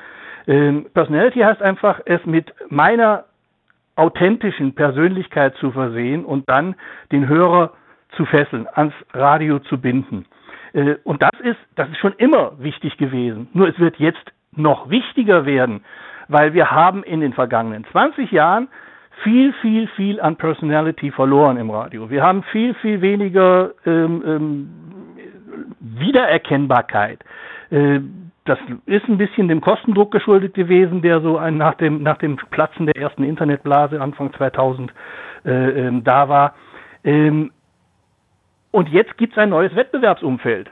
Ähm, 0.47 0.87
Personality 0.93 1.39
heißt 1.39 1.61
einfach, 1.61 2.01
es 2.05 2.23
mit 2.25 2.53
meiner 2.69 3.25
authentischen 3.95 4.73
Persönlichkeit 4.73 5.55
zu 5.57 5.71
versehen 5.71 6.25
und 6.25 6.49
dann 6.49 6.75
den 7.11 7.27
Hörer 7.27 7.73
zu 8.15 8.25
fesseln, 8.25 8.67
ans 8.73 8.93
Radio 9.13 9.59
zu 9.59 9.79
binden. 9.79 10.25
Äh, 10.73 10.95
und 11.03 11.21
das 11.21 11.31
ist, 11.43 11.59
das 11.75 11.89
ist 11.89 11.97
schon 11.97 12.13
immer 12.13 12.53
wichtig 12.59 12.97
gewesen. 12.97 13.47
Nur 13.53 13.67
es 13.67 13.79
wird 13.79 13.97
jetzt 13.97 14.31
noch 14.55 14.89
wichtiger 14.89 15.45
werden, 15.45 15.83
weil 16.27 16.53
wir 16.53 16.71
haben 16.71 17.03
in 17.03 17.21
den 17.21 17.33
vergangenen 17.33 17.85
20 17.85 18.31
Jahren 18.31 18.67
viel, 19.23 19.53
viel, 19.61 19.87
viel 19.95 20.19
an 20.21 20.35
Personality 20.37 21.11
verloren 21.11 21.57
im 21.57 21.69
Radio. 21.69 22.09
Wir 22.09 22.23
haben 22.23 22.43
viel, 22.43 22.73
viel 22.75 23.01
weniger 23.01 23.71
ähm, 23.85 24.23
ähm, 24.25 24.69
Wiedererkennbarkeit. 25.79 27.19
Äh, 27.69 27.99
das 28.45 28.57
ist 28.85 29.07
ein 29.07 29.17
bisschen 29.17 29.47
dem 29.47 29.61
Kostendruck 29.61 30.11
geschuldet 30.11 30.55
gewesen, 30.55 31.01
der 31.01 31.21
so 31.21 31.37
ein, 31.37 31.57
nach, 31.57 31.75
dem, 31.75 32.01
nach 32.01 32.17
dem 32.17 32.37
Platzen 32.49 32.87
der 32.87 32.95
ersten 32.95 33.23
Internetblase 33.23 34.01
Anfang 34.01 34.33
2000 34.33 34.91
äh, 35.45 35.51
ähm, 35.51 36.03
da 36.03 36.29
war. 36.29 36.55
Ähm, 37.03 37.51
und 38.71 38.89
jetzt 38.89 39.17
gibt 39.17 39.33
es 39.33 39.39
ein 39.39 39.49
neues 39.49 39.75
Wettbewerbsumfeld. 39.75 40.69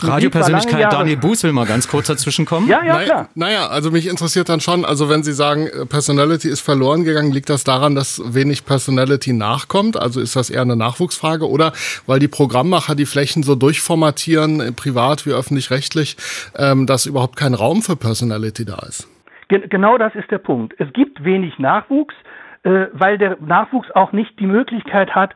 Radiopersönlichkeit 0.00 0.92
Daniel 0.92 1.16
Buß 1.16 1.44
will 1.44 1.52
mal 1.52 1.66
ganz 1.66 1.88
kurz 1.88 2.08
dazwischen 2.08 2.44
kommen. 2.44 2.68
Ja, 2.68 2.82
ja, 2.84 3.02
klar. 3.02 3.28
Naja, 3.34 3.68
also 3.68 3.90
mich 3.90 4.08
interessiert 4.08 4.48
dann 4.48 4.60
schon, 4.60 4.84
also 4.84 5.08
wenn 5.08 5.22
Sie 5.22 5.32
sagen, 5.32 5.66
äh, 5.66 5.86
Personality 5.86 6.48
ist 6.48 6.60
verloren 6.60 7.04
gegangen, 7.04 7.32
liegt 7.32 7.50
das 7.50 7.64
daran, 7.64 7.94
dass 7.94 8.20
wenig 8.34 8.64
Personality 8.64 9.32
nachkommt? 9.32 9.96
Also 9.96 10.20
ist 10.20 10.36
das 10.36 10.50
eher 10.50 10.62
eine 10.62 10.76
Nachwuchsfrage 10.76 11.48
oder 11.48 11.72
weil 12.06 12.18
die 12.18 12.28
Programmmacher 12.28 12.94
die 12.94 13.06
Flächen 13.06 13.42
so 13.42 13.54
durchformatieren, 13.54 14.60
äh, 14.60 14.72
privat 14.72 15.26
wie 15.26 15.30
öffentlich-rechtlich, 15.30 16.16
ähm, 16.56 16.86
dass 16.86 17.06
überhaupt 17.06 17.36
kein 17.36 17.54
Raum 17.54 17.82
für 17.82 17.96
Personality 17.96 18.64
da 18.64 18.78
ist? 18.88 19.08
genau 19.48 19.98
das 19.98 20.14
ist 20.14 20.30
der 20.30 20.38
Punkt. 20.38 20.74
Es 20.78 20.92
gibt 20.92 21.24
wenig 21.24 21.58
Nachwuchs, 21.58 22.14
äh, 22.62 22.86
weil 22.92 23.18
der 23.18 23.36
Nachwuchs 23.40 23.90
auch 23.90 24.12
nicht 24.12 24.38
die 24.38 24.46
Möglichkeit 24.46 25.12
hat, 25.14 25.34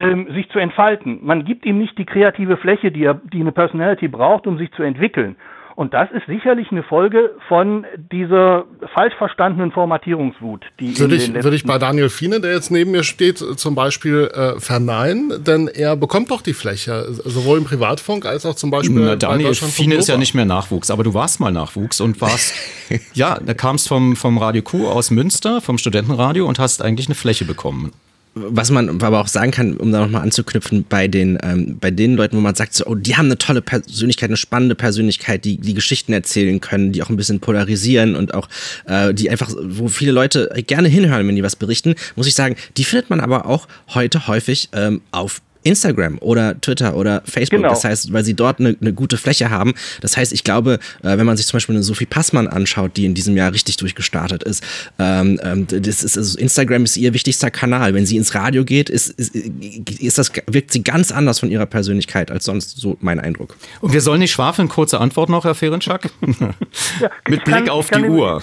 ähm, 0.00 0.28
sich 0.32 0.48
zu 0.50 0.58
entfalten. 0.58 1.20
Man 1.22 1.44
gibt 1.44 1.64
ihm 1.66 1.78
nicht 1.78 1.98
die 1.98 2.06
kreative 2.06 2.56
Fläche, 2.56 2.90
die, 2.92 3.04
er, 3.04 3.14
die 3.14 3.40
eine 3.40 3.52
Personality 3.52 4.08
braucht, 4.08 4.46
um 4.46 4.58
sich 4.58 4.70
zu 4.72 4.82
entwickeln. 4.82 5.36
Und 5.78 5.94
das 5.94 6.10
ist 6.10 6.26
sicherlich 6.26 6.72
eine 6.72 6.82
Folge 6.82 7.36
von 7.46 7.86
dieser 8.10 8.64
falsch 8.94 9.14
verstandenen 9.14 9.70
Formatierungswut. 9.70 10.64
Die 10.80 10.98
würde, 10.98 11.14
ich, 11.14 11.32
würde 11.32 11.54
ich 11.54 11.62
bei 11.62 11.78
Daniel 11.78 12.08
Fiene, 12.08 12.40
der 12.40 12.52
jetzt 12.52 12.72
neben 12.72 12.90
mir 12.90 13.04
steht, 13.04 13.38
zum 13.38 13.76
Beispiel 13.76 14.28
äh, 14.34 14.58
verneinen, 14.58 15.44
denn 15.44 15.68
er 15.68 15.94
bekommt 15.94 16.32
doch 16.32 16.42
die 16.42 16.52
Fläche, 16.52 17.06
sowohl 17.08 17.58
im 17.58 17.64
Privatfunk 17.64 18.26
als 18.26 18.44
auch 18.44 18.56
zum 18.56 18.72
Beispiel 18.72 19.04
Na, 19.04 19.14
Daniel 19.14 19.54
Fiene 19.54 19.94
ist 19.94 20.08
ja 20.08 20.16
nicht 20.16 20.34
mehr 20.34 20.46
Nachwuchs, 20.46 20.90
aber 20.90 21.04
du 21.04 21.14
warst 21.14 21.38
mal 21.38 21.52
Nachwuchs 21.52 22.00
und 22.00 22.20
warst, 22.20 22.54
ja, 23.14 23.38
da 23.40 23.54
kamst 23.54 23.86
vom, 23.86 24.16
vom 24.16 24.36
Radio 24.38 24.62
Q 24.62 24.88
aus 24.88 25.12
Münster, 25.12 25.60
vom 25.60 25.78
Studentenradio 25.78 26.44
und 26.44 26.58
hast 26.58 26.82
eigentlich 26.82 27.06
eine 27.06 27.14
Fläche 27.14 27.44
bekommen 27.44 27.92
was 28.48 28.70
man 28.70 29.02
aber 29.02 29.20
auch 29.20 29.28
sagen 29.28 29.50
kann, 29.50 29.76
um 29.76 29.92
da 29.92 30.00
nochmal 30.00 30.22
anzuknüpfen, 30.22 30.84
bei 30.88 31.08
den, 31.08 31.38
ähm, 31.42 31.78
bei 31.80 31.90
den 31.90 32.16
Leuten, 32.16 32.36
wo 32.36 32.40
man 32.40 32.54
sagt, 32.54 32.74
so, 32.74 32.86
oh, 32.86 32.94
die 32.94 33.16
haben 33.16 33.26
eine 33.26 33.38
tolle 33.38 33.62
Persönlichkeit, 33.62 34.30
eine 34.30 34.36
spannende 34.36 34.74
Persönlichkeit, 34.74 35.44
die, 35.44 35.58
die 35.58 35.74
Geschichten 35.74 36.12
erzählen 36.12 36.60
können, 36.60 36.92
die 36.92 37.02
auch 37.02 37.10
ein 37.10 37.16
bisschen 37.16 37.40
polarisieren 37.40 38.16
und 38.16 38.34
auch, 38.34 38.48
äh, 38.86 39.12
die 39.14 39.30
einfach, 39.30 39.50
wo 39.60 39.88
viele 39.88 40.12
Leute 40.12 40.50
gerne 40.66 40.88
hinhören, 40.88 41.26
wenn 41.26 41.36
die 41.36 41.42
was 41.42 41.56
berichten, 41.56 41.94
muss 42.16 42.26
ich 42.26 42.34
sagen, 42.34 42.56
die 42.76 42.84
findet 42.84 43.10
man 43.10 43.20
aber 43.20 43.46
auch 43.46 43.68
heute 43.94 44.26
häufig 44.26 44.68
ähm, 44.72 45.00
auf 45.10 45.40
Instagram 45.68 46.18
oder 46.20 46.60
Twitter 46.60 46.96
oder 46.96 47.22
Facebook. 47.24 47.60
Genau. 47.60 47.70
Das 47.70 47.84
heißt, 47.84 48.12
weil 48.12 48.24
sie 48.24 48.34
dort 48.34 48.58
eine, 48.58 48.76
eine, 48.80 48.92
gute 48.92 49.16
Fläche 49.16 49.50
haben. 49.50 49.74
Das 50.00 50.16
heißt, 50.16 50.32
ich 50.32 50.44
glaube, 50.44 50.78
äh, 51.02 51.18
wenn 51.18 51.26
man 51.26 51.36
sich 51.36 51.46
zum 51.46 51.58
Beispiel 51.58 51.74
eine 51.74 51.82
Sophie 51.82 52.06
Passmann 52.06 52.48
anschaut, 52.48 52.96
die 52.96 53.04
in 53.04 53.14
diesem 53.14 53.36
Jahr 53.36 53.52
richtig 53.52 53.76
durchgestartet 53.76 54.42
ist, 54.42 54.64
ähm, 54.98 55.38
ähm, 55.42 55.66
das 55.68 56.02
ist 56.02 56.16
also 56.16 56.38
Instagram 56.38 56.84
ist 56.84 56.96
ihr 56.96 57.12
wichtigster 57.14 57.50
Kanal. 57.50 57.94
Wenn 57.94 58.06
sie 58.06 58.16
ins 58.16 58.34
Radio 58.34 58.64
geht, 58.64 58.88
ist, 58.88 59.10
ist, 59.10 59.34
ist 59.34 60.18
das, 60.18 60.32
wirkt 60.46 60.72
sie 60.72 60.82
ganz 60.82 61.12
anders 61.12 61.38
von 61.40 61.50
ihrer 61.50 61.66
Persönlichkeit 61.66 62.30
als 62.30 62.46
sonst, 62.46 62.78
so 62.78 62.96
mein 63.00 63.20
Eindruck. 63.20 63.56
Und 63.80 63.92
wir 63.92 64.00
sollen 64.00 64.20
nicht 64.20 64.32
schwafeln. 64.32 64.68
Kurze 64.68 65.00
Antwort 65.00 65.28
noch, 65.28 65.44
Herr 65.44 65.54
Ferenczak. 65.54 66.10
ja, 67.00 67.10
Mit 67.28 67.44
Blick 67.44 67.56
kann, 67.56 67.68
auf 67.68 67.90
die 67.90 68.02
Uhr 68.04 68.42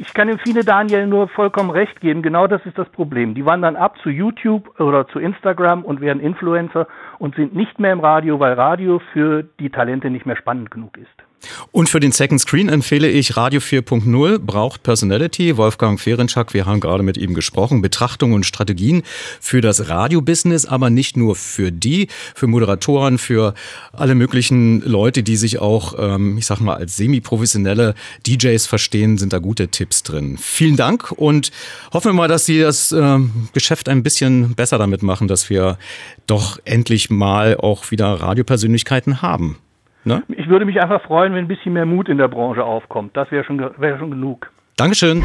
ich 0.00 0.14
kann 0.14 0.28
dem 0.28 0.38
viele 0.38 0.64
Daniel 0.64 1.06
nur 1.06 1.28
vollkommen 1.28 1.68
recht 1.68 2.00
geben. 2.00 2.22
Genau 2.22 2.46
das 2.46 2.64
ist 2.64 2.78
das 2.78 2.88
Problem. 2.88 3.34
Die 3.34 3.44
wandern 3.44 3.76
ab 3.76 3.98
zu 4.02 4.08
YouTube 4.08 4.80
oder 4.80 5.06
zu 5.08 5.18
Instagram 5.18 5.84
und 5.84 6.00
werden 6.00 6.22
Influencer 6.22 6.88
und 7.18 7.34
sind 7.34 7.54
nicht 7.54 7.78
mehr 7.78 7.92
im 7.92 8.00
Radio, 8.00 8.40
weil 8.40 8.54
Radio 8.54 9.00
für 9.12 9.42
die 9.42 9.68
Talente 9.68 10.08
nicht 10.08 10.24
mehr 10.24 10.36
spannend 10.36 10.70
genug 10.70 10.96
ist. 10.96 11.29
Und 11.72 11.88
für 11.88 12.00
den 12.00 12.12
Second 12.12 12.40
Screen 12.40 12.68
empfehle 12.68 13.08
ich 13.08 13.36
Radio 13.36 13.60
4.0 13.60 14.38
braucht 14.38 14.82
Personality. 14.82 15.56
Wolfgang 15.56 16.00
Ferenczak, 16.00 16.54
wir 16.54 16.66
haben 16.66 16.80
gerade 16.80 17.02
mit 17.02 17.16
ihm 17.16 17.34
gesprochen. 17.34 17.82
Betrachtungen 17.82 18.34
und 18.34 18.46
Strategien 18.46 19.02
für 19.40 19.60
das 19.60 19.88
Radio-Business, 19.88 20.66
aber 20.66 20.90
nicht 20.90 21.16
nur 21.16 21.36
für 21.36 21.72
die, 21.72 22.08
für 22.34 22.46
Moderatoren, 22.46 23.18
für 23.18 23.54
alle 23.92 24.14
möglichen 24.14 24.80
Leute, 24.82 25.22
die 25.22 25.36
sich 25.36 25.58
auch, 25.58 25.94
ähm, 25.98 26.38
ich 26.38 26.46
sag 26.46 26.60
mal, 26.60 26.74
als 26.74 26.96
semi-professionelle 26.96 27.94
DJs 28.26 28.66
verstehen, 28.66 29.18
sind 29.18 29.32
da 29.32 29.38
gute 29.38 29.68
Tipps 29.68 30.02
drin. 30.02 30.38
Vielen 30.38 30.76
Dank 30.76 31.12
und 31.12 31.50
hoffen 31.92 32.10
wir 32.10 32.14
mal, 32.14 32.28
dass 32.28 32.46
Sie 32.46 32.60
das 32.60 32.92
äh, 32.92 33.18
Geschäft 33.52 33.88
ein 33.88 34.02
bisschen 34.02 34.54
besser 34.54 34.78
damit 34.78 35.02
machen, 35.02 35.28
dass 35.28 35.50
wir 35.50 35.78
doch 36.26 36.58
endlich 36.64 37.10
mal 37.10 37.56
auch 37.56 37.90
wieder 37.90 38.06
Radiopersönlichkeiten 38.06 39.22
haben. 39.22 39.58
Ne? 40.04 40.22
Ich 40.28 40.48
würde 40.48 40.64
mich 40.64 40.80
einfach 40.80 41.02
freuen, 41.02 41.34
wenn 41.34 41.44
ein 41.44 41.48
bisschen 41.48 41.72
mehr 41.72 41.86
Mut 41.86 42.08
in 42.08 42.18
der 42.18 42.28
Branche 42.28 42.64
aufkommt. 42.64 43.16
Das 43.16 43.30
wäre 43.30 43.44
schon, 43.44 43.58
wär 43.78 43.98
schon 43.98 44.10
genug. 44.10 44.50
Dankeschön. 44.76 45.22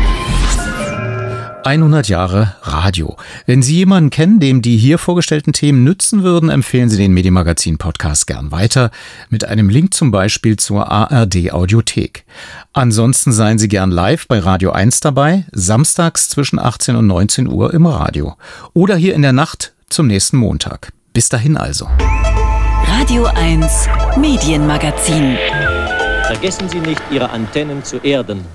100 1.65 2.07
Jahre 2.09 2.55
Radio. 2.61 3.17
Wenn 3.47 3.63
Sie 3.63 3.77
jemanden 3.77 4.11
kennen, 4.11 4.39
dem 4.39 4.61
die 4.61 4.77
hier 4.77 4.99
vorgestellten 4.99 5.51
Themen 5.51 5.83
nützen 5.83 6.21
würden, 6.21 6.51
empfehlen 6.51 6.89
Sie 6.89 6.97
den 6.97 7.11
Medienmagazin 7.11 7.79
Podcast 7.79 8.27
gern 8.27 8.51
weiter 8.51 8.91
mit 9.29 9.45
einem 9.45 9.69
Link 9.69 9.95
zum 9.95 10.11
Beispiel 10.11 10.57
zur 10.57 10.91
ARD 10.91 11.51
Audiothek. 11.51 12.23
Ansonsten 12.73 13.31
seien 13.31 13.57
Sie 13.57 13.67
gern 13.67 13.89
live 13.89 14.27
bei 14.27 14.37
Radio 14.37 14.71
1 14.73 14.99
dabei, 14.99 15.45
samstags 15.53 16.29
zwischen 16.29 16.59
18 16.59 16.97
und 16.97 17.07
19 17.07 17.47
Uhr 17.47 17.73
im 17.73 17.87
Radio 17.87 18.35
oder 18.73 18.95
hier 18.95 19.15
in 19.15 19.23
der 19.23 19.33
Nacht 19.33 19.73
zum 19.89 20.05
nächsten 20.05 20.37
Montag. 20.37 20.91
Bis 21.13 21.29
dahin 21.29 21.57
also. 21.57 21.87
Radio 22.97 23.25
1 23.25 23.89
Medienmagazin. 24.15 25.37
Vergessen 26.27 26.69
Sie 26.69 26.79
nicht, 26.79 27.01
Ihre 27.11 27.29
Antennen 27.29 27.83
zu 27.83 27.97
erden. 27.97 28.45